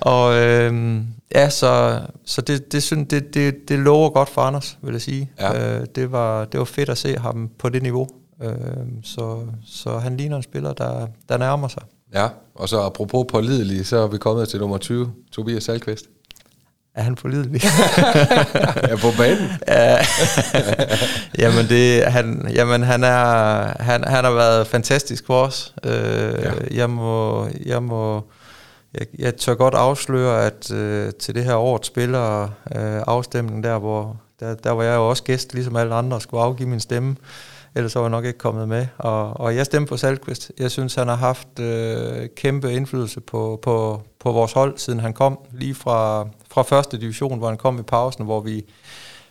og 0.00 0.34
øh, 0.34 1.00
ja, 1.35 1.51
så, 1.51 2.01
så 2.25 2.40
det, 2.40 2.73
det, 2.73 2.83
synes, 2.83 3.09
det, 3.11 3.35
det, 3.35 3.68
det 3.68 3.79
lover 3.79 4.11
godt 4.11 4.29
for 4.29 4.40
Anders, 4.40 4.79
vil 4.83 4.92
jeg 4.92 5.03
sige. 5.03 5.31
Ja. 5.40 5.79
Øh, 5.79 5.87
det, 5.94 6.12
var, 6.12 6.44
det 6.44 6.59
var 6.59 6.64
fedt 6.64 6.88
at 6.88 6.99
se 6.99 7.18
ham 7.18 7.51
på 7.59 7.68
det 7.68 7.83
niveau. 7.83 8.09
Øh, 8.42 8.53
så, 9.03 9.47
så 9.66 9.99
han 9.99 10.16
ligner 10.16 10.37
en 10.37 10.42
spiller, 10.42 10.73
der, 10.73 11.07
der 11.29 11.38
nærmer 11.38 11.68
sig. 11.68 11.83
Ja, 12.14 12.29
og 12.55 12.68
så 12.68 12.81
apropos 12.81 13.27
pålidelig, 13.31 13.87
så 13.87 13.97
er 13.97 14.07
vi 14.07 14.18
kommet 14.18 14.49
til 14.49 14.61
nummer 14.61 14.79
20, 14.79 15.12
Tobias 15.33 15.64
Salkvist. 15.64 16.05
Er 16.94 17.03
han 17.03 17.14
pålidelig? 17.14 17.62
ja, 18.88 18.97
på 18.97 19.09
banen. 19.18 19.51
ja, 19.68 19.99
jamen, 21.42 21.68
det, 21.68 22.05
han, 22.05 22.49
jamen 22.55 22.83
han, 22.83 23.05
er, 23.05 23.83
han, 23.83 24.05
han 24.05 24.25
har 24.25 24.33
været 24.33 24.66
fantastisk 24.66 25.27
for 25.27 25.42
os. 25.42 25.75
Øh, 25.85 25.92
ja. 25.92 26.53
Jeg 26.70 26.90
må... 26.90 27.47
Jeg 27.66 27.83
må 27.83 28.25
jeg, 28.98 29.07
jeg 29.18 29.37
tør 29.37 29.54
godt 29.54 29.74
afsløre, 29.74 30.46
at 30.46 30.72
øh, 30.72 31.12
til 31.12 31.35
det 31.35 31.44
her 31.44 31.54
årets 31.54 31.87
spiller 31.87 32.42
øh, 32.44 33.02
afstemning 33.07 33.64
der, 33.64 33.78
hvor 33.78 34.16
der, 34.40 34.54
der 34.54 34.70
var 34.70 34.83
jeg 34.83 34.96
jo 34.96 35.09
også 35.09 35.22
gæst, 35.22 35.54
ligesom 35.54 35.76
alle 35.76 35.94
andre, 35.94 36.20
skulle 36.20 36.42
afgive 36.42 36.68
min 36.68 36.80
stemme 36.80 37.16
ellers 37.74 37.94
var 37.94 38.00
jeg 38.00 38.11
nok 38.11 38.24
ikke 38.24 38.38
kommet 38.38 38.68
med. 38.68 38.87
Og, 38.98 39.40
og 39.40 39.57
jeg 39.57 39.66
stemte 39.66 39.88
på 39.88 39.96
Salkvist. 39.96 40.52
Jeg 40.59 40.70
synes, 40.70 40.94
han 40.94 41.09
har 41.09 41.16
haft 41.16 41.59
øh, 41.61 42.28
kæmpe 42.37 42.72
indflydelse 42.72 43.20
på, 43.20 43.59
på, 43.62 44.02
på 44.18 44.33
vores 44.33 44.52
hold, 44.52 44.78
siden 44.78 45.00
han 45.00 45.12
kom 45.12 45.38
lige 45.52 45.74
fra, 45.74 46.28
fra 46.50 46.62
første 46.62 47.00
division, 47.00 47.38
hvor 47.38 47.48
han 47.48 47.57
kom 47.57 47.78
i 47.78 47.83
pausen, 47.83 48.24
hvor 48.24 48.40
vi 48.40 48.64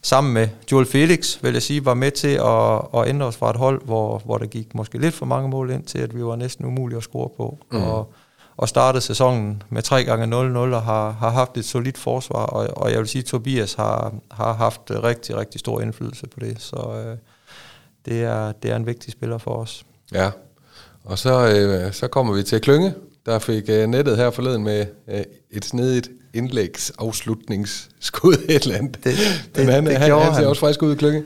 sammen 0.02 0.34
med 0.34 0.47
Joel 0.71 0.86
Felix, 0.86 1.38
vil 1.43 1.54
jeg 1.54 1.62
sige, 1.62 1.86
var 1.86 1.93
med 1.93 2.12
til 2.12 2.28
at, 2.28 3.02
at 3.02 3.10
ændre 3.10 3.26
os 3.26 3.38
fra 3.38 3.49
et 3.49 3.56
hold, 3.56 3.86
hvor, 3.86 4.21
hvor 4.26 4.38
der 4.38 4.45
gik 4.45 4.76
måske 4.76 4.97
lidt 4.97 5.15
for 5.15 5.26
mange 5.26 5.49
mål 5.49 5.71
ind 5.71 5.84
til, 5.84 5.99
at 5.99 6.15
vi 6.15 6.23
var 6.23 6.36
næsten 6.36 6.65
umulige 6.65 6.97
at 6.97 7.04
score 7.04 7.30
på. 7.38 7.58
Mm. 7.71 7.84
Og, 7.84 8.13
og 8.58 8.70
startede 8.70 9.02
sæsonen 9.02 9.63
med 9.70 9.82
3 9.82 10.04
gange 10.04 10.26
0-0 10.26 10.58
og 10.58 10.82
har, 10.82 11.12
har 11.12 11.30
haft 11.30 11.58
et 11.58 11.66
solidt 11.66 11.98
forsvar, 11.98 12.46
og, 12.46 12.78
og 12.78 12.92
jeg 12.92 13.00
vil 13.00 13.08
sige, 13.08 13.20
at 13.20 13.26
Tobias 13.26 13.74
har, 13.74 14.13
har 14.32 14.54
haft 14.54 14.82
rigtig, 14.89 15.36
rigtig 15.36 15.60
stor 15.60 15.82
indflydelse 15.82 16.28
på 16.28 16.39
det. 16.39 16.62
Så, 16.62 17.04
øh, 17.06 17.18
det 18.06 18.24
er, 18.24 18.52
det 18.52 18.72
er 18.72 18.76
en 18.76 18.86
vigtig 18.86 19.12
spiller 19.12 19.38
for 19.38 19.52
os. 19.52 19.86
Ja, 20.13 20.32
og 21.04 21.20
så, 21.20 21.48
øh, 21.48 21.94
så 21.94 22.08
kommer 22.08 22.34
vi 22.34 22.44
til 22.44 22.62
Klynge, 22.62 22.94
der 23.26 23.39
fik 23.39 23.63
øh, 23.70 23.88
nettet 23.88 24.18
her 24.18 24.32
forleden 24.32 24.63
med 24.63 24.86
øh, 25.08 25.24
et 25.52 25.66
snedigt 25.66 26.10
indlægsafslutningsskud 26.34 28.34
et 28.50 28.63
eller 28.63 28.78
andet. 28.78 29.04
Det, 29.04 29.13
det, 29.56 29.66
Men 29.66 29.74
han, 29.74 29.86
det 29.86 29.98
han, 29.98 30.12
han, 30.12 30.22
han 30.22 30.36
ser 30.36 30.48
også 30.48 30.60
frisk 30.60 30.84
ud 30.84 30.94
i 30.94 30.96
Klynge. 30.96 31.24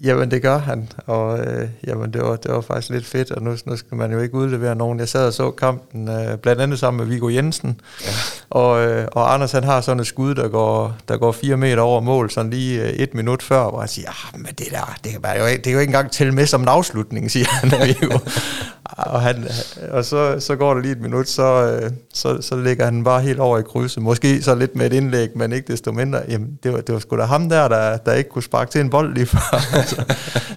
Jamen 0.00 0.30
det 0.30 0.42
gør 0.42 0.58
han, 0.58 0.88
og 1.06 1.38
øh, 1.38 1.68
jamen, 1.86 2.12
det, 2.12 2.22
var, 2.22 2.36
det 2.36 2.52
var 2.52 2.60
faktisk 2.60 2.90
lidt 2.90 3.06
fedt, 3.06 3.30
og 3.30 3.42
nu, 3.42 3.56
nu 3.66 3.76
skal 3.76 3.96
man 3.96 4.12
jo 4.12 4.20
ikke 4.20 4.34
udlevere 4.34 4.74
nogen. 4.74 4.98
Jeg 4.98 5.08
sad 5.08 5.26
og 5.26 5.32
så 5.32 5.50
kampen 5.50 6.08
øh, 6.08 6.38
blandt 6.38 6.62
andet 6.62 6.78
sammen 6.78 6.98
med 6.98 7.06
Viggo 7.06 7.28
Jensen, 7.28 7.80
ja. 8.04 8.10
og, 8.50 8.86
øh, 8.86 9.08
og 9.12 9.34
Anders 9.34 9.52
han 9.52 9.64
har 9.64 9.80
sådan 9.80 10.00
et 10.00 10.06
skud, 10.06 10.34
der 10.34 10.48
går, 10.48 10.96
der 11.08 11.16
går 11.16 11.32
fire 11.32 11.56
meter 11.56 11.82
over 11.82 12.00
mål, 12.00 12.30
sådan 12.30 12.50
lige 12.50 12.82
øh, 12.82 12.88
et 12.88 13.14
minut 13.14 13.42
før, 13.42 13.70
hvor 13.70 13.80
han 13.80 13.88
siger, 13.88 14.08
ah, 14.08 14.40
men 14.40 14.54
det 14.58 14.66
der, 14.70 14.96
det 15.04 15.12
kan, 15.12 15.38
jo, 15.38 15.46
det 15.46 15.62
kan 15.62 15.72
jo 15.72 15.78
ikke 15.78 15.90
engang 15.90 16.12
tælle 16.12 16.32
med 16.32 16.46
som 16.46 16.62
en 16.62 16.68
afslutning, 16.68 17.30
siger 17.30 17.46
han, 17.50 17.72
Viggo. 17.86 18.18
og, 18.96 19.22
han, 19.22 19.48
og 19.90 20.04
så, 20.04 20.40
så 20.40 20.56
går 20.56 20.74
der 20.74 20.80
lige 20.80 20.92
et 20.92 21.00
minut, 21.00 21.28
så, 21.28 21.78
øh, 21.82 21.90
så, 22.14 22.42
så 22.42 22.56
ligger 22.56 22.84
han 22.84 23.04
bare 23.04 23.20
helt 23.20 23.40
over 23.40 23.58
i 23.58 23.62
krydset. 23.62 24.02
Måske 24.02 24.42
så 24.42 24.54
lidt 24.54 24.76
med 24.76 24.86
et 24.86 24.92
indlæg, 24.92 25.28
men 25.34 25.52
ikke 25.52 25.72
desto 25.72 25.92
mindre. 25.92 26.20
Jamen, 26.28 26.58
det 26.62 26.72
var, 26.72 26.80
det 26.80 26.92
var 26.92 26.98
sgu 26.98 27.16
da 27.16 27.22
ham 27.22 27.48
der, 27.48 27.68
der, 27.68 27.96
der 27.96 28.12
ikke 28.12 28.30
kunne 28.30 28.42
sparke 28.42 28.70
til 28.70 28.80
en 28.80 28.90
bold 28.90 29.14
lige 29.14 29.26
før. 29.26 29.60
så 29.86 30.04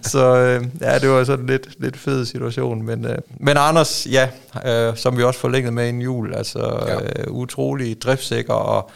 så 0.02 0.36
øh, 0.36 0.64
ja, 0.80 0.98
det 0.98 1.10
var 1.10 1.24
sådan 1.24 1.46
lidt, 1.46 1.68
lidt 1.78 1.96
fed 1.96 2.24
situation. 2.24 2.82
Men, 2.82 3.04
øh, 3.04 3.18
men 3.40 3.56
Anders, 3.56 4.06
ja, 4.10 4.28
som 4.94 5.16
vi 5.16 5.22
også 5.22 5.40
forlængede 5.40 5.72
med 5.72 5.88
en 5.88 6.00
jul, 6.00 6.34
altså 6.34 6.78
ja. 6.88 7.28
utrolig 7.28 8.02
driftsikker, 8.02 8.54
og 8.54 8.90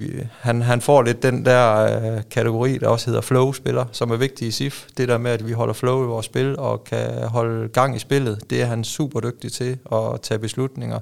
vi, 0.00 0.26
han, 0.40 0.62
han 0.62 0.80
får 0.80 1.02
lidt 1.02 1.22
den 1.22 1.44
der 1.44 1.76
øh, 1.76 2.22
kategori, 2.30 2.78
der 2.78 2.88
også 2.88 3.06
hedder 3.06 3.20
flow-spiller, 3.20 3.84
som 3.92 4.10
er 4.10 4.16
vigtig 4.16 4.48
i 4.48 4.50
SIF. 4.50 4.86
Det 4.96 5.08
der 5.08 5.18
med, 5.18 5.30
at 5.30 5.46
vi 5.46 5.52
holder 5.52 5.74
flow 5.74 6.04
i 6.04 6.06
vores 6.06 6.26
spil 6.26 6.58
og 6.58 6.84
kan 6.84 7.22
holde 7.22 7.68
gang 7.68 7.96
i 7.96 7.98
spillet, 7.98 8.50
det 8.50 8.62
er 8.62 8.66
han 8.66 8.84
super 8.84 9.20
dygtig 9.20 9.52
til 9.52 9.78
at 9.92 10.20
tage 10.22 10.38
beslutninger. 10.38 10.98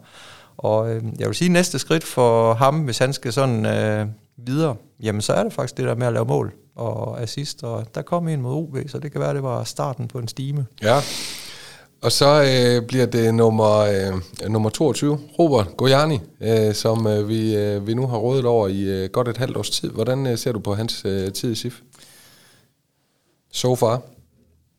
Og 0.57 0.91
øh, 0.91 1.03
jeg 1.19 1.27
vil 1.27 1.35
sige, 1.35 1.47
at 1.47 1.53
næste 1.53 1.79
skridt 1.79 2.05
for 2.05 2.55
ham, 2.55 2.81
hvis 2.81 2.99
han 2.99 3.13
skal 3.13 3.33
sådan 3.33 3.67
øh, 3.67 4.07
videre, 4.37 4.77
jamen 5.03 5.21
så 5.21 5.33
er 5.33 5.43
det 5.43 5.53
faktisk 5.53 5.77
det 5.77 5.85
der 5.85 5.95
med 5.95 6.07
at 6.07 6.13
lave 6.13 6.25
mål 6.25 6.53
og 6.77 7.23
assist, 7.23 7.65
og 7.65 7.95
der 7.95 8.03
kom 8.03 8.29
en 8.29 8.43
mod 8.43 8.55
OB, 8.55 8.77
så 8.87 8.99
det 8.99 9.13
kan 9.13 9.21
være, 9.21 9.35
det 9.35 9.43
var 9.43 9.65
starten 9.65 10.09
på 10.09 10.19
en 10.19 10.29
stime. 10.29 10.67
Ja, 10.83 11.01
og 12.03 12.13
så 12.13 12.43
øh, 12.43 12.87
bliver 12.87 13.07
det 13.07 13.35
nummer, 13.35 13.79
øh, 13.79 14.51
nummer 14.51 14.71
22, 14.71 15.21
Robert 15.39 15.77
Gojani, 15.77 16.21
øh, 16.41 16.75
som 16.75 17.07
øh, 17.07 17.29
vi, 17.29 17.57
øh, 17.57 17.87
vi 17.87 17.95
nu 17.95 18.07
har 18.07 18.17
rådet 18.17 18.45
over 18.45 18.69
i 18.69 18.83
øh, 18.83 19.11
godt 19.11 19.29
et 19.29 19.37
halvt 19.37 19.57
års 19.57 19.71
tid. 19.71 19.91
Hvordan 19.91 20.27
øh, 20.27 20.39
ser 20.39 20.53
du 20.53 20.59
på 20.59 20.75
hans 20.75 21.03
øh, 21.05 21.33
tid 21.33 21.53
i 21.53 21.55
SIF? 21.55 21.81
So 23.53 23.77
far? 23.77 24.03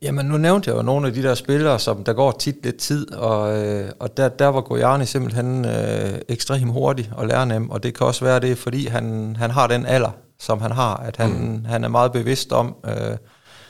Jamen, 0.01 0.25
nu 0.25 0.37
nævnte 0.37 0.69
jeg 0.69 0.77
jo 0.77 0.81
nogle 0.81 1.07
af 1.07 1.13
de 1.13 1.23
der 1.23 1.35
spillere, 1.35 1.79
som 1.79 2.03
der 2.03 2.13
går 2.13 2.31
tit 2.31 2.63
lidt 2.63 2.77
tid, 2.77 3.13
og, 3.13 3.57
øh, 3.57 3.91
og 3.99 4.17
der, 4.17 4.29
der 4.29 4.47
var 4.47 4.61
Gojani 4.61 5.05
simpelthen 5.05 5.65
øh, 5.65 6.19
ekstremt 6.29 6.71
hurtig 6.71 7.11
og 7.15 7.27
lærnem, 7.27 7.69
og 7.69 7.83
det 7.83 7.93
kan 7.93 8.07
også 8.07 8.25
være 8.25 8.39
det, 8.39 8.57
fordi 8.57 8.87
han, 8.87 9.35
han 9.39 9.51
har 9.51 9.67
den 9.67 9.85
alder, 9.85 10.11
som 10.39 10.61
han 10.61 10.71
har, 10.71 10.97
at 10.97 11.17
han, 11.17 11.29
mm. 11.29 11.65
han 11.65 11.83
er 11.83 11.87
meget 11.87 12.11
bevidst 12.11 12.51
om, 12.51 12.75
øh, 12.85 13.17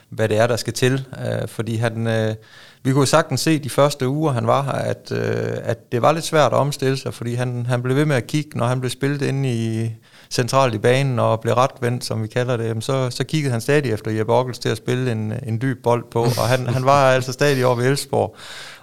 hvad 0.10 0.30
det 0.30 0.38
er, 0.38 0.48
der 0.48 0.56
skal 0.56 0.74
til. 0.74 1.06
Øh, 1.26 1.48
fordi 1.48 1.76
han, 1.76 2.08
øh, 2.08 2.36
vi 2.84 2.94
kunne 2.94 3.08
sagtens 3.08 3.42
se 3.42 3.60
de 3.60 3.70
første 3.70 4.08
uger, 4.08 4.32
han 4.32 4.48
var 4.48 4.64
her, 4.64 4.72
at, 4.72 5.12
øh, 5.12 5.58
at 5.64 5.92
det 5.92 6.02
var 6.02 6.12
lidt 6.12 6.26
svært 6.26 6.54
at 6.54 6.58
omstille 6.58 6.98
sig, 6.98 7.14
fordi 7.14 7.34
han, 7.34 7.66
han 7.66 7.82
blev 7.82 7.96
ved 7.96 8.06
med 8.06 8.16
at 8.16 8.28
kigge, 8.28 8.58
når 8.58 8.66
han 8.66 8.80
blev 8.80 8.90
spillet 8.90 9.22
inde 9.22 9.54
i 9.54 9.92
centralt 10.30 10.76
i 10.76 10.78
banen 10.78 11.20
og 11.20 11.40
blev 11.42 11.54
retvendt, 11.54 12.06
som 12.06 12.24
vi 12.24 12.28
kalder 12.28 12.58
det, 12.58 12.84
så, 12.84 13.10
så 13.10 13.24
kiggede 13.24 13.52
han 13.52 13.62
stadig 13.62 13.92
efter 13.92 14.12
Jeppe 14.12 14.34
Ockels 14.34 14.60
til 14.60 14.70
at 14.70 14.78
spille 14.78 15.12
en, 15.12 15.34
en 15.48 15.62
dyb 15.62 15.84
bold 15.84 16.04
på, 16.12 16.22
og 16.22 16.48
han, 16.48 16.68
han 16.68 16.86
var 16.86 17.12
altså 17.12 17.34
stadig 17.34 17.66
over 17.66 17.76
ved 17.76 17.86
Elsborg 17.86 18.36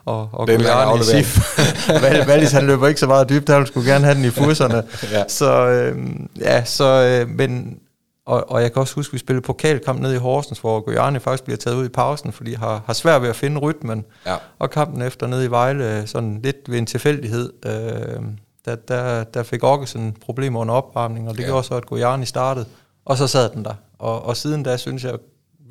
og, 0.05 0.29
og 0.33 0.47
den 0.47 0.57
Gugliani 0.57 1.01
i 1.01 1.03
SIF. 1.03 1.59
Valis, 2.29 2.53
han 2.53 2.67
løber 2.67 2.89
ikke 2.89 3.01
så 3.01 3.07
meget 3.07 3.29
dybt, 3.29 3.49
han 3.49 3.67
skulle 3.67 3.93
gerne 3.93 4.05
have 4.05 4.15
den 4.15 4.25
i 4.25 4.31
fusserne. 4.31 4.83
ja. 5.13 5.25
Så, 5.29 5.67
øh, 5.67 5.99
ja, 6.41 6.65
så, 6.65 6.85
øh, 6.85 7.29
men, 7.29 7.79
og, 8.27 8.51
og 8.51 8.63
jeg 8.63 8.73
kan 8.73 8.81
også 8.81 8.95
huske, 8.95 9.11
at 9.11 9.13
vi 9.13 9.19
spillede 9.19 9.45
pokalkamp 9.45 10.01
nede 10.01 10.15
i 10.15 10.19
Horsens, 10.19 10.59
hvor 10.59 10.81
Gugliani 10.81 11.19
faktisk 11.19 11.45
bliver 11.45 11.57
taget 11.57 11.77
ud 11.77 11.87
i 11.87 11.89
pausen, 11.89 12.33
fordi 12.33 12.55
har, 12.55 12.83
har 12.87 12.93
svært 12.93 13.23
ved 13.23 13.29
at 13.29 13.37
finde 13.37 13.59
rytmen. 13.59 14.05
Ja. 14.27 14.37
Og 14.59 14.71
kampen 14.71 15.03
efter 15.03 15.27
nede 15.27 15.45
i 15.45 15.51
Vejle, 15.51 16.07
sådan 16.07 16.41
lidt 16.43 16.57
ved 16.71 16.79
en 16.79 16.87
tilfældighed, 16.87 17.53
øh, 17.67 18.23
der, 18.65 18.75
der, 18.75 19.25
der 19.25 19.43
fik 19.43 19.63
Augesen 19.63 20.17
problemer 20.21 20.61
under 20.61 20.75
opvarmning, 20.75 21.29
og 21.29 21.35
det 21.35 21.43
ja. 21.43 21.47
gjorde 21.47 21.67
så, 21.67 21.75
at 21.75 21.87
Gugliani 21.87 22.27
startede, 22.27 22.67
og 23.05 23.17
så 23.17 23.27
sad 23.27 23.51
den 23.51 23.65
der. 23.65 23.75
Og, 23.99 24.23
og 24.23 24.37
siden 24.37 24.63
da 24.63 24.77
synes 24.77 25.05
jeg 25.05 25.15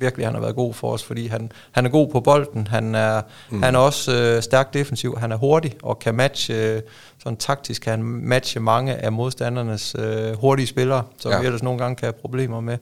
virkelig, 0.00 0.26
han 0.26 0.34
har 0.34 0.40
været 0.40 0.54
god 0.54 0.74
for 0.74 0.92
os, 0.92 1.04
fordi 1.04 1.26
han, 1.26 1.52
han 1.72 1.86
er 1.86 1.90
god 1.90 2.08
på 2.08 2.20
bolden, 2.20 2.66
han 2.66 2.94
er, 2.94 3.22
mm. 3.50 3.62
han 3.62 3.74
er 3.74 3.78
også 3.78 4.12
øh, 4.14 4.42
stærk 4.42 4.74
defensiv, 4.74 5.18
han 5.18 5.32
er 5.32 5.36
hurtig 5.36 5.74
og 5.82 5.98
kan 5.98 6.14
matche, 6.14 6.54
øh, 6.54 6.82
sådan 7.22 7.36
taktisk 7.36 7.82
kan 7.82 7.90
han 7.90 8.02
matche 8.02 8.60
mange 8.60 8.94
af 8.94 9.12
modstandernes 9.12 9.96
øh, 9.98 10.40
hurtige 10.40 10.66
spillere, 10.66 11.02
som 11.18 11.32
ja. 11.32 11.40
vi 11.40 11.46
ellers 11.46 11.62
nogle 11.62 11.78
gange 11.78 11.96
kan 11.96 12.06
have 12.06 12.20
problemer 12.20 12.60
med. 12.60 12.78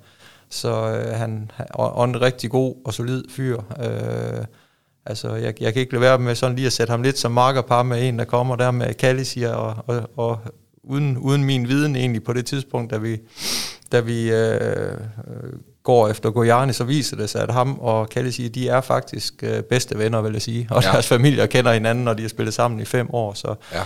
Så 0.49 0.71
øh, 0.71 1.15
han 1.19 1.51
er 1.59 2.05
en 2.05 2.21
rigtig 2.21 2.51
god 2.51 2.75
og 2.85 2.95
solid 2.95 3.25
fyr. 3.31 3.61
Øh, 3.81 4.45
altså, 5.07 5.35
jeg, 5.35 5.63
jeg 5.63 5.73
kan 5.73 5.81
ikke 5.81 5.93
lade 5.93 6.01
være 6.01 6.19
med 6.19 6.35
sådan 6.35 6.57
lige 6.57 6.67
at 6.67 6.73
sætte 6.73 6.91
ham 6.91 7.03
lidt 7.03 7.19
som 7.19 7.33
markerpar 7.33 7.83
med 7.83 8.09
en, 8.09 8.19
der 8.19 8.25
kommer 8.25 8.57
der 8.57 8.71
med 8.71 8.95
Kalisier, 8.95 9.53
og, 9.53 9.85
og, 9.87 10.11
og 10.17 10.39
uden, 10.83 11.19
uden 11.19 11.45
min 11.45 11.69
viden 11.69 11.97
egentlig 11.97 12.25
på 12.25 12.33
det 12.33 12.47
tidspunkt, 12.47 12.91
da 12.91 12.97
vi, 12.97 13.21
da 13.93 14.01
vi 14.01 14.33
øh, 14.33 14.99
går 15.85 16.09
efter 16.09 16.31
Gojani, 16.31 16.73
så 16.73 16.85
viser 16.85 17.17
det 17.17 17.31
sig, 17.31 17.43
at 17.43 17.53
ham 17.53 17.79
og 17.79 18.09
Kalisi, 18.09 18.49
de 18.49 18.69
er 18.69 18.81
faktisk 18.81 19.35
øh, 19.43 19.63
bedste 19.63 19.99
venner, 19.99 20.21
vil 20.23 20.33
jeg 20.33 20.43
sige. 20.43 20.69
Og 20.71 20.83
ja. 20.83 20.93
deres 20.93 21.07
familier 21.07 21.47
kender 21.47 21.73
hinanden, 21.73 22.05
når 22.05 22.15
de 22.15 22.23
har 22.23 22.29
spillet 22.29 22.55
sammen 22.55 22.81
i 22.81 22.85
fem 22.85 23.15
år. 23.15 23.35
Så 23.35 23.55
ja. 23.73 23.83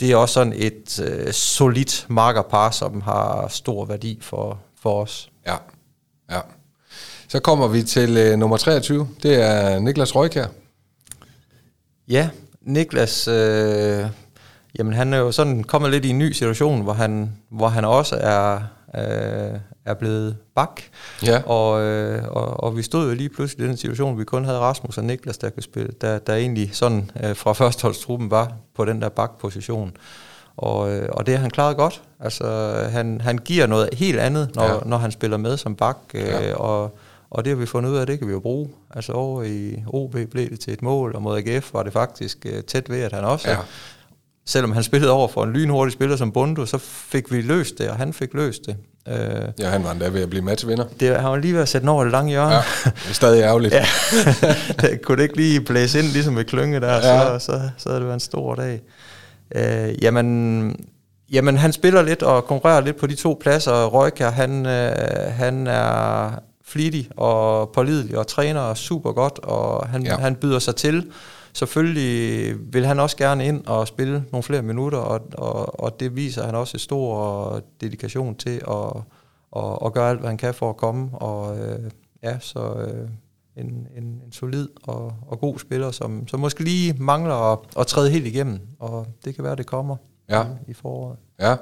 det 0.00 0.12
er 0.12 0.16
også 0.16 0.32
sådan 0.32 0.52
et 0.56 1.00
øh, 1.00 1.32
solidt 1.32 2.06
markerpar, 2.08 2.70
som 2.70 3.00
har 3.00 3.48
stor 3.48 3.84
værdi 3.84 4.18
for, 4.22 4.58
for 4.82 5.02
os. 5.02 5.30
Ja, 5.46 5.56
ja. 6.30 6.40
Så 7.28 7.40
kommer 7.40 7.68
vi 7.68 7.82
til 7.82 8.16
øh, 8.16 8.38
nummer 8.38 8.56
23. 8.56 9.08
Det 9.22 9.42
er 9.42 9.78
Niklas 9.78 10.16
Røykær. 10.16 10.46
Ja, 12.08 12.30
Niklas, 12.60 13.28
øh, 13.28 14.06
jamen 14.78 14.92
han 14.92 15.14
er 15.14 15.18
jo 15.18 15.32
sådan 15.32 15.64
kommet 15.64 15.90
lidt 15.90 16.04
i 16.04 16.08
en 16.08 16.18
ny 16.18 16.32
situation, 16.32 16.82
hvor 16.82 16.92
han, 16.92 17.32
hvor 17.50 17.68
han 17.68 17.84
også 17.84 18.16
er, 18.16 18.60
øh, 18.94 19.60
er 19.90 19.94
blevet 19.94 20.36
bak. 20.54 20.80
Ja. 21.26 21.42
Og, 21.46 21.80
øh, 21.80 22.22
og, 22.28 22.64
og 22.64 22.76
vi 22.76 22.82
stod 22.82 23.08
jo 23.08 23.14
lige 23.14 23.28
pludselig 23.28 23.64
i 23.64 23.68
den 23.68 23.76
situation, 23.76 24.18
vi 24.18 24.24
kun 24.24 24.44
havde 24.44 24.58
Rasmus 24.58 24.98
og 24.98 25.04
Niklas, 25.04 25.38
der 25.38 25.50
kunne 25.50 25.62
spille, 25.62 25.92
der, 26.00 26.18
der 26.18 26.34
egentlig 26.34 26.70
sådan 26.72 27.10
øh, 27.24 27.36
fra 27.36 27.52
førsteholdstruppen 27.52 28.30
var 28.30 28.52
på 28.76 28.84
den 28.84 29.02
der 29.02 29.08
bakposition. 29.08 29.96
Og, 30.56 30.92
øh, 30.92 31.08
og 31.12 31.26
det 31.26 31.34
har 31.34 31.40
han 31.40 31.50
klaret 31.50 31.76
godt. 31.76 32.02
Altså, 32.20 32.72
han, 32.90 33.20
han 33.20 33.38
giver 33.38 33.66
noget 33.66 33.88
helt 33.92 34.20
andet, 34.20 34.50
når, 34.54 34.64
ja. 34.64 34.78
når 34.86 34.98
han 34.98 35.10
spiller 35.10 35.36
med 35.36 35.56
som 35.56 35.76
bak, 35.76 35.96
øh, 36.14 36.22
ja. 36.22 36.54
og, 36.54 36.98
og 37.30 37.44
det 37.44 37.50
har 37.50 37.56
vi 37.56 37.66
fundet 37.66 37.90
ud 37.90 37.96
af, 37.96 38.06
det 38.06 38.18
kan 38.18 38.28
vi 38.28 38.32
jo 38.32 38.40
bruge. 38.40 38.68
Altså 38.90 39.12
over 39.12 39.42
i 39.42 39.82
OB 39.86 40.16
blev 40.30 40.50
det 40.50 40.60
til 40.60 40.72
et 40.72 40.82
mål, 40.82 41.14
og 41.14 41.22
mod 41.22 41.36
AGF 41.38 41.74
var 41.74 41.82
det 41.82 41.92
faktisk 41.92 42.46
øh, 42.46 42.62
tæt 42.62 42.90
ved, 42.90 43.00
at 43.00 43.12
han 43.12 43.24
også... 43.24 43.50
Ja. 43.50 43.56
Selvom 44.46 44.72
han 44.72 44.82
spillede 44.82 45.12
over 45.12 45.28
for 45.28 45.44
en 45.44 45.52
lynhurtig 45.52 45.92
spiller 45.92 46.16
som 46.16 46.32
Bundu, 46.32 46.66
så 46.66 46.78
fik 46.78 47.32
vi 47.32 47.40
løst 47.40 47.78
det, 47.78 47.90
og 47.90 47.96
han 47.96 48.12
fik 48.12 48.34
løst 48.34 48.66
det. 48.66 48.76
Øh, 49.08 49.14
ja, 49.58 49.68
han 49.68 49.84
var 49.84 49.90
endda 49.90 50.08
ved 50.08 50.22
at 50.22 50.30
blive 50.30 50.44
matchvinder. 50.44 50.84
Det, 51.00 51.16
han 51.16 51.30
var 51.30 51.36
lige 51.36 51.54
ved 51.54 51.62
at 51.62 51.68
sætte 51.68 51.82
den 51.82 51.88
over 51.88 52.02
det 52.02 52.12
lange 52.12 52.30
hjørne. 52.30 52.54
Ja, 52.54 52.62
det 52.84 53.08
er 53.08 53.12
stadig 53.12 53.42
ærgerligt. 53.42 53.74
ja, 53.74 53.86
det 54.80 55.02
kunne 55.02 55.16
det 55.16 55.22
ikke 55.22 55.36
lige 55.36 55.60
blæse 55.60 55.98
ind, 55.98 56.06
ligesom 56.06 56.34
med 56.34 56.44
klynge 56.44 56.80
der, 56.80 56.94
ja. 56.94 57.38
så, 57.38 57.46
så, 57.46 57.60
så 57.76 57.88
havde 57.88 58.00
det 58.00 58.06
været 58.06 58.16
en 58.16 58.20
stor 58.20 58.54
dag. 58.54 58.80
Øh, 59.54 60.04
jamen, 60.04 60.86
jamen, 61.32 61.56
han 61.56 61.72
spiller 61.72 62.02
lidt 62.02 62.22
og 62.22 62.44
konkurrerer 62.44 62.80
lidt 62.80 62.96
på 62.96 63.06
de 63.06 63.14
to 63.14 63.38
pladser. 63.40 63.86
Røjkær, 63.86 64.30
han, 64.30 64.66
øh, 64.66 64.92
han 65.32 65.66
er 65.66 66.30
flittig 66.64 67.08
og 67.16 67.70
pålidelig 67.74 68.18
og 68.18 68.26
træner 68.26 68.74
super 68.74 69.12
godt, 69.12 69.38
og 69.42 69.88
han, 69.88 70.02
ja. 70.02 70.16
han 70.16 70.34
byder 70.34 70.58
sig 70.58 70.76
til. 70.76 71.06
Selvfølgelig 71.52 72.56
vil 72.72 72.86
han 72.86 73.00
også 73.00 73.16
gerne 73.16 73.46
ind 73.46 73.66
og 73.66 73.88
spille 73.88 74.24
nogle 74.32 74.42
flere 74.42 74.62
minutter, 74.62 74.98
og, 74.98 75.20
og, 75.32 75.80
og 75.80 76.00
det 76.00 76.16
viser 76.16 76.46
han 76.46 76.54
også 76.54 76.76
et 76.76 76.80
stor 76.80 77.62
dedikation 77.80 78.34
til 78.34 78.60
at, 78.70 79.02
at, 79.56 79.78
at 79.84 79.92
gøre 79.92 80.10
alt, 80.10 80.20
hvad 80.20 80.28
han 80.28 80.38
kan 80.38 80.54
for 80.54 80.70
at 80.70 80.76
komme. 80.76 81.18
Og 81.18 81.58
øh, 81.58 81.90
ja, 82.22 82.38
så 82.38 82.74
øh, 82.74 83.08
en, 83.56 83.88
en, 83.96 84.04
en 84.04 84.32
solid 84.32 84.68
og, 84.82 85.12
og 85.26 85.40
god 85.40 85.58
spiller, 85.58 85.90
som, 85.90 86.28
som 86.28 86.40
måske 86.40 86.64
lige 86.64 86.94
mangler 86.98 87.52
at, 87.52 87.58
at 87.78 87.86
træde 87.86 88.10
helt 88.10 88.26
igennem, 88.26 88.60
og 88.78 89.06
det 89.24 89.34
kan 89.34 89.44
være, 89.44 89.56
det 89.56 89.66
kommer 89.66 89.96
ja. 90.30 90.44
i, 90.68 90.72
foråret. 90.72 91.16
Ja, 91.40 91.56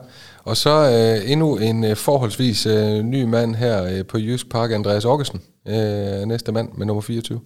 og 0.44 0.56
så 0.56 0.70
øh, 0.70 1.30
endnu 1.30 1.56
en 1.56 1.84
øh, 1.84 1.96
forholdsvis 1.96 2.66
øh, 2.66 3.02
ny 3.02 3.22
mand 3.24 3.54
her 3.54 3.84
øh, 3.84 4.06
på 4.06 4.18
Jysk 4.18 4.50
Park, 4.50 4.70
Andreas 4.70 5.04
August, 5.04 5.34
øh, 5.68 6.22
næste 6.26 6.52
mand 6.52 6.72
med 6.72 6.86
nummer 6.86 7.00
24. 7.00 7.40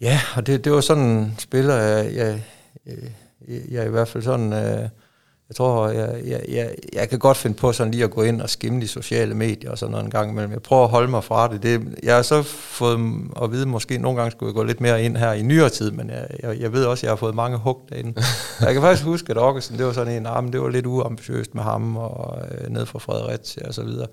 Ja, 0.00 0.20
og 0.36 0.46
det, 0.46 0.64
det 0.64 0.72
var 0.72 0.80
sådan 0.80 1.04
en 1.04 1.34
spiller, 1.38 1.74
jeg, 1.74 2.14
jeg, 2.14 2.42
jeg, 3.48 3.60
jeg 3.70 3.86
i 3.86 3.90
hvert 3.90 4.08
fald 4.08 4.22
sådan... 4.22 4.52
Øh, 4.52 4.88
jeg 5.48 5.56
tror, 5.56 5.88
jeg, 5.88 6.20
jeg, 6.24 6.40
jeg, 6.48 6.74
jeg 6.92 7.08
kan 7.08 7.18
godt 7.18 7.36
finde 7.36 7.56
på 7.56 7.72
sådan 7.72 7.90
lige 7.90 8.04
at 8.04 8.10
gå 8.10 8.22
ind 8.22 8.40
og 8.40 8.50
skimme 8.50 8.80
de 8.80 8.88
sociale 8.88 9.34
medier 9.34 9.70
og 9.70 9.78
sådan 9.78 9.90
noget 9.90 10.04
en 10.04 10.10
gang 10.10 10.30
imellem. 10.30 10.52
Jeg 10.52 10.62
prøver 10.62 10.84
at 10.84 10.90
holde 10.90 11.08
mig 11.08 11.24
fra 11.24 11.48
det. 11.48 11.62
det 11.62 11.98
jeg 12.02 12.14
har 12.14 12.22
så 12.22 12.42
fået 12.42 12.98
at 13.42 13.52
vide, 13.52 13.66
måske 13.66 13.98
nogle 13.98 14.18
gange 14.18 14.30
skulle 14.30 14.48
jeg 14.48 14.54
gå 14.54 14.62
lidt 14.62 14.80
mere 14.80 15.02
ind 15.02 15.16
her 15.16 15.32
i 15.32 15.42
nyere 15.42 15.68
tid, 15.68 15.90
men 15.90 16.10
jeg, 16.10 16.26
jeg, 16.42 16.60
jeg 16.60 16.72
ved 16.72 16.84
også, 16.84 17.00
at 17.00 17.02
jeg 17.02 17.10
har 17.10 17.16
fået 17.16 17.34
mange 17.34 17.58
hug 17.58 17.86
derinde. 17.88 18.22
jeg 18.60 18.72
kan 18.72 18.82
faktisk 18.82 19.04
huske, 19.04 19.30
at 19.30 19.36
Augustin, 19.36 19.78
det 19.78 19.86
var 19.86 19.92
sådan 19.92 20.16
en, 20.16 20.26
ah, 20.26 20.44
men 20.44 20.52
det 20.52 20.60
var 20.60 20.68
lidt 20.68 20.86
uambitiøst 20.86 21.54
med 21.54 21.62
ham 21.62 21.96
og 21.96 22.38
øh, 22.50 22.70
ned 22.70 22.86
fra 22.86 22.98
Fredericia 22.98 23.68
og 23.68 23.74
så 23.74 23.82
videre. 23.82 24.06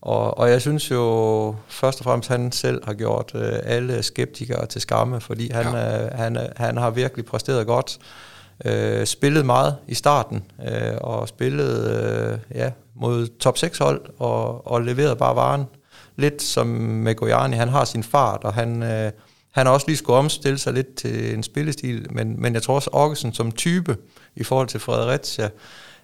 Og, 0.00 0.38
og 0.38 0.50
jeg 0.50 0.60
synes 0.60 0.90
jo 0.90 1.54
først 1.68 2.00
og 2.00 2.04
fremmest, 2.04 2.28
han 2.28 2.52
selv 2.52 2.84
har 2.84 2.94
gjort 2.94 3.32
øh, 3.34 3.52
alle 3.64 4.02
skeptikere 4.02 4.66
til 4.66 4.80
skamme, 4.80 5.20
fordi 5.20 5.50
han, 5.52 5.66
ja. 5.66 6.04
øh, 6.04 6.12
han, 6.12 6.48
han 6.56 6.76
har 6.76 6.90
virkelig 6.90 7.24
præsteret 7.24 7.66
godt 7.66 7.98
øh, 8.64 9.06
spillede 9.06 9.44
meget 9.44 9.76
i 9.88 9.94
starten, 9.94 10.44
øh, 10.68 10.96
og 11.00 11.28
spillede 11.28 12.38
øh, 12.52 12.58
ja, 12.58 12.70
mod 12.94 13.38
top 13.38 13.58
6 13.58 13.78
hold, 13.78 14.00
og, 14.18 14.66
og 14.66 14.82
leverede 14.82 15.16
bare 15.16 15.36
varen. 15.36 15.64
Lidt 16.16 16.42
som 16.42 16.66
med 16.66 17.14
Gojani, 17.14 17.56
han 17.56 17.68
har 17.68 17.84
sin 17.84 18.02
fart, 18.02 18.44
og 18.44 18.54
han, 18.54 18.82
øh, 18.82 19.12
han 19.52 19.66
har 19.66 19.72
også 19.72 19.86
lige 19.86 19.96
skulle 19.96 20.18
omstille 20.18 20.58
sig 20.58 20.72
lidt 20.72 20.94
til 20.94 21.34
en 21.34 21.42
spillestil, 21.42 22.06
men, 22.10 22.42
men 22.42 22.54
jeg 22.54 22.62
tror 22.62 22.74
også, 22.74 22.90
Augustin 22.92 23.32
som 23.34 23.52
type 23.52 23.96
i 24.36 24.44
forhold 24.44 24.68
til 24.68 24.80
Fredericia, 24.80 25.48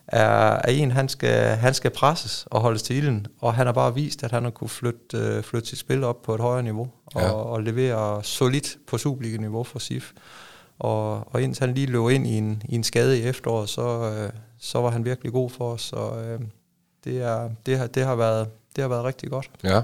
er, 0.07 0.61
er 0.65 0.69
en, 0.69 0.91
han 0.91 1.09
skal, 1.09 1.57
han 1.57 1.75
skal 1.75 1.91
presses 1.91 2.47
og 2.51 2.61
holdes 2.61 2.83
til 2.83 2.97
ilden, 2.97 3.27
og 3.41 3.55
han 3.55 3.67
har 3.67 3.73
bare 3.73 3.95
vist, 3.95 4.25
at 4.25 4.31
han 4.31 4.45
har 4.45 4.51
kunne 4.51 4.69
flytte, 4.69 5.19
øh, 5.19 5.43
flytte 5.43 5.69
sit 5.69 5.79
spil 5.79 6.05
op 6.05 6.23
på 6.23 6.35
et 6.35 6.41
højere 6.41 6.63
niveau, 6.63 6.89
og, 7.07 7.23
ja. 7.23 7.31
og 7.31 7.63
levere 7.63 8.25
solidt 8.25 8.79
på 8.87 8.99
Superliga-niveau 8.99 9.65
for 9.65 9.79
SIF. 9.79 10.13
Og, 10.79 11.35
og 11.35 11.43
indtil 11.43 11.67
han 11.67 11.75
lige 11.75 11.87
løb 11.87 12.09
ind 12.09 12.27
i 12.27 12.39
en, 12.39 12.63
i 12.69 12.75
en 12.75 12.85
skade 12.85 13.19
i 13.19 13.23
efteråret, 13.23 13.69
så, 13.69 14.13
øh, 14.13 14.31
så 14.59 14.81
var 14.81 14.91
han 14.91 15.05
virkelig 15.05 15.33
god 15.33 15.51
for 15.51 15.73
os. 15.73 15.83
Så 15.83 15.97
øh, 15.97 16.41
det, 17.05 17.23
er, 17.23 17.51
det, 17.67 17.79
har, 17.79 17.87
det, 17.87 18.05
har 18.05 18.15
været, 18.15 18.49
det 18.77 18.83
har 18.83 18.89
været 18.89 19.05
rigtig 19.05 19.31
godt. 19.31 19.51
Ja. 19.65 19.83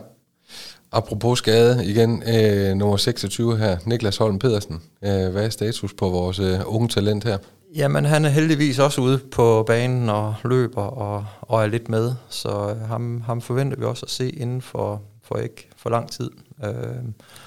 Apropos 0.93 1.39
skade, 1.39 1.87
igen 1.87 2.23
øh, 2.23 2.75
nummer 2.75 2.97
26 2.97 3.59
her, 3.59 3.79
Niklas 3.87 4.17
Holm 4.17 4.39
Pedersen. 4.39 4.83
Øh, 5.03 5.29
hvad 5.29 5.45
er 5.45 5.49
status 5.49 5.95
på 5.95 6.09
vores 6.09 6.39
øh, 6.39 6.61
unge 6.67 6.89
talent 6.89 7.25
her? 7.25 7.39
Jamen, 7.75 8.05
han 8.05 8.25
er 8.25 8.29
heldigvis 8.29 8.79
også 8.79 9.01
ude 9.01 9.19
på 9.19 9.65
banen 9.67 10.09
og 10.09 10.35
løber 10.45 10.83
og, 10.83 11.27
og 11.41 11.63
er 11.63 11.67
lidt 11.67 11.89
med, 11.89 12.15
så 12.29 12.49
øh, 12.71 12.89
ham, 12.89 13.21
ham 13.27 13.41
forventer 13.41 13.77
vi 13.77 13.85
også 13.85 14.07
at 14.07 14.11
se 14.11 14.31
inden 14.31 14.63
for, 14.63 15.03
for 15.23 15.37
ikke 15.37 15.69
for 15.77 15.91
lang 15.91 16.11
tid. 16.11 16.31
Øh, 16.65 16.73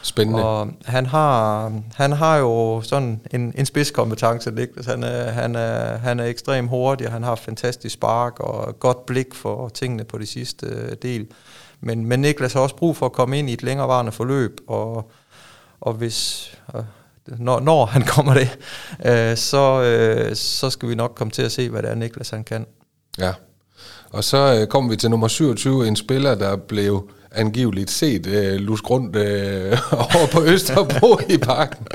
Spændende. 0.01 0.45
Og 0.45 0.67
han 0.86 1.05
har, 1.05 1.71
han 1.93 2.11
har 2.11 2.38
jo 2.38 2.82
sådan 2.82 3.21
en, 3.32 3.53
en 3.55 3.65
spidskompetence, 3.65 4.51
Niklas. 4.51 4.86
Han 4.86 5.03
er, 5.03 5.32
han, 5.32 5.55
er, 5.55 5.97
han 5.97 6.19
er 6.19 6.26
ekstremt 6.26 6.69
hurtig, 6.69 7.07
og 7.07 7.13
han 7.13 7.24
har 7.24 7.36
fantastisk 7.36 7.93
spark 7.93 8.39
og 8.39 8.80
godt 8.80 9.05
blik 9.05 9.34
for 9.34 9.69
tingene 9.69 10.03
på 10.03 10.17
det 10.17 10.28
sidste 10.28 10.65
øh, 10.65 10.91
del. 11.01 11.28
Men, 11.82 12.05
men 12.05 12.19
Niklas 12.21 12.53
har 12.53 12.59
også 12.59 12.76
brug 12.76 12.97
for 12.97 13.05
at 13.05 13.11
komme 13.11 13.39
ind 13.39 13.49
i 13.49 13.53
et 13.53 13.63
længerevarende 13.63 14.11
forløb, 14.11 14.59
og, 14.67 15.11
og 15.82 15.93
hvis... 15.93 16.49
Øh, 17.32 17.39
når, 17.39 17.59
når 17.59 17.86
han 17.86 18.01
kommer 18.01 18.34
det, 18.34 18.49
øh, 19.05 19.38
så, 19.38 19.82
øh, 19.84 20.36
så 20.36 20.69
skal 20.69 20.89
vi 20.89 20.95
nok 20.95 21.13
komme 21.15 21.32
til 21.32 21.41
at 21.41 21.51
se, 21.51 21.69
hvad 21.69 21.82
det 21.82 21.91
er, 21.91 21.95
Niklas 21.95 22.30
han 22.30 22.43
kan. 22.43 22.65
Ja, 23.19 23.34
og 24.13 24.24
så 24.24 24.59
øh, 24.59 24.67
kommer 24.67 24.89
vi 24.89 24.95
til 24.95 25.09
nummer 25.09 25.28
27, 25.28 25.88
en 25.88 25.95
spiller, 25.95 26.36
der 26.36 26.55
blev 26.55 27.09
angiveligt 27.32 27.91
set 27.91 28.28
øh, 28.28 28.55
lusk 28.55 28.89
rundt 28.89 29.15
øh, 29.15 29.78
over 30.15 30.28
på 30.32 30.43
Østerbro 30.43 31.19
i 31.36 31.38
parken 31.38 31.88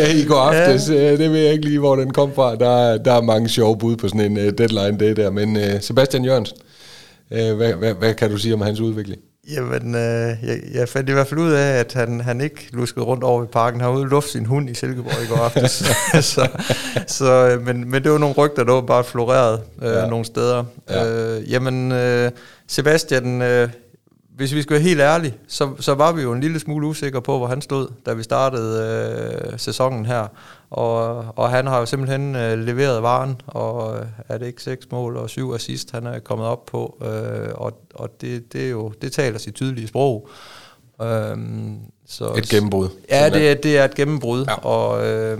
øh, 0.00 0.16
i 0.16 0.24
går 0.24 0.40
aftes. 0.40 0.90
Ja. 0.90 1.12
Øh, 1.12 1.18
det 1.18 1.32
ved 1.32 1.40
jeg 1.40 1.52
ikke 1.52 1.64
lige, 1.64 1.78
hvor 1.78 1.96
den 1.96 2.12
kom 2.12 2.34
fra. 2.34 2.56
Der, 2.56 2.98
der 2.98 3.12
er 3.12 3.20
mange 3.20 3.48
sjove 3.48 3.78
bud 3.78 3.96
på 3.96 4.08
sådan 4.08 4.20
en 4.20 4.36
uh, 4.36 4.52
deadline 4.58 4.98
day 4.98 5.12
der. 5.16 5.30
Men 5.30 5.56
uh, 5.56 5.80
Sebastian 5.80 6.24
Jørgensen, 6.24 6.56
uh, 7.30 7.56
hvad, 7.56 7.72
hvad, 7.72 7.94
hvad 7.94 8.14
kan 8.14 8.30
du 8.30 8.36
sige 8.36 8.54
om 8.54 8.60
hans 8.60 8.80
udvikling? 8.80 9.22
Jamen, 9.52 9.94
øh, 9.94 10.36
jeg, 10.42 10.60
jeg 10.74 10.88
fandt 10.88 11.08
i 11.08 11.12
hvert 11.12 11.26
fald 11.26 11.40
ud 11.40 11.50
af, 11.50 11.78
at 11.78 11.92
han, 11.92 12.20
han 12.20 12.40
ikke 12.40 12.68
luskede 12.72 13.04
rundt 13.04 13.24
over 13.24 13.44
i 13.44 13.46
parken. 13.46 13.80
Han 13.80 13.90
har 13.90 13.98
ude 13.98 14.08
luft 14.08 14.28
sin 14.28 14.46
hund 14.46 14.70
i 14.70 14.74
Silkeborg 14.74 15.24
i 15.24 15.26
går 15.26 15.36
aftes. 15.36 15.72
så, 16.34 16.48
så, 17.06 17.58
men, 17.64 17.90
men 17.90 18.02
det 18.02 18.12
var 18.12 18.18
nogle 18.18 18.34
rygter, 18.34 18.64
der 18.64 18.72
var 18.72 18.80
bare 18.80 19.04
floreret 19.04 19.60
øh, 19.82 19.88
ja. 19.88 20.06
nogle 20.06 20.24
steder. 20.24 20.64
Ja. 20.90 21.36
Øh, 21.36 21.52
jamen, 21.52 21.92
øh, 21.92 22.30
Sebastian, 22.66 23.42
øh, 23.42 23.68
hvis 24.40 24.54
vi 24.54 24.62
skal 24.62 24.74
være 24.74 24.82
helt 24.82 25.00
ærlige, 25.00 25.34
så, 25.48 25.70
så 25.80 25.94
var 25.94 26.12
vi 26.12 26.22
jo 26.22 26.32
en 26.32 26.40
lille 26.40 26.60
smule 26.60 26.86
usikre 26.86 27.22
på, 27.22 27.38
hvor 27.38 27.46
han 27.46 27.62
stod, 27.62 27.88
da 28.06 28.12
vi 28.12 28.22
startede 28.22 29.50
øh, 29.52 29.58
sæsonen 29.58 30.06
her. 30.06 30.26
Og, 30.70 31.24
og 31.36 31.50
han 31.50 31.66
har 31.66 31.78
jo 31.78 31.86
simpelthen 31.86 32.36
øh, 32.36 32.58
leveret 32.58 33.02
varen, 33.02 33.40
og 33.46 33.96
øh, 33.98 34.06
er 34.28 34.38
det 34.38 34.46
ikke 34.46 34.62
seks 34.62 34.86
mål 34.90 35.16
og 35.16 35.30
syv 35.30 35.52
assist, 35.52 35.90
han 35.90 36.06
er 36.06 36.18
kommet 36.18 36.46
op 36.46 36.66
på. 36.66 37.02
Øh, 37.02 37.48
og 37.54 37.80
og 37.94 38.20
det, 38.20 38.52
det, 38.52 38.66
er 38.66 38.70
jo, 38.70 38.92
det 39.02 39.12
taler 39.12 39.38
sit 39.38 39.54
tydelige 39.54 39.88
sprog. 39.88 40.28
Øh, 41.02 41.36
så, 42.06 42.32
et 42.36 42.48
gennembrud. 42.48 42.88
Ja, 43.10 43.30
det, 43.30 43.62
det 43.62 43.78
er 43.78 43.84
et 43.84 43.94
gennembrud. 43.94 44.44
Ja. 44.44 44.54
Og... 44.54 45.06
Øh, 45.06 45.38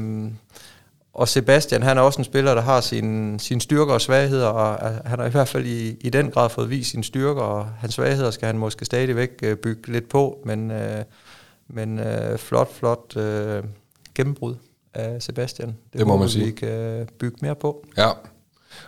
og 1.21 1.29
Sebastian, 1.29 1.83
han 1.83 1.99
er 1.99 2.03
også 2.03 2.21
en 2.21 2.25
spiller, 2.25 2.55
der 2.55 2.63
har 2.63 2.81
sine 2.81 3.41
sin 3.41 3.61
styrker 3.61 3.95
og 3.95 4.01
svagheder, 4.01 4.47
og 4.47 4.91
han 5.05 5.19
har 5.19 5.27
i 5.27 5.31
hvert 5.31 5.49
fald 5.49 5.67
i, 5.67 5.97
i 6.01 6.11
den 6.11 6.31
grad 6.31 6.51
fået 6.51 6.71
vist 6.71 6.91
sine 6.91 7.05
styrker, 7.05 7.43
og 7.43 7.67
hans 7.67 7.95
svagheder 7.95 8.31
skal 8.31 8.47
han 8.47 8.59
måske 8.59 8.85
stadigvæk 8.85 9.31
øh, 9.43 9.57
bygge 9.57 9.93
lidt 9.93 10.09
på, 10.09 10.43
men, 10.45 10.71
øh, 10.71 11.05
men 11.69 11.99
øh, 11.99 12.39
flot, 12.39 12.73
flot 12.73 13.17
øh, 13.17 13.65
gennembrud 14.15 14.55
af 14.95 15.23
Sebastian. 15.23 15.69
Det, 15.69 15.99
det 15.99 16.07
må 16.07 16.17
man 16.17 16.29
sige. 16.29 16.45
vi 16.45 16.51
kan 16.51 17.09
bygge 17.19 17.37
mere 17.43 17.55
på. 17.55 17.87
Ja, 17.97 18.11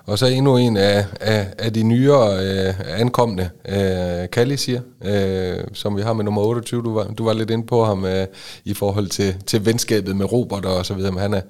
og 0.07 0.19
så 0.19 0.27
endnu 0.27 0.57
en 0.57 0.77
af, 0.77 1.07
af, 1.21 1.47
af 1.59 1.73
de 1.73 1.83
nyere 1.83 2.39
øh, 2.39 2.75
ankomne, 3.01 3.51
øh, 3.69 4.31
Kalli 4.31 4.57
siger, 4.57 4.81
øh, 5.05 5.65
som 5.73 5.97
vi 5.97 6.03
har 6.03 6.13
med 6.13 6.25
nummer 6.25 6.43
28. 6.43 6.83
Du 6.83 6.95
var, 6.95 7.05
du 7.05 7.25
var 7.25 7.33
lidt 7.33 7.51
inde 7.51 7.67
på 7.67 7.85
ham 7.85 8.05
øh, 8.05 8.27
i 8.65 8.75
forhold 8.75 9.09
til, 9.09 9.37
til 9.47 9.67
venskabet 9.67 10.17
med 10.17 10.33
Robert 10.33 10.65
og 10.65 10.87
så 10.87 10.95
videre, 10.95 11.13
men 11.13 11.23
han 11.23 11.35
er, 11.35 11.41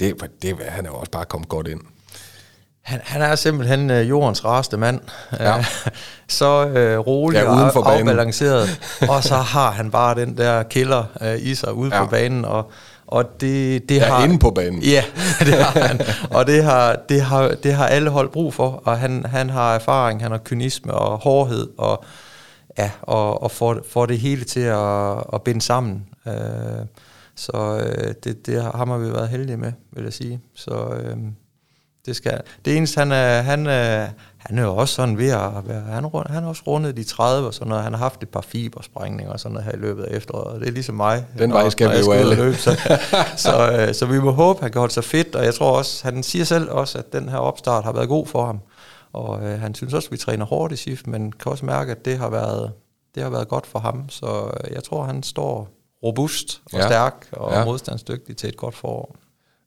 det, 0.00 0.14
det, 0.42 0.56
han 0.68 0.86
er 0.86 0.90
også 0.90 1.10
bare 1.10 1.24
kommet 1.24 1.48
godt 1.48 1.68
ind. 1.68 1.80
Han, 2.82 3.00
han 3.04 3.22
er 3.22 3.34
simpelthen 3.34 3.90
øh, 3.90 4.08
jordens 4.08 4.44
rareste 4.44 4.76
mand. 4.76 5.00
Ja. 5.40 5.64
Så 6.28 6.66
øh, 6.66 6.98
rolig 6.98 7.36
ja, 7.36 7.50
og 7.50 7.94
afbalanceret. 7.98 8.80
og 9.08 9.24
så 9.24 9.34
har 9.56 9.70
han 9.70 9.90
bare 9.90 10.14
den 10.14 10.36
der 10.36 10.62
killer 10.62 11.04
øh, 11.20 11.36
i 11.38 11.54
sig 11.54 11.72
ude 11.74 11.96
ja. 11.96 12.04
på 12.04 12.10
banen. 12.10 12.44
Og, 12.44 12.70
Og 13.10 13.40
det, 13.40 13.88
det 13.88 13.96
ja, 13.96 14.04
har... 14.04 14.24
inde 14.24 14.38
på 14.38 14.50
banen. 14.50 14.82
Ja, 14.94 15.04
det 15.40 15.54
har 15.54 15.80
han. 15.86 16.00
Og 16.30 16.46
det 16.46 16.64
har, 16.64 16.96
det 17.08 17.20
har, 17.20 17.48
det 17.62 17.72
har 17.74 17.86
alle 17.86 18.10
hold 18.10 18.28
brug 18.28 18.54
for. 18.54 18.82
Og 18.84 18.98
han, 18.98 19.24
han 19.24 19.50
har 19.50 19.74
erfaring, 19.74 20.22
han 20.22 20.30
har 20.30 20.40
kynisme 20.44 20.94
og 20.94 21.18
hårdhed, 21.18 21.68
og, 21.78 22.04
ja, 22.78 22.90
og, 23.02 23.42
og 23.42 23.50
får, 23.50 23.78
får 23.88 24.06
det 24.06 24.18
hele 24.18 24.44
til 24.44 24.60
at, 24.60 25.24
at 25.32 25.42
binde 25.42 25.60
sammen. 25.60 26.06
Øh, 26.26 26.86
så 27.36 27.82
øh, 27.84 28.14
det, 28.24 28.46
det 28.46 28.62
har, 28.62 28.86
har 28.86 28.98
vi 28.98 29.12
været 29.12 29.28
heldige 29.28 29.56
med, 29.56 29.72
vil 29.92 30.04
jeg 30.04 30.12
sige. 30.12 30.40
Så 30.54 30.70
øh, 30.70 31.16
det 32.06 32.16
skal 32.16 32.40
det 32.64 32.76
eneste, 32.76 32.98
han 32.98 33.12
er, 33.12 33.40
han, 33.40 33.66
er, 33.66 34.08
han 34.38 34.58
er 34.58 34.62
jo 34.62 34.76
også 34.76 34.94
sådan 34.94 35.18
ved 35.18 35.30
at 35.30 35.68
være, 35.68 35.80
han, 35.80 36.10
han 36.26 36.42
har 36.42 36.48
også 36.48 36.62
rundet 36.66 36.96
de 36.96 37.04
30 37.04 37.48
og 37.48 37.54
sådan 37.54 37.68
noget, 37.68 37.84
han 37.84 37.92
har 37.92 37.98
haft 37.98 38.22
et 38.22 38.28
par 38.28 38.40
fibersprængninger 38.40 39.32
og 39.32 39.40
sådan 39.40 39.52
noget 39.52 39.64
her 39.64 39.72
i 39.72 39.80
løbet 39.80 40.02
af 40.02 40.16
efteråret, 40.16 40.60
det 40.60 40.68
er 40.68 40.72
ligesom 40.72 40.94
mig. 40.94 41.26
Den 41.38 41.52
vej 41.52 41.70
skal 41.70 41.90
vi 41.90 41.98
jo 41.98 42.12
alle. 42.12 42.34
Løbe, 42.34 42.56
så, 42.56 42.76
så, 43.36 43.72
øh, 43.72 43.94
så 43.94 44.06
vi 44.06 44.20
må 44.20 44.30
håbe, 44.30 44.60
han 44.60 44.72
kan 44.72 44.78
holde 44.78 44.94
sig 44.94 45.04
fedt, 45.04 45.34
og 45.34 45.44
jeg 45.44 45.54
tror 45.54 45.78
også, 45.78 46.04
han 46.04 46.22
siger 46.22 46.44
selv 46.44 46.70
også, 46.70 46.98
at 46.98 47.12
den 47.12 47.28
her 47.28 47.38
opstart 47.38 47.84
har 47.84 47.92
været 47.92 48.08
god 48.08 48.26
for 48.26 48.46
ham, 48.46 48.60
og 49.12 49.42
øh, 49.44 49.60
han 49.60 49.74
synes 49.74 49.94
også, 49.94 50.08
at 50.08 50.12
vi 50.12 50.16
træner 50.16 50.44
hårdt 50.44 50.72
i 50.72 50.76
shift, 50.76 51.06
men 51.06 51.32
kan 51.32 51.52
også 51.52 51.64
mærke, 51.64 51.92
at 51.92 52.04
det 52.04 52.18
har 52.18 52.30
været, 52.30 52.72
det 53.14 53.22
har 53.22 53.30
været 53.30 53.48
godt 53.48 53.66
for 53.66 53.78
ham, 53.78 54.08
så 54.08 54.50
jeg 54.70 54.84
tror, 54.84 55.04
han 55.04 55.22
står 55.22 55.68
robust 56.02 56.62
og 56.72 56.78
ja. 56.78 56.86
stærk 56.86 57.26
og 57.32 57.52
ja. 57.52 57.64
modstandsdygtig 57.64 58.36
til 58.36 58.48
et 58.48 58.56
godt 58.56 58.74
forår. 58.74 59.16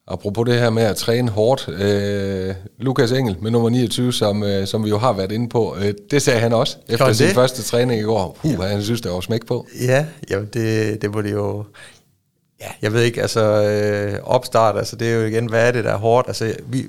Apropos 0.07 0.45
det 0.45 0.59
her 0.59 0.69
med 0.69 0.83
at 0.83 0.95
træne 0.95 1.31
hårdt, 1.31 1.69
øh, 1.69 2.55
Lukas 2.77 3.11
Engel 3.11 3.37
med 3.41 3.51
nummer 3.51 3.69
29, 3.69 4.13
som, 4.13 4.43
øh, 4.43 4.67
som 4.67 4.83
vi 4.83 4.89
jo 4.89 4.97
har 4.97 5.13
været 5.13 5.31
inde 5.31 5.49
på, 5.49 5.75
øh, 5.79 5.93
det 6.11 6.21
sagde 6.21 6.39
han 6.39 6.53
også 6.53 6.77
efter 6.87 7.13
sin 7.13 7.27
første 7.27 7.63
træning 7.63 8.01
i 8.01 8.03
går. 8.03 8.37
Uh, 8.43 8.51
ja. 8.51 8.61
han 8.61 8.83
synes, 8.83 9.01
det 9.01 9.11
var 9.11 9.19
smæk 9.19 9.45
på. 9.45 9.67
Ja, 9.81 10.05
jamen 10.29 10.49
det, 10.53 11.01
det 11.01 11.13
må 11.13 11.21
det 11.21 11.31
jo... 11.31 11.63
Ja, 12.61 12.67
jeg 12.81 12.93
ved 12.93 13.01
ikke, 13.01 13.21
altså 13.21 13.41
øh, 13.41 14.19
opstart, 14.23 14.77
altså 14.77 14.95
det 14.95 15.11
er 15.11 15.15
jo 15.15 15.25
igen, 15.25 15.49
hvad 15.49 15.67
er 15.67 15.71
det, 15.71 15.83
der 15.83 15.91
er 15.91 15.97
hårdt? 15.97 16.27
Altså 16.27 16.55
vi, 16.67 16.87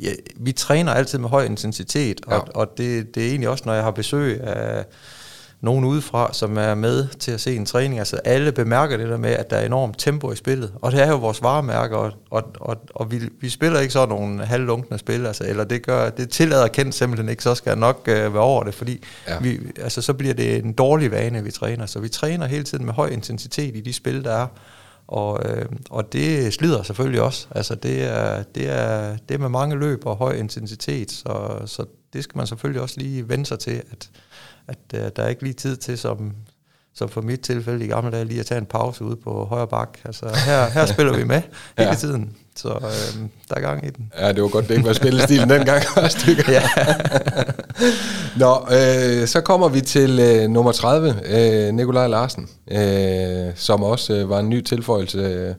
ja, 0.00 0.10
vi 0.36 0.52
træner 0.52 0.92
altid 0.92 1.18
med 1.18 1.28
høj 1.28 1.44
intensitet, 1.44 2.20
og, 2.26 2.32
ja. 2.32 2.58
og 2.60 2.78
det, 2.78 3.14
det 3.14 3.24
er 3.24 3.28
egentlig 3.28 3.48
også, 3.48 3.64
når 3.66 3.74
jeg 3.74 3.84
har 3.84 3.90
besøg 3.90 4.40
af 4.40 4.84
nogen 5.60 5.84
udefra, 5.84 6.32
som 6.32 6.58
er 6.58 6.74
med 6.74 7.08
til 7.08 7.32
at 7.32 7.40
se 7.40 7.56
en 7.56 7.66
træning. 7.66 7.98
Altså 7.98 8.16
alle 8.16 8.52
bemærker 8.52 8.96
det 8.96 9.08
der 9.08 9.16
med, 9.16 9.30
at 9.30 9.50
der 9.50 9.56
er 9.56 9.66
enormt 9.66 9.98
tempo 9.98 10.32
i 10.32 10.36
spillet. 10.36 10.72
Og 10.82 10.92
det 10.92 11.02
er 11.02 11.08
jo 11.08 11.16
vores 11.16 11.42
varemærker, 11.42 11.96
og, 11.96 12.12
og, 12.30 12.42
og, 12.60 12.76
og 12.94 13.10
vi, 13.10 13.20
vi 13.40 13.48
spiller 13.48 13.80
ikke 13.80 13.92
sådan 13.92 14.08
nogle 14.08 14.44
halvlunkne 14.44 14.98
spil, 14.98 15.26
altså, 15.26 15.44
eller 15.46 15.64
det 15.64 15.82
gør, 15.82 16.10
det 16.10 16.30
tillader 16.30 16.68
kendt 16.68 16.94
simpelthen 16.94 17.28
ikke, 17.28 17.42
så 17.42 17.54
skal 17.54 17.70
jeg 17.70 17.78
nok 17.78 18.02
øh, 18.06 18.34
være 18.34 18.42
over 18.42 18.64
det, 18.64 18.74
fordi 18.74 19.04
ja. 19.28 19.38
vi, 19.40 19.58
altså, 19.80 20.02
så 20.02 20.14
bliver 20.14 20.34
det 20.34 20.64
en 20.64 20.72
dårlig 20.72 21.10
vane, 21.10 21.44
vi 21.44 21.50
træner. 21.50 21.86
Så 21.86 22.00
vi 22.00 22.08
træner 22.08 22.46
hele 22.46 22.64
tiden 22.64 22.84
med 22.84 22.94
høj 22.94 23.08
intensitet 23.08 23.76
i 23.76 23.80
de 23.80 23.92
spil, 23.92 24.24
der 24.24 24.32
er. 24.32 24.46
Og, 25.08 25.40
øh, 25.44 25.66
og 25.90 26.12
det 26.12 26.54
slider 26.54 26.82
selvfølgelig 26.82 27.22
også. 27.22 27.46
Altså 27.50 27.74
det 27.74 28.04
er, 28.04 28.42
det, 28.42 28.70
er, 28.70 29.16
det 29.28 29.34
er 29.34 29.38
med 29.38 29.48
mange 29.48 29.76
løb 29.76 30.06
og 30.06 30.16
høj 30.16 30.32
intensitet, 30.32 31.10
så, 31.10 31.62
så 31.66 31.84
det 32.12 32.24
skal 32.24 32.38
man 32.38 32.46
selvfølgelig 32.46 32.82
også 32.82 32.94
lige 32.98 33.28
vende 33.28 33.46
sig 33.46 33.58
til, 33.58 33.82
at, 33.90 34.10
at 34.68 34.78
uh, 34.94 35.00
der 35.16 35.22
er 35.22 35.28
ikke 35.28 35.42
lige 35.42 35.52
tid 35.52 35.76
til, 35.76 35.98
som, 35.98 36.32
som 36.94 37.08
for 37.08 37.20
mit 37.20 37.40
tilfælde 37.40 37.84
i 37.84 37.88
gamle 37.88 38.10
dage, 38.10 38.24
lige 38.24 38.40
at 38.40 38.46
tage 38.46 38.58
en 38.58 38.66
pause 38.66 39.04
ude 39.04 39.16
på 39.16 39.44
højre 39.44 39.66
bak. 39.66 39.98
Altså 40.04 40.26
her, 40.46 40.70
her 40.70 40.86
spiller 40.94 41.16
vi 41.16 41.24
med 41.24 41.42
hele 41.78 41.90
ja. 41.90 41.94
tiden, 41.94 42.36
så 42.56 42.68
øh, 42.68 43.28
der 43.48 43.54
er 43.56 43.60
gang 43.60 43.86
i 43.86 43.90
den. 43.90 44.12
Ja, 44.18 44.32
det 44.32 44.42
var 44.42 44.48
godt, 44.48 44.68
det 44.68 44.74
ikke 44.74 44.86
var 44.86 44.92
spillestilen 44.92 45.50
dengang 45.50 45.82
også, 45.96 46.36
ja. 46.48 46.62
Nå, 48.44 48.66
øh, 48.70 49.26
så 49.26 49.40
kommer 49.40 49.68
vi 49.68 49.80
til 49.80 50.20
øh, 50.20 50.50
nummer 50.50 50.72
30, 50.72 51.14
øh, 51.24 51.74
Nikolaj 51.74 52.06
Larsen, 52.06 52.48
øh, 52.70 53.52
som 53.54 53.82
også 53.82 54.14
øh, 54.14 54.30
var 54.30 54.38
en 54.38 54.48
ny 54.48 54.60
tilføjelse 54.60 55.18
øh, 55.18 55.54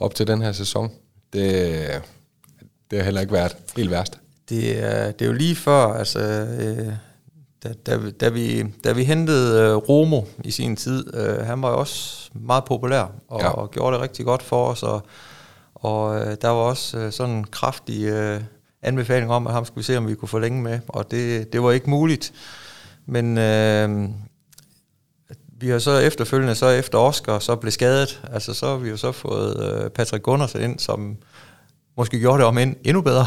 op 0.00 0.14
til 0.14 0.26
den 0.26 0.42
her 0.42 0.52
sæson. 0.52 0.90
Det, 1.32 2.02
det 2.90 2.98
har 2.98 3.04
heller 3.04 3.20
ikke 3.20 3.32
været 3.32 3.56
helt 3.76 3.90
værst. 3.90 4.18
Det 4.48 4.84
er, 4.84 5.10
det 5.10 5.22
er 5.22 5.26
jo 5.26 5.32
lige 5.32 5.56
før, 5.56 5.92
altså... 5.94 6.20
Øh, 6.20 6.92
da, 7.64 7.72
da, 7.86 8.10
da, 8.10 8.28
vi, 8.28 8.64
da 8.84 8.92
vi 8.92 9.04
hentede 9.04 9.76
uh, 9.76 9.82
Romo 9.88 10.22
i 10.44 10.50
sin 10.50 10.76
tid, 10.76 11.14
uh, 11.14 11.46
han 11.46 11.62
var 11.62 11.70
jo 11.70 11.78
også 11.78 12.30
meget 12.32 12.64
populær 12.64 13.12
og, 13.28 13.40
ja. 13.40 13.48
og 13.48 13.70
gjorde 13.70 13.94
det 13.94 14.02
rigtig 14.02 14.24
godt 14.24 14.42
for 14.42 14.66
os, 14.66 14.82
og, 14.82 15.02
og 15.74 16.10
uh, 16.10 16.16
der 16.42 16.48
var 16.48 16.62
også 16.62 17.06
uh, 17.06 17.12
sådan 17.12 17.34
en 17.34 17.44
kraftig 17.44 18.12
uh, 18.12 18.42
anbefaling 18.82 19.30
om, 19.30 19.46
at 19.46 19.52
ham 19.52 19.64
skulle 19.64 19.76
vi 19.76 19.82
se, 19.82 19.96
om 19.96 20.08
vi 20.08 20.14
kunne 20.14 20.28
forlænge 20.28 20.62
med, 20.62 20.78
og 20.88 21.10
det, 21.10 21.52
det 21.52 21.62
var 21.62 21.72
ikke 21.72 21.90
muligt. 21.90 22.32
Men 23.06 23.38
uh, 23.38 24.10
vi 25.60 25.68
har 25.68 25.78
så 25.78 25.98
efterfølgende, 25.98 26.54
så 26.54 26.68
efter 26.68 26.98
Oscar, 26.98 27.38
så 27.38 27.56
blev 27.56 27.72
skadet, 27.72 28.22
altså 28.32 28.54
så 28.54 28.66
har 28.66 28.76
vi 28.76 28.88
jo 28.88 28.96
så 28.96 29.12
fået 29.12 29.82
uh, 29.84 29.90
Patrick 29.90 30.22
Gundersen 30.22 30.60
ind, 30.60 30.78
som 30.78 31.16
måske 31.96 32.20
gjorde 32.20 32.38
det 32.38 32.46
om 32.46 32.58
end 32.58 32.76
endnu 32.84 33.02
bedre, 33.02 33.26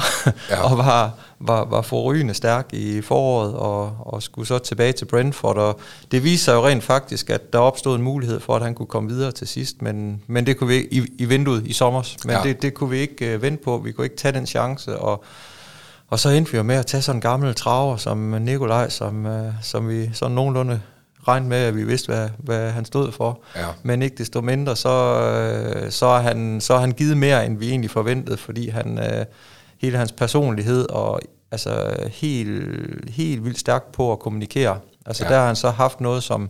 ja. 0.50 0.64
og 0.72 0.78
var, 0.78 1.12
var, 1.40 1.66
var 1.66 1.82
forrygende 1.82 2.34
stærk 2.34 2.74
i 2.74 3.02
foråret, 3.02 3.54
og, 3.54 3.98
og 4.00 4.24
skulle 4.24 4.48
så 4.48 4.60
tilbage 4.60 4.94
til 4.94 5.06
Brentford, 5.06 5.58
og 5.58 5.80
det 6.12 6.24
viste 6.24 6.46
sig 6.46 6.54
jo 6.54 6.68
rent 6.68 6.84
faktisk, 6.84 7.30
at 7.30 7.54
der 7.54 7.60
opstod 7.60 7.96
en 7.96 8.02
mulighed 8.02 8.40
for, 8.40 8.56
at 8.56 8.62
han 8.62 8.76
kunne 8.76 8.86
komme 8.86 9.10
videre 9.10 9.32
til 9.32 9.48
sidst, 9.48 9.82
men, 9.82 10.22
men 10.28 10.46
det 10.46 10.58
kunne 10.58 10.68
vi 10.68 10.88
i, 10.92 11.06
i 11.18 11.26
vinduet 11.26 11.68
i 11.68 11.74
sommer, 11.74 12.04
men 12.26 12.36
ja. 12.36 12.44
det, 12.44 12.62
det 12.62 12.74
kunne 12.74 12.90
vi 12.90 12.98
ikke 12.98 13.36
uh, 13.36 13.42
vente 13.42 13.64
på, 13.64 13.78
vi 13.78 13.92
kunne 13.92 14.06
ikke 14.06 14.18
tage 14.18 14.32
den 14.32 14.48
chance, 14.48 14.98
og, 14.98 15.24
og 16.10 16.20
så 16.20 16.30
endte 16.30 16.52
vi 16.52 16.58
jo 16.58 16.64
med 16.64 16.76
at 16.76 16.86
tage 16.86 17.02
sådan 17.02 17.18
en 17.18 17.22
gammel 17.22 17.56
traver 17.56 17.98
som 17.98 18.18
Nikolaj, 18.18 18.90
som, 18.90 19.26
uh, 19.26 19.54
som 19.62 19.90
vi 19.90 20.10
sådan 20.14 20.36
nogenlunde 20.36 20.82
regne 21.28 21.48
med, 21.48 21.58
at 21.58 21.76
vi 21.76 21.84
vidste, 21.84 22.08
hvad, 22.08 22.30
hvad 22.38 22.72
han 22.72 22.86
stod 22.86 23.12
for. 23.12 23.42
Ja. 23.56 23.68
Men 23.84 24.02
ikke 24.02 24.16
desto 24.18 24.42
mindre, 24.42 24.76
så, 24.76 25.20
øh, 25.22 25.92
så, 25.92 26.06
er 26.06 26.20
han, 26.20 26.62
så 26.62 26.74
er 26.74 26.80
han 26.80 26.92
givet 26.92 27.18
mere, 27.18 27.46
end 27.46 27.58
vi 27.58 27.70
egentlig 27.70 27.92
forventede, 27.92 28.38
fordi 28.38 28.70
han, 28.70 29.00
øh, 29.00 29.26
hele 29.82 29.98
hans 29.98 30.12
personlighed 30.12 30.90
og 30.90 31.20
altså 31.52 31.96
helt, 32.12 33.10
helt 33.10 33.46
vildt 33.46 33.60
stærk 33.60 33.92
på 33.92 34.12
at 34.12 34.20
kommunikere. 34.20 34.80
Altså 35.06 35.26
ja. 35.26 35.30
der 35.30 35.40
har 35.40 35.48
han 35.48 35.56
så 35.56 35.70
haft 35.70 36.02
noget, 36.02 36.24
som 36.24 36.50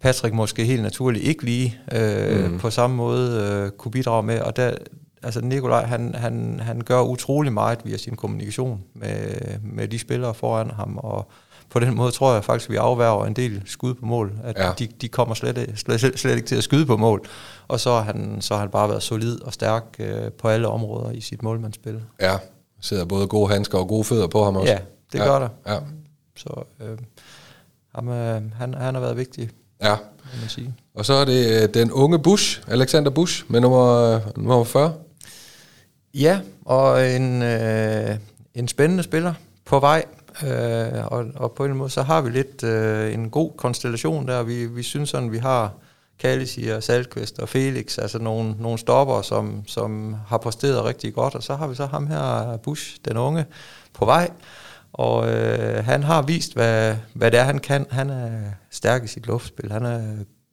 Patrick 0.00 0.34
måske 0.34 0.64
helt 0.64 0.82
naturligt 0.82 1.24
ikke 1.24 1.44
lige 1.44 1.78
øh, 1.92 2.50
mm. 2.50 2.58
på 2.58 2.70
samme 2.70 2.96
måde 2.96 3.50
øh, 3.52 3.70
kunne 3.70 3.92
bidrage 3.92 4.22
med, 4.22 4.40
og 4.40 4.56
der, 4.56 4.74
altså 5.22 5.40
Nikolaj, 5.40 5.84
han, 5.84 6.14
han, 6.14 6.60
han 6.62 6.80
gør 6.80 7.00
utrolig 7.00 7.52
meget 7.52 7.78
via 7.84 7.96
sin 7.96 8.16
kommunikation 8.16 8.82
med, 8.94 9.34
med 9.62 9.88
de 9.88 9.98
spillere 9.98 10.34
foran 10.34 10.70
ham, 10.70 10.98
og 10.98 11.30
på 11.72 11.80
den 11.80 11.94
måde 11.94 12.12
tror 12.12 12.34
jeg 12.34 12.44
faktisk, 12.44 12.68
at 12.68 12.72
vi 12.72 12.76
afværger 12.76 13.26
en 13.26 13.32
del 13.32 13.62
skud 13.66 13.94
på 13.94 14.06
mål. 14.06 14.32
At 14.44 14.58
ja. 14.58 14.72
de, 14.78 14.86
de 14.86 15.08
kommer 15.08 15.34
slet, 15.34 15.72
slet, 15.76 16.18
slet, 16.18 16.36
ikke 16.36 16.48
til 16.48 16.56
at 16.56 16.64
skyde 16.64 16.86
på 16.86 16.96
mål. 16.96 17.26
Og 17.68 17.80
så 17.80 17.90
har 17.90 18.00
han, 18.00 18.40
så 18.40 18.54
har 18.54 18.60
han 18.60 18.70
bare 18.70 18.88
været 18.88 19.02
solid 19.02 19.42
og 19.42 19.52
stærk 19.52 19.84
øh, 19.98 20.32
på 20.32 20.48
alle 20.48 20.68
områder 20.68 21.10
i 21.10 21.20
sit 21.20 21.42
målmandsspil. 21.42 22.00
Ja, 22.20 22.36
sidder 22.80 23.04
både 23.04 23.26
gode 23.26 23.52
handsker 23.52 23.78
og 23.78 23.88
gode 23.88 24.04
fødder 24.04 24.26
på 24.26 24.44
ham 24.44 24.56
også. 24.56 24.72
Ja, 24.72 24.78
det 25.12 25.18
ja. 25.18 25.24
gør 25.24 25.38
der. 25.38 25.48
Ja. 25.74 25.78
Så 26.36 26.64
øh, 26.80 26.98
ham, 27.94 28.08
øh, 28.08 28.42
han, 28.54 28.74
han 28.74 28.94
har 28.94 29.00
været 29.00 29.16
vigtig. 29.16 29.50
Ja. 29.82 29.96
Man 30.40 30.48
sige. 30.48 30.74
Og 30.94 31.06
så 31.06 31.12
er 31.12 31.24
det 31.24 31.62
øh, 31.62 31.68
den 31.74 31.92
unge 31.92 32.18
Bush, 32.18 32.60
Alexander 32.68 33.10
Bush, 33.10 33.44
med 33.48 33.60
nummer, 33.60 34.20
nummer 34.36 34.64
40. 34.64 34.94
Ja, 36.14 36.40
og 36.64 37.10
en, 37.10 37.42
øh, 37.42 38.16
en 38.54 38.68
spændende 38.68 39.02
spiller 39.02 39.34
på 39.64 39.80
vej. 39.80 40.04
Øh, 40.42 41.06
og, 41.06 41.24
og 41.34 41.52
på 41.52 41.64
en 41.64 41.76
måde, 41.76 41.90
så 41.90 42.02
har 42.02 42.20
vi 42.20 42.30
lidt 42.30 42.64
øh, 42.64 43.14
en 43.14 43.30
god 43.30 43.52
konstellation 43.56 44.28
der. 44.28 44.42
Vi, 44.42 44.66
vi 44.66 44.82
synes 44.82 45.10
sådan, 45.10 45.32
vi 45.32 45.38
har 45.38 45.72
Kalisi 46.18 46.68
og 46.68 46.82
Salkvist 46.82 47.38
og 47.38 47.48
Felix, 47.48 47.98
altså 47.98 48.18
nogle, 48.18 48.54
nogle 48.58 48.78
stopper, 48.78 49.22
som, 49.22 49.62
som 49.66 50.16
har 50.26 50.38
præsteret 50.38 50.84
rigtig 50.84 51.14
godt. 51.14 51.34
Og 51.34 51.42
så 51.42 51.54
har 51.54 51.66
vi 51.66 51.74
så 51.74 51.86
ham 51.86 52.06
her, 52.06 52.56
Bush, 52.56 52.96
den 53.04 53.16
unge, 53.16 53.44
på 53.94 54.04
vej. 54.04 54.30
Og 54.92 55.32
øh, 55.32 55.84
han 55.84 56.02
har 56.02 56.22
vist, 56.22 56.54
hvad, 56.54 56.96
hvad 57.14 57.30
det 57.30 57.40
er, 57.40 57.44
han 57.44 57.58
kan. 57.58 57.86
Han 57.90 58.10
er 58.10 58.30
stærk 58.70 59.04
i 59.04 59.06
sit 59.06 59.26
luftspil. 59.26 59.72
Han 59.72 59.84
er 59.84 60.00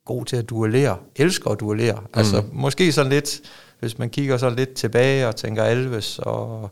god 0.06 0.26
til 0.26 0.36
at 0.36 0.50
duellere. 0.50 0.98
Elsker 1.16 1.52
at 1.52 1.60
duellere. 1.60 2.00
Mm. 2.00 2.08
Altså 2.14 2.44
måske 2.52 2.92
sådan 2.92 3.12
lidt, 3.12 3.42
hvis 3.80 3.98
man 3.98 4.10
kigger 4.10 4.38
sådan 4.38 4.56
lidt 4.56 4.74
tilbage 4.74 5.28
og 5.28 5.36
tænker 5.36 5.64
Alves 5.64 6.20
og 6.20 6.72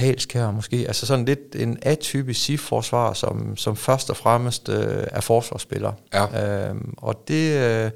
Halskær 0.00 0.50
måske, 0.50 0.76
altså 0.76 1.06
sådan 1.06 1.24
lidt 1.24 1.56
en 1.56 1.78
atypisk 1.82 2.44
SIF-forsvar, 2.44 3.12
som, 3.12 3.56
som 3.56 3.76
først 3.76 4.10
og 4.10 4.16
fremmest 4.16 4.68
øh, 4.68 5.04
er 5.10 5.20
forsvarsspiller. 5.20 5.92
Ja. 6.14 6.68
Øhm, 6.68 6.94
og 6.96 7.24
det, 7.28 7.56
øh, 7.56 7.90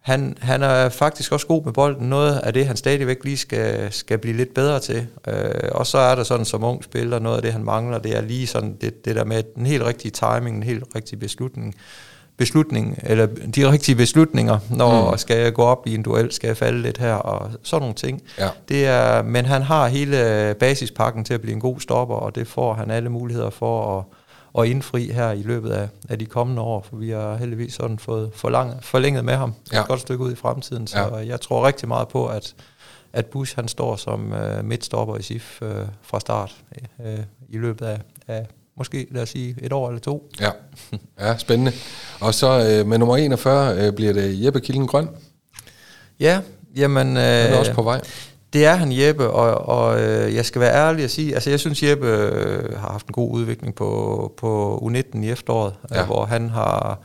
han, 0.00 0.36
han 0.40 0.62
er 0.62 0.88
faktisk 0.88 1.32
også 1.32 1.46
god 1.46 1.64
med 1.64 1.72
bolden, 1.72 2.08
noget 2.08 2.38
af 2.38 2.52
det, 2.52 2.66
han 2.66 2.76
stadigvæk 2.76 3.24
lige 3.24 3.36
skal, 3.36 3.92
skal 3.92 4.18
blive 4.18 4.36
lidt 4.36 4.54
bedre 4.54 4.80
til. 4.80 5.06
Øh, 5.28 5.50
og 5.72 5.86
så 5.86 5.98
er 5.98 6.14
der 6.14 6.22
sådan 6.22 6.46
som 6.46 6.64
ung 6.64 6.84
spiller, 6.84 7.18
noget 7.18 7.36
af 7.36 7.42
det, 7.42 7.52
han 7.52 7.64
mangler, 7.64 7.98
det 7.98 8.16
er 8.16 8.20
lige 8.20 8.46
sådan 8.46 8.76
det, 8.80 9.04
det 9.04 9.16
der 9.16 9.24
med 9.24 9.42
den 9.54 9.66
helt 9.66 9.82
rigtige 9.82 10.12
timing, 10.12 10.56
en 10.56 10.62
helt 10.62 10.84
rigtig 10.94 11.18
beslutning 11.18 11.74
beslutning, 12.38 12.98
eller 13.02 13.26
de 13.26 13.70
rigtige 13.70 13.96
beslutninger, 13.96 14.58
når 14.70 15.10
mm. 15.10 15.18
skal 15.18 15.36
jeg 15.36 15.54
gå 15.54 15.62
op 15.62 15.86
i 15.86 15.94
en 15.94 16.02
duel, 16.02 16.32
skal 16.32 16.48
jeg 16.48 16.56
falde 16.56 16.82
lidt 16.82 16.98
her, 16.98 17.14
og 17.14 17.50
sådan 17.62 17.80
nogle 17.80 17.94
ting. 17.94 18.22
Ja. 18.38 18.48
Det 18.68 18.86
er, 18.86 19.22
men 19.22 19.44
han 19.44 19.62
har 19.62 19.88
hele 19.88 20.54
basispakken 20.60 21.24
til 21.24 21.34
at 21.34 21.40
blive 21.40 21.54
en 21.54 21.60
god 21.60 21.80
stopper, 21.80 22.14
og 22.14 22.34
det 22.34 22.46
får 22.46 22.74
han 22.74 22.90
alle 22.90 23.08
muligheder 23.08 23.50
for 23.50 23.98
at, 23.98 24.04
at 24.62 24.70
indfri 24.70 25.12
her 25.12 25.30
i 25.30 25.42
løbet 25.42 25.70
af, 25.70 25.88
af 26.08 26.18
de 26.18 26.26
kommende 26.26 26.62
år, 26.62 26.86
for 26.90 26.96
vi 26.96 27.10
har 27.10 27.36
heldigvis 27.36 27.74
sådan 27.74 27.98
fået 27.98 28.30
forlang, 28.34 28.84
forlænget 28.84 29.24
med 29.24 29.34
ham 29.34 29.54
ja. 29.72 29.80
et 29.80 29.88
godt 29.88 30.00
stykke 30.00 30.24
ud 30.24 30.32
i 30.32 30.36
fremtiden, 30.36 30.86
så 30.86 30.98
ja. 30.98 31.26
jeg 31.26 31.40
tror 31.40 31.66
rigtig 31.66 31.88
meget 31.88 32.08
på, 32.08 32.26
at, 32.26 32.54
at 33.12 33.26
Bush 33.26 33.56
han 33.56 33.68
står 33.68 33.96
som 33.96 34.32
øh, 34.32 34.64
midtstopper 34.64 35.16
i 35.16 35.22
SIF 35.22 35.62
øh, 35.62 35.86
fra 36.02 36.20
start 36.20 36.56
øh, 37.06 37.18
i 37.48 37.58
løbet 37.58 37.86
af, 37.86 38.00
af 38.28 38.46
måske 38.78 39.06
lad 39.10 39.22
os 39.22 39.28
sige 39.28 39.56
et 39.62 39.72
år 39.72 39.88
eller 39.88 40.00
to. 40.00 40.30
Ja, 40.40 40.50
ja 41.28 41.36
spændende. 41.38 41.72
Og 42.20 42.34
så 42.34 42.78
øh, 42.80 42.86
med 42.86 42.98
nummer 42.98 43.16
41 43.16 43.86
øh, 43.86 43.92
bliver 43.92 44.12
det 44.12 44.44
Jeppe 44.44 44.60
Kilden 44.60 44.86
Grøn. 44.86 45.08
Ja, 46.20 46.40
jamen... 46.76 47.16
Øh, 47.16 47.22
han 47.22 47.52
er 47.52 47.58
også 47.58 47.72
på 47.72 47.82
vej. 47.82 48.00
Det 48.52 48.66
er 48.66 48.74
han, 48.74 48.92
Jeppe, 48.92 49.30
og, 49.30 49.68
og 49.68 50.00
øh, 50.00 50.34
jeg 50.34 50.44
skal 50.44 50.60
være 50.60 50.74
ærlig 50.74 51.04
og 51.04 51.10
sige, 51.10 51.34
altså 51.34 51.50
jeg 51.50 51.60
synes, 51.60 51.82
Jeppe 51.82 52.06
øh, 52.06 52.78
har 52.78 52.92
haft 52.92 53.06
en 53.06 53.12
god 53.12 53.32
udvikling 53.32 53.74
på, 53.74 54.32
på 54.36 54.82
U19 54.86 55.24
i 55.24 55.30
efteråret, 55.30 55.74
ja. 55.90 56.00
øh, 56.00 56.06
hvor 56.06 56.24
han 56.24 56.50
har 56.50 56.98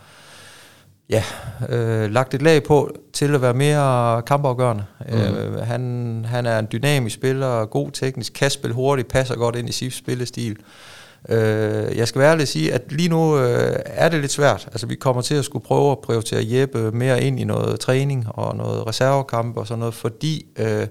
ja, 1.09 1.24
øh, 1.69 2.11
lagt 2.11 2.34
et 2.34 2.41
lag 2.41 2.63
på 2.63 2.95
til 3.13 3.36
at 3.36 3.41
være 3.41 3.53
mere 3.53 4.21
kampafgørende. 4.21 4.86
Mm. 5.09 5.15
Øh, 5.15 5.67
han, 5.67 6.26
han 6.30 6.45
er 6.45 6.59
en 6.59 6.67
dynamisk 6.71 7.15
spiller, 7.15 7.65
god 7.65 7.91
teknisk, 7.91 8.34
kan 8.34 8.49
spille 8.49 8.74
hurtigt, 8.74 9.07
passer 9.07 9.36
godt 9.36 9.55
ind 9.55 9.69
i 9.69 9.71
SIFs 9.71 9.97
spillestil. 9.97 10.51
Øh, 10.51 10.57
jeg 11.95 12.07
skal 12.07 12.21
være 12.21 12.32
ærlig 12.32 12.41
at 12.41 12.47
sige, 12.47 12.74
at 12.74 12.82
lige 12.91 13.09
nu 13.09 13.38
øh, 13.38 13.76
er 13.86 14.09
det 14.09 14.21
lidt 14.21 14.32
svært. 14.32 14.67
Altså 14.71 14.88
vi 14.88 14.95
kommer 14.95 15.21
til 15.21 15.36
at 15.36 15.45
skulle 15.45 15.65
prøve 15.65 15.91
at 15.91 15.99
prioritere 15.99 16.41
Jeppe 16.43 16.91
mere 16.91 17.24
ind 17.24 17.39
i 17.39 17.43
noget 17.43 17.80
træning 17.80 18.26
og 18.28 18.55
noget 18.55 18.88
reservekamp 18.88 19.57
og 19.57 19.67
sådan 19.67 19.80
noget, 19.80 19.93
fordi... 19.93 20.45
Øh, 20.55 20.88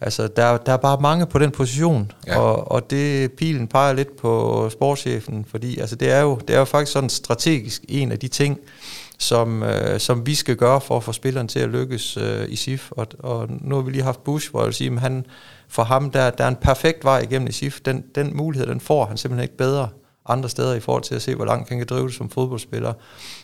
Altså, 0.00 0.28
der, 0.28 0.56
der 0.56 0.72
er 0.72 0.76
bare 0.76 1.00
mange 1.00 1.26
på 1.26 1.38
den 1.38 1.50
position, 1.50 2.12
ja. 2.26 2.38
og, 2.38 2.72
og 2.72 2.90
det 2.90 3.32
pilen 3.32 3.66
peger 3.66 3.92
lidt 3.92 4.16
på 4.16 4.68
sportschefen, 4.70 5.44
fordi 5.48 5.78
altså, 5.78 5.96
det, 5.96 6.10
er 6.10 6.20
jo, 6.20 6.40
det 6.48 6.54
er 6.54 6.58
jo 6.58 6.64
faktisk 6.64 6.92
sådan 6.92 7.08
strategisk 7.08 7.84
en 7.88 8.12
af 8.12 8.18
de 8.18 8.28
ting, 8.28 8.58
som, 9.18 9.62
øh, 9.62 10.00
som 10.00 10.26
vi 10.26 10.34
skal 10.34 10.56
gøre 10.56 10.80
for 10.80 10.96
at 10.96 11.04
få 11.04 11.12
spilleren 11.12 11.48
til 11.48 11.58
at 11.58 11.68
lykkes 11.68 12.16
øh, 12.16 12.48
i 12.48 12.56
SIF. 12.56 12.90
Og, 12.90 13.06
og 13.18 13.46
nu 13.60 13.74
har 13.74 13.82
vi 13.82 13.90
lige 13.90 14.02
haft 14.02 14.24
Bush, 14.24 14.50
hvor 14.50 14.60
jeg 14.60 14.66
vil 14.66 14.74
sige, 14.74 14.92
at 14.92 15.00
han, 15.00 15.26
for 15.68 15.82
ham 15.82 16.10
der, 16.10 16.30
der 16.30 16.44
er 16.44 16.48
en 16.48 16.56
perfekt 16.56 17.04
vej 17.04 17.18
igennem 17.18 17.48
i 17.48 17.52
SIF. 17.52 17.80
Den, 17.80 18.04
den 18.14 18.36
mulighed, 18.36 18.66
den 18.68 18.80
får 18.80 19.04
han 19.04 19.16
simpelthen 19.16 19.42
ikke 19.42 19.56
bedre 19.56 19.88
andre 20.26 20.48
steder 20.48 20.74
i 20.74 20.80
forhold 20.80 21.02
til 21.02 21.14
at 21.14 21.22
se, 21.22 21.34
hvor 21.34 21.44
langt 21.44 21.68
han 21.68 21.78
kan 21.78 21.86
drive 21.86 22.06
det 22.06 22.14
som 22.14 22.30
fodboldspiller. 22.30 22.92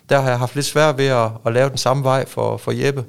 Der 0.08 0.20
har 0.20 0.28
jeg 0.28 0.38
haft 0.38 0.54
lidt 0.54 0.66
svært 0.66 0.98
ved 0.98 1.06
at, 1.06 1.30
at 1.46 1.52
lave 1.52 1.68
den 1.68 1.78
samme 1.78 2.04
vej 2.04 2.26
for, 2.28 2.56
for 2.56 2.72
Jeppe. 2.72 3.04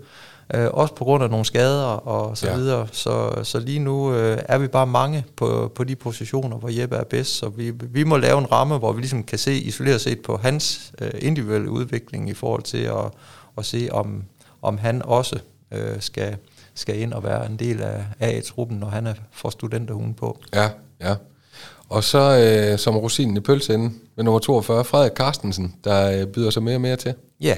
Øh, 0.54 0.68
også 0.72 0.94
på 0.94 1.04
grund 1.04 1.24
af 1.24 1.30
nogle 1.30 1.46
skader 1.46 1.86
og 1.86 2.38
så 2.38 2.48
ja. 2.48 2.56
videre. 2.56 2.88
Så, 2.92 3.44
så 3.44 3.60
lige 3.60 3.80
nu 3.80 4.14
øh, 4.14 4.38
er 4.46 4.58
vi 4.58 4.68
bare 4.68 4.88
mange 4.88 5.26
på, 5.36 5.72
på 5.76 5.84
de 5.84 5.96
positioner, 5.96 6.58
hvor 6.58 6.70
Jeppe 6.70 6.96
er 6.96 7.04
bedst. 7.04 7.38
Så 7.38 7.50
vi, 7.50 7.72
vi 7.72 8.04
må 8.04 8.18
lave 8.18 8.38
en 8.38 8.52
ramme, 8.52 8.78
hvor 8.78 8.92
vi 8.92 9.02
ligesom 9.02 9.24
kan 9.24 9.38
se 9.38 9.54
isoleret 9.54 10.02
set 10.02 10.22
på 10.22 10.38
hans 10.38 10.92
øh, 11.02 11.12
individuelle 11.20 11.70
udvikling 11.70 12.30
i 12.30 12.34
forhold 12.34 12.64
til 12.64 12.84
at, 12.84 13.12
at 13.58 13.66
se, 13.66 13.90
om, 13.92 14.24
om 14.62 14.78
han 14.78 15.02
også 15.02 15.40
øh, 15.72 15.96
skal, 16.02 16.38
skal 16.76 17.00
ind 17.00 17.14
og 17.14 17.24
være 17.24 17.46
en 17.46 17.60
del 17.60 17.82
af 17.82 18.04
A-truppen, 18.20 18.78
når 18.78 18.88
han 18.88 19.08
er 19.08 19.14
for 19.32 19.50
studenterhuen 19.50 20.14
på. 20.14 20.40
Ja, 20.54 20.70
ja. 21.02 21.16
Og 21.90 22.04
så 22.04 22.20
øh, 22.20 22.80
som 22.80 22.98
rosinen 22.98 23.38
i 23.38 23.40
pølseenden 23.40 24.02
med 24.16 24.24
nummer 24.24 24.40
42, 24.40 24.84
Frederik 24.84 25.12
Carstensen, 25.12 25.76
der 25.84 26.22
øh, 26.22 26.28
byder 26.28 26.50
sig 26.50 26.64
mere 26.64 26.76
og 26.76 26.82
mere 26.82 26.96
til. 26.96 27.14
Ja, 27.42 27.58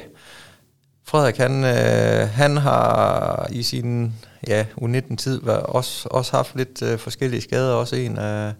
Frederik, 1.03 1.38
han, 1.38 1.63
øh, 1.63 2.30
han 2.30 2.57
har 2.57 3.47
i 3.51 3.63
sin 3.63 4.13
ja, 4.47 4.65
U19-tid 4.82 5.47
også, 5.47 6.07
også 6.11 6.36
haft 6.36 6.55
lidt 6.55 6.82
øh, 6.82 6.97
forskellige 6.97 7.41
skader, 7.41 7.74
også 7.74 7.95
en 7.95 8.18
af, 8.18 8.53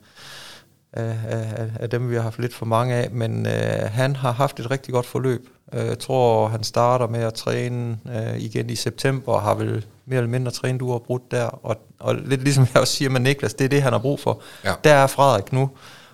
af, 0.94 1.16
af, 1.28 1.70
af 1.80 1.90
dem, 1.90 2.10
vi 2.10 2.16
har 2.16 2.22
haft 2.22 2.40
lidt 2.40 2.54
for 2.54 2.66
mange 2.66 2.96
af, 2.96 3.12
men 3.12 3.46
øh, 3.46 3.90
han 3.92 4.16
har 4.16 4.32
haft 4.32 4.60
et 4.60 4.72
rigtig 4.72 4.94
godt 4.94 5.06
forløb. 5.06 5.48
Øh, 5.74 5.86
jeg 5.86 6.00
tror, 6.00 6.48
han 6.48 6.64
starter 6.64 7.08
med 7.08 7.20
at 7.20 7.34
træne 7.34 7.98
øh, 8.16 8.38
igen 8.38 8.70
i 8.70 8.76
september, 8.76 9.34
og 9.34 9.42
har 9.42 9.56
vel 9.56 9.86
mere 10.06 10.18
eller 10.18 10.30
mindre 10.30 10.52
trænet 10.52 10.82
uafbrudt 10.82 11.32
der, 11.32 11.46
og, 11.46 11.78
og 12.00 12.16
lidt 12.16 12.44
ligesom 12.44 12.68
jeg 12.74 12.82
også 12.82 12.94
siger 12.94 13.10
med 13.10 13.20
Niklas, 13.20 13.54
det 13.54 13.66
er 13.66 13.70
det, 13.70 13.82
han 13.82 13.94
har 13.94 14.00
brug 14.00 14.20
for. 14.20 14.42
Ja. 14.66 14.74
Der 14.84 14.94
er 14.94 15.08
Frederik 15.08 15.54
nu, 15.54 15.70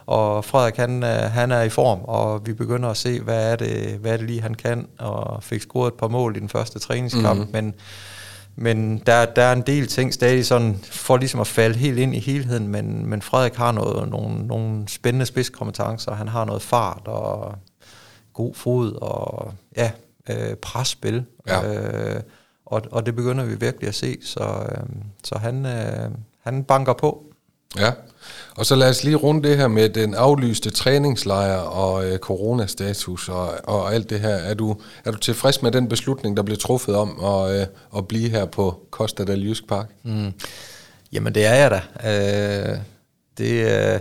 og 0.06 0.46
Frederik, 0.46 0.76
han, 0.76 1.04
øh, 1.04 1.10
han 1.10 1.52
er 1.52 1.62
i 1.62 1.70
form, 1.70 2.00
og 2.04 2.46
vi 2.46 2.54
begynder 2.54 2.90
at 2.90 2.98
se, 2.98 3.22
hvad 3.22 3.52
er, 3.52 3.56
det, 3.56 3.98
hvad 4.02 4.14
er 4.14 4.18
det 4.18 4.28
lige, 4.28 4.42
han 4.42 4.54
kan, 4.54 4.88
og 5.00 5.44
fik 5.44 5.62
scoret 5.62 5.88
et 5.88 5.98
par 5.98 6.08
mål 6.08 6.38
i 6.38 6.40
den 6.40 6.50
første 6.50 6.80
træningskamp, 6.80 7.40
mm-hmm. 7.40 7.52
men, 7.54 7.74
men 8.56 8.98
der, 8.98 9.26
der 9.26 9.42
er 9.42 9.54
en 9.54 9.62
del 9.62 9.88
ting 9.88 10.14
stadig 10.14 10.46
sådan, 10.46 10.80
for 10.84 11.18
ligesom 11.18 11.40
at 11.40 11.48
falde 11.48 11.78
helt 11.78 12.00
ind 12.00 12.16
i 12.16 12.20
helheden, 12.20 12.68
men, 12.68 13.06
men 13.06 13.22
Frederik 13.22 13.56
har 13.56 13.72
noget, 13.72 14.10
nogle, 14.10 14.48
nogle 14.48 14.88
spændende 14.88 15.26
spidskompetencer, 15.26 16.14
han 16.14 16.28
har 16.28 16.46
noget 16.46 16.62
fart 16.62 17.02
og 17.06 17.56
god 18.34 18.56
fod 18.56 18.94
og 18.94 19.54
ja, 19.78 19.92
øh, 20.30 20.56
presspil, 20.56 21.26
ja. 21.48 21.74
øh, 21.74 22.22
og, 22.66 22.82
og 22.92 23.06
det 23.06 23.16
begynder 23.16 23.46
vi 23.46 23.56
virkelig 23.56 23.88
at 23.88 23.96
se, 23.96 24.18
så, 24.22 24.68
øh, 24.72 24.84
så 25.24 25.38
han, 25.38 25.66
øh, 25.66 26.12
han 26.42 26.64
banker 26.64 26.94
på. 26.94 27.33
Ja, 27.78 27.92
og 28.56 28.66
så 28.66 28.76
lad 28.76 28.90
os 28.90 29.04
lige 29.04 29.16
runde 29.16 29.50
det 29.50 29.58
her 29.58 29.68
med 29.68 29.90
den 29.90 30.14
aflyste 30.14 30.70
træningslejr 30.70 31.58
og 31.58 32.06
øh, 32.06 32.18
coronastatus 32.18 33.30
og, 33.30 33.54
og 33.64 33.94
alt 33.94 34.10
det 34.10 34.20
her. 34.20 34.30
Er 34.30 34.54
du, 34.54 34.76
er 35.06 35.12
du 35.12 35.18
tilfreds 35.18 35.62
med 35.62 35.72
den 35.72 35.90
beslutning, 35.90 36.38
der 36.38 36.44
blev 36.44 36.58
truffet 36.58 36.96
om 36.96 37.24
at, 37.24 37.60
øh, 37.60 37.68
at 37.98 38.08
blive 38.08 38.30
her 38.30 38.46
på 38.46 38.80
Costa 38.92 39.24
del 39.24 39.48
Jysk 39.48 39.68
Park? 39.68 39.90
Mm. 40.04 40.34
Jamen 41.12 41.36
det 41.36 41.46
er 41.46 41.56
jeg 41.56 41.72
da. 41.72 41.82
Øh, 42.10 42.78
det, 43.38 43.52
øh, 43.94 44.00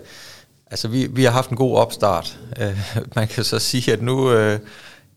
altså 0.70 0.88
vi, 0.88 1.06
vi 1.10 1.24
har 1.24 1.30
haft 1.30 1.50
en 1.50 1.56
god 1.56 1.76
opstart. 1.76 2.38
Øh, 2.60 2.78
man 3.16 3.28
kan 3.28 3.44
så 3.44 3.58
sige, 3.58 3.92
at 3.92 4.02
nu... 4.02 4.32
Øh, 4.32 4.58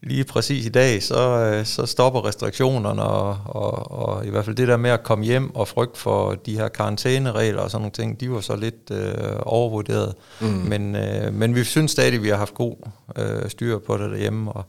lige 0.05 0.23
præcis 0.23 0.65
i 0.65 0.69
dag, 0.69 1.03
så, 1.03 1.29
øh, 1.39 1.65
så 1.65 1.85
stopper 1.85 2.25
restriktionerne, 2.25 3.03
og, 3.03 3.37
og, 3.45 3.91
og 3.91 4.25
i 4.25 4.29
hvert 4.29 4.45
fald 4.45 4.55
det 4.55 4.67
der 4.67 4.77
med 4.77 4.89
at 4.89 5.03
komme 5.03 5.25
hjem 5.25 5.55
og 5.55 5.67
frygt 5.67 5.97
for 5.97 6.31
de 6.31 6.57
her 6.57 6.67
karantæneregler 6.67 7.61
og 7.61 7.71
sådan 7.71 7.81
nogle 7.81 7.91
ting, 7.91 8.19
de 8.19 8.31
var 8.31 8.39
så 8.39 8.55
lidt 8.55 8.91
øh, 8.91 9.13
overvurderet. 9.41 10.13
Mm. 10.41 10.47
Men, 10.47 10.95
øh, 10.95 11.33
men 11.33 11.55
vi 11.55 11.63
synes 11.63 11.91
stadig, 11.91 12.13
at 12.13 12.23
vi 12.23 12.29
har 12.29 12.37
haft 12.37 12.53
god 12.53 12.75
øh, 13.15 13.49
styr 13.49 13.79
på 13.79 13.97
det 13.97 14.11
derhjemme, 14.11 14.51
og 14.51 14.65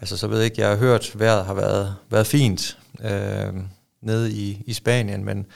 altså, 0.00 0.16
så 0.16 0.26
ved 0.26 0.36
jeg 0.36 0.44
ikke, 0.44 0.60
jeg 0.60 0.70
har 0.70 0.76
hørt, 0.76 1.10
at 1.14 1.20
vejret 1.20 1.44
har 1.44 1.54
været, 1.54 1.94
været 2.10 2.26
fint 2.26 2.78
øh, 3.04 3.54
nede 4.02 4.32
i, 4.32 4.62
i 4.66 4.72
Spanien, 4.72 5.24
men 5.24 5.46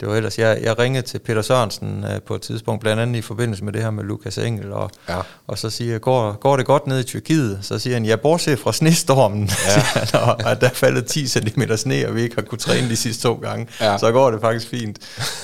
det 0.00 0.08
var 0.08 0.16
ellers, 0.16 0.38
jeg, 0.38 0.58
jeg 0.62 0.78
ringede 0.78 1.06
til 1.06 1.18
Peter 1.18 1.42
Sørensen 1.42 2.04
uh, 2.04 2.22
på 2.26 2.34
et 2.34 2.42
tidspunkt, 2.42 2.80
blandt 2.80 3.02
andet 3.02 3.18
i 3.18 3.22
forbindelse 3.22 3.64
med 3.64 3.72
det 3.72 3.82
her 3.82 3.90
med 3.90 4.04
Lukas 4.04 4.38
Engel, 4.38 4.72
og, 4.72 4.90
ja. 5.08 5.18
og 5.46 5.58
så 5.58 5.70
siger 5.70 5.90
jeg, 5.92 6.00
går, 6.00 6.32
går 6.32 6.56
det 6.56 6.66
godt 6.66 6.86
ned 6.86 7.00
i 7.00 7.02
Tyrkiet? 7.02 7.58
Så 7.62 7.78
siger 7.78 7.94
han, 7.94 8.04
ja, 8.04 8.16
bortset 8.16 8.58
fra 8.58 8.72
snestormen, 8.72 9.50
ja. 9.66 9.80
han, 10.00 10.20
og, 10.20 10.50
at 10.50 10.60
der 10.60 10.66
er 10.66 10.74
faldet 10.74 11.06
10 11.06 11.26
cm 11.26 11.62
sne, 11.76 12.08
og 12.08 12.14
vi 12.14 12.22
ikke 12.22 12.34
har 12.34 12.42
kunnet 12.42 12.60
træne 12.60 12.88
de 12.88 12.96
sidste 12.96 13.22
to 13.22 13.34
gange, 13.34 13.68
ja. 13.80 13.98
så 13.98 14.12
går 14.12 14.30
det 14.30 14.40
faktisk 14.40 14.68
fint. 14.68 14.98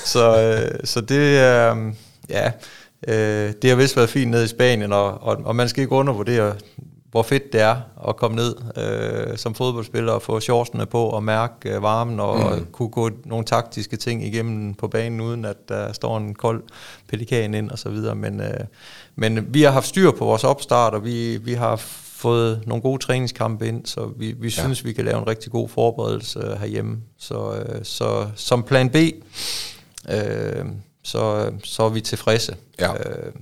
Så, 0.05 0.30
uh, 0.30 0.78
så 0.84 1.01
det 1.01 1.38
er, 1.38 1.74
uh, 1.74 1.92
ja, 2.28 2.46
uh, 3.09 3.53
det 3.62 3.70
har 3.70 3.74
vist 3.74 3.96
været 3.96 4.11
fint 4.11 4.30
ned 4.30 4.44
i 4.44 4.49
Spanien, 4.49 4.92
og, 4.92 5.22
og, 5.22 5.36
og 5.44 5.57
man 5.57 5.68
skal 5.68 5.80
ikke 5.80 5.94
undervurdere 5.94 6.55
hvor 7.11 7.22
fedt 7.22 7.52
det 7.52 7.61
er 7.61 7.76
at 8.09 8.16
komme 8.16 8.36
ned 8.36 8.56
øh, 8.76 9.38
som 9.38 9.54
fodboldspiller 9.54 10.12
og 10.12 10.22
få 10.22 10.40
shortsene 10.40 10.86
på 10.86 11.04
og 11.04 11.22
mærke 11.22 11.74
øh, 11.74 11.82
varmen 11.82 12.20
og 12.20 12.59
mm. 12.59 12.66
kunne 12.72 12.88
gå 12.88 13.11
nogle 13.24 13.44
taktiske 13.44 13.96
ting 13.96 14.24
igennem 14.24 14.74
på 14.74 14.88
banen, 14.88 15.20
uden 15.20 15.44
at 15.44 15.68
der 15.68 15.92
står 15.92 16.16
en 16.16 16.34
kold 16.34 16.62
pelikan 17.09 17.54
ind 17.54 17.70
og 17.70 17.78
så 17.78 17.88
videre. 17.88 18.14
Men, 18.14 18.40
øh, 18.40 18.61
men 19.16 19.54
vi 19.54 19.62
har 19.62 19.70
haft 19.70 19.86
styr 19.86 20.11
på 20.11 20.24
vores 20.24 20.44
opstart, 20.44 20.94
og 20.94 21.04
vi, 21.04 21.36
vi 21.36 21.52
har 21.52 21.76
fået 22.18 22.62
nogle 22.66 22.82
gode 22.82 23.02
træningskampe 23.02 23.68
ind, 23.68 23.86
så 23.86 24.11
vi, 24.16 24.32
vi 24.32 24.48
ja. 24.48 24.62
synes, 24.62 24.84
vi 24.84 24.92
kan 24.92 25.04
lave 25.04 25.18
en 25.18 25.26
rigtig 25.26 25.52
god 25.52 25.68
forberedelse 25.68 26.38
øh, 26.38 26.61
herhjemme. 26.61 26.98
Så, 27.18 27.54
øh, 27.54 27.84
så 27.84 28.26
som 28.34 28.62
plan 28.62 28.90
B, 28.90 28.96
øh, 30.11 30.64
så, 31.02 31.52
så 31.64 31.82
er 31.82 31.88
vi 31.88 32.00
tilfredse. 32.00 32.56
Ja. 32.80 32.92
Øh, 32.94 33.32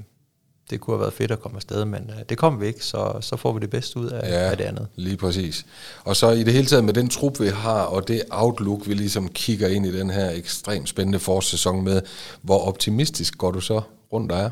det 0.71 0.81
kunne 0.81 0.95
have 0.95 1.01
været 1.01 1.13
fedt 1.13 1.31
at 1.31 1.41
komme 1.41 1.57
afsted, 1.57 1.85
men 1.85 2.11
øh, 2.19 2.23
det 2.29 2.39
kom 2.39 2.61
vi 2.61 2.67
ikke, 2.67 2.85
så, 2.85 3.19
så 3.21 3.37
får 3.37 3.53
vi 3.53 3.61
det 3.61 3.71
bedste 3.71 3.99
ud 3.99 4.09
af, 4.09 4.29
ja, 4.29 4.51
af 4.51 4.57
det 4.57 4.65
andet. 4.65 4.89
lige 4.97 5.17
præcis. 5.17 5.67
Og 6.05 6.17
så 6.17 6.31
i 6.31 6.43
det 6.43 6.53
hele 6.53 6.67
taget 6.67 6.85
med 6.85 6.95
den 6.95 7.09
trup, 7.09 7.41
vi 7.41 7.49
har, 7.49 7.83
og 7.83 8.09
det 8.09 8.23
outlook, 8.31 8.89
vi 8.89 8.95
ligesom 8.95 9.29
kigger 9.29 9.69
ind 9.69 9.87
i 9.87 9.99
den 9.99 10.11
her 10.11 10.31
ekstremt 10.31 10.89
spændende 10.89 11.19
forårssæson 11.19 11.85
med, 11.85 12.03
hvor 12.43 12.59
optimistisk 12.59 13.39
går 13.39 13.51
du 13.51 13.61
så 13.61 13.81
rundt 14.13 14.33
der? 14.33 14.51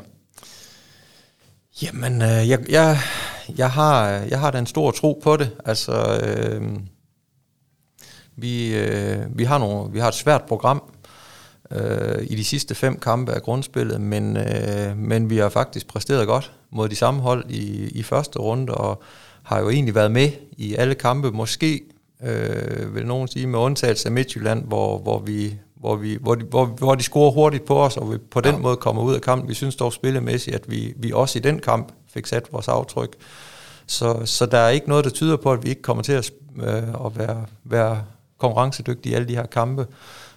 Jamen, 1.81 2.21
øh, 2.21 2.49
jeg, 2.49 2.59
jeg, 2.69 2.99
jeg, 3.57 3.71
har, 3.71 4.07
jeg 4.07 4.39
har 4.39 4.51
da 4.51 4.59
en 4.59 4.65
stor 4.65 4.91
tro 4.91 5.21
på 5.23 5.37
det. 5.37 5.49
Altså, 5.65 6.21
øh, 6.23 6.61
vi, 8.35 8.75
øh, 8.75 9.37
vi, 9.37 9.43
har 9.43 9.57
nogle, 9.57 9.91
vi 9.91 9.99
har 9.99 10.07
et 10.07 10.13
svært 10.13 10.41
program, 10.47 10.83
øh, 11.75 12.25
i 12.29 12.35
de 12.35 12.43
sidste 12.43 12.75
fem 12.75 12.99
kampe 12.99 13.31
af 13.31 13.41
grundspillet, 13.41 14.01
men, 14.01 14.37
øh, 14.37 14.97
men 14.97 15.29
vi 15.29 15.37
har 15.37 15.49
faktisk 15.49 15.87
præsteret 15.87 16.27
godt 16.27 16.51
mod 16.71 16.89
de 16.89 16.95
samme 16.95 17.21
hold 17.21 17.45
i, 17.49 17.87
i 17.87 18.03
første 18.03 18.39
runde, 18.39 18.73
og 18.73 19.01
har 19.43 19.59
jo 19.59 19.69
egentlig 19.69 19.95
været 19.95 20.11
med 20.11 20.29
i 20.57 20.75
alle 20.75 20.95
kampe, 20.95 21.31
måske 21.31 21.81
øh, 22.23 22.95
vil 22.95 23.05
nogen 23.05 23.27
sige 23.27 23.47
med 23.47 23.59
undtagelse 23.59 24.07
af 24.07 24.11
Midtjylland, 24.11 24.67
hvor, 24.67 24.97
hvor, 24.97 25.19
vi, 25.19 25.53
hvor, 25.75 25.95
vi, 25.95 26.17
hvor, 26.21 26.35
de, 26.35 26.45
hvor, 26.45 26.65
hvor 26.65 26.95
de 26.95 27.03
scorer 27.03 27.31
hurtigt 27.31 27.65
på 27.65 27.83
os, 27.83 27.97
og 27.97 28.11
vi 28.11 28.17
på 28.17 28.41
den 28.41 28.55
ja. 28.55 28.61
måde 28.61 28.77
kommer 28.77 29.01
ud 29.01 29.15
af 29.15 29.21
kampen. 29.21 29.49
Vi 29.49 29.53
synes 29.53 29.75
dog 29.75 29.93
spillemæssigt, 29.93 30.55
at 30.55 30.71
vi, 30.71 30.93
vi 30.97 31.11
også 31.11 31.39
i 31.39 31.41
den 31.41 31.59
kamp 31.59 31.91
fik 32.13 32.25
sat 32.25 32.53
vores 32.53 32.67
aftryk. 32.67 33.15
Så, 33.87 34.21
så 34.25 34.45
der 34.45 34.57
er 34.57 34.69
ikke 34.69 34.89
noget, 34.89 35.05
der 35.05 35.11
tyder 35.11 35.37
på, 35.37 35.51
at 35.51 35.63
vi 35.63 35.69
ikke 35.69 35.81
kommer 35.81 36.03
til 36.03 36.13
at, 36.13 36.31
øh, 36.63 37.05
at 37.05 37.17
være, 37.17 37.45
være 37.63 38.03
konkurrencedygtige 38.37 39.13
i 39.13 39.15
alle 39.15 39.27
de 39.27 39.35
her 39.35 39.45
kampe. 39.45 39.87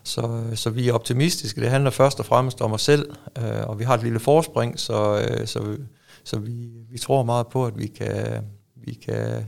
Så, 0.08 0.42
så 0.54 0.70
vi 0.70 0.88
er 0.88 0.92
optimistiske. 0.92 1.60
Det 1.60 1.70
handler 1.70 1.90
først 1.90 2.20
og 2.20 2.26
fremmest 2.26 2.60
om 2.60 2.72
os 2.72 2.82
selv, 2.82 3.10
øh, 3.38 3.68
og 3.68 3.78
vi 3.78 3.84
har 3.84 3.94
et 3.94 4.02
lille 4.02 4.20
forspring, 4.20 4.80
så, 4.80 5.26
øh, 5.30 5.46
så, 5.46 5.76
så 6.24 6.38
vi, 6.38 6.68
vi 6.90 6.98
tror 6.98 7.22
meget 7.22 7.46
på, 7.46 7.66
at 7.66 7.78
vi 7.78 7.86
kan, 7.86 8.44
vi 8.76 8.94
kan, 9.06 9.46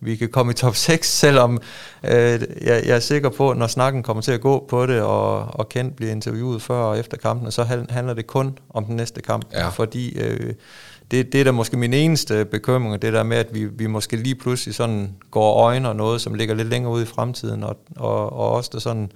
vi 0.00 0.16
kan 0.16 0.28
komme 0.28 0.52
i 0.52 0.54
top 0.54 0.76
6, 0.76 1.08
selvom 1.20 1.60
øh, 2.04 2.10
jeg, 2.10 2.82
jeg 2.86 2.96
er 2.96 3.00
sikker 3.00 3.28
på, 3.28 3.50
at 3.50 3.56
når 3.56 3.66
snakken 3.66 4.02
kommer 4.02 4.20
til 4.20 4.32
at 4.32 4.40
gå 4.40 4.66
på 4.68 4.86
det, 4.86 5.00
og, 5.00 5.38
og 5.40 5.68
Kent 5.68 5.96
bliver 5.96 6.12
interviewet 6.12 6.62
før 6.62 6.82
og 6.82 6.98
efter 6.98 7.16
kampene, 7.16 7.50
så 7.50 7.64
handler 7.90 8.14
det 8.14 8.26
kun 8.26 8.58
om 8.70 8.84
den 8.84 8.96
næste 8.96 9.20
kamp, 9.20 9.44
ja. 9.52 9.68
fordi 9.68 10.18
øh, 10.18 10.54
det, 11.10 11.32
det 11.32 11.40
er 11.40 11.44
da 11.44 11.52
måske 11.52 11.76
min 11.76 11.94
eneste 11.94 12.44
bekymring, 12.44 13.02
det 13.02 13.12
der 13.12 13.22
med, 13.22 13.36
at 13.36 13.54
vi, 13.54 13.64
vi 13.64 13.86
måske 13.86 14.16
lige 14.16 14.34
pludselig 14.34 14.74
sådan 14.74 15.14
går 15.30 15.62
øjne 15.62 15.88
og 15.88 15.96
noget, 15.96 16.20
som 16.20 16.34
ligger 16.34 16.54
lidt 16.54 16.68
længere 16.68 16.92
ude 16.92 17.02
i 17.02 17.06
fremtiden, 17.06 17.64
og, 17.64 17.76
og, 17.96 18.32
og 18.32 18.52
også 18.52 18.70
der 18.72 18.78
sådan 18.78 19.12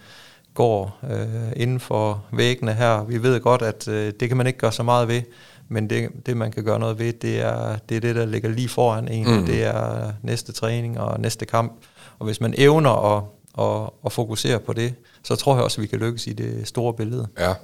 går 0.55 0.99
øh, 1.11 1.53
inden 1.57 1.81
for 1.81 2.25
væggene 2.33 2.75
her. 2.75 3.05
Vi 3.05 3.23
ved 3.23 3.41
godt, 3.41 3.63
at 3.63 3.89
øh, 3.89 4.13
det 4.21 4.29
kan 4.29 4.37
man 4.37 4.47
ikke 4.47 4.59
gøre 4.59 4.73
så 4.73 4.83
meget 4.83 5.09
ved, 5.09 5.23
men 5.69 5.91
det, 5.91 6.09
det 6.27 6.37
man 6.37 6.53
kan 6.53 6.65
gøre 6.65 6.79
noget 6.79 6.99
ved, 6.99 7.13
det 7.13 7.41
er 7.41 7.77
det, 7.89 7.97
er 7.97 8.01
det 8.01 8.17
der 8.17 8.27
ligger 8.27 8.49
lige 8.49 8.69
foran 8.69 9.09
en. 9.09 9.37
Mm. 9.37 9.47
Det 9.47 9.65
er 9.65 10.13
næste 10.23 10.53
træning 10.53 11.01
og 11.01 11.21
næste 11.21 11.47
kamp. 11.47 11.73
Og 12.19 12.27
hvis 12.27 12.41
man 12.41 12.55
evner 12.59 13.17
at, 13.17 13.23
at, 13.59 13.91
at 14.07 14.13
fokusere 14.13 14.59
på 14.59 14.73
det, 14.73 14.95
så 15.23 15.37
tror 15.37 15.55
jeg 15.55 15.65
også, 15.65 15.81
at 15.81 15.83
vi 15.83 15.87
kan 15.87 15.99
lykkes 15.99 16.27
i 16.27 16.33
det 16.33 16.69
store 16.69 16.95
billede. 16.95 17.27
Ja, 17.39 17.55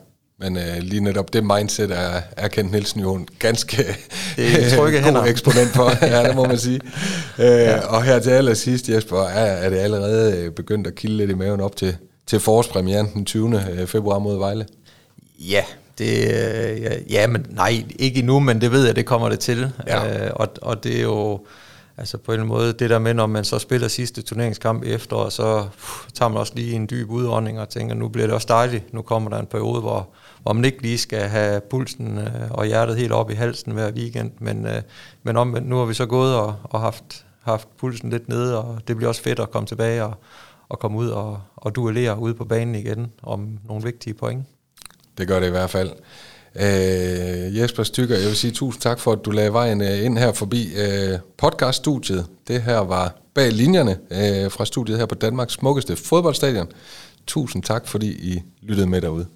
men 0.41 0.57
øh, 0.57 0.78
lige 0.80 1.01
netop 1.01 1.32
det 1.32 1.45
mindset 1.45 1.91
er, 1.91 2.20
er 2.36 2.49
Kent 2.49 2.70
Nielsen 2.70 3.01
jo 3.01 3.14
en 3.14 3.28
ganske 3.39 3.76
det 4.36 4.72
er 4.72 5.12
god 5.12 5.28
eksponent 5.28 5.68
for, 5.68 6.07
ja, 6.07 6.28
det 6.28 6.36
må 6.36 6.45
man 6.45 6.59
sige. 6.59 6.80
Øh, 7.39 7.47
ja. 7.47 7.86
Og 7.86 8.03
her 8.03 8.18
til 8.18 8.30
allersidst, 8.30 8.89
Jesper, 8.89 9.22
er, 9.22 9.45
er 9.45 9.70
det 9.70 9.76
allerede 9.76 10.36
øh, 10.36 10.51
begyndt 10.51 10.86
at 10.86 10.95
kilde 10.95 11.16
lidt 11.16 11.30
i 11.30 11.34
maven 11.34 11.61
op 11.61 11.76
til, 11.76 11.97
til 12.29 12.41
forårspremieren 12.41 13.11
den 13.14 13.24
20. 13.24 13.62
Øh, 13.70 13.87
februar 13.87 14.18
mod 14.18 14.39
Vejle? 14.39 14.66
Ja, 15.39 15.64
det, 15.99 16.29
ja, 16.81 16.97
ja, 17.11 17.26
men 17.26 17.47
nej, 17.51 17.85
ikke 17.99 18.18
endnu, 18.18 18.41
men 18.41 18.61
det 18.61 18.72
ved 18.72 18.87
jeg, 18.87 18.97
det 18.97 19.07
kommer 19.07 19.29
det 19.29 19.41
til. 19.41 19.72
Ja. 19.87 20.26
Øh, 20.26 20.31
og, 20.35 20.49
og 20.62 20.85
det 20.85 20.99
er 20.99 21.03
jo 21.03 21.41
altså 21.97 22.18
på 22.18 22.33
en 22.33 22.47
måde 22.47 22.72
det 22.72 22.91
der 22.91 22.99
med, 22.99 23.14
når 23.14 23.26
man 23.26 23.45
så 23.45 23.59
spiller 23.59 23.89
sidste 23.89 24.22
turneringskamp 24.22 24.83
efter, 24.85 25.16
og 25.16 25.33
så 25.33 25.66
pff, 25.79 26.12
tager 26.14 26.29
man 26.29 26.39
også 26.39 26.53
lige 26.57 26.72
en 26.72 26.87
dyb 26.91 27.11
udånding 27.11 27.61
og 27.61 27.68
tænker, 27.68 27.95
nu 27.95 28.09
bliver 28.09 28.26
det 28.26 28.35
også 28.35 28.47
dejligt. 28.51 28.95
Nu 28.95 29.03
kommer 29.03 29.31
der 29.31 29.39
en 29.39 29.47
periode, 29.47 29.81
hvor, 29.81 30.09
hvor 30.43 30.53
man 30.53 30.64
ikke 30.64 30.83
lige 30.83 30.99
skal 30.99 31.22
have 31.22 31.61
pulsen 31.61 32.18
øh, 32.18 32.51
og 32.51 32.66
hjertet 32.66 32.97
helt 32.97 33.12
op 33.12 33.31
i 33.31 33.35
halsen 33.35 33.72
hver 33.72 33.91
weekend, 33.93 34.31
men, 34.39 34.66
øh, 34.66 34.83
men 35.22 35.37
om, 35.37 35.57
nu 35.62 35.76
har 35.76 35.85
vi 35.85 35.95
så 35.95 36.07
gået 36.07 36.37
og, 36.37 36.55
og 36.64 36.81
haft, 36.81 37.24
haft 37.43 37.68
pulsen 37.76 38.11
lidt 38.11 38.29
nede, 38.29 38.64
og 38.64 38.79
det 38.89 38.97
bliver 38.97 39.09
også 39.09 39.22
fedt 39.22 39.39
at 39.39 39.51
komme 39.51 39.66
tilbage 39.66 40.05
og, 40.05 40.14
at 40.70 40.78
komme 40.78 40.98
ud 40.98 41.08
og, 41.08 41.40
og 41.56 41.74
duellere 41.74 42.18
ude 42.18 42.34
på 42.34 42.44
banen 42.44 42.74
igen 42.74 43.12
om 43.22 43.58
nogle 43.68 43.84
vigtige 43.84 44.14
point. 44.14 44.44
Det 45.18 45.28
gør 45.28 45.40
det 45.40 45.46
i 45.46 45.50
hvert 45.50 45.70
fald. 45.70 45.90
Øh, 46.54 47.58
Jesper 47.58 47.82
Stykker, 47.82 48.16
jeg 48.16 48.26
vil 48.26 48.36
sige 48.36 48.50
tusind 48.50 48.82
tak 48.82 48.98
for, 49.00 49.12
at 49.12 49.24
du 49.24 49.30
lagde 49.30 49.52
vejen 49.52 49.80
øh, 49.80 50.04
ind 50.04 50.18
her 50.18 50.32
forbi 50.32 50.72
øh, 50.76 51.18
podcaststudiet. 51.36 52.26
Det 52.48 52.62
her 52.62 52.78
var 52.78 53.14
bag 53.34 53.52
linjerne 53.52 53.98
øh, 54.10 54.50
fra 54.50 54.64
studiet 54.64 54.98
her 54.98 55.06
på 55.06 55.14
Danmarks 55.14 55.52
smukkeste 55.52 55.96
fodboldstadion. 55.96 56.68
Tusind 57.26 57.62
tak, 57.62 57.86
fordi 57.86 58.32
I 58.32 58.42
lyttede 58.62 58.86
med 58.86 59.00
derude. 59.00 59.26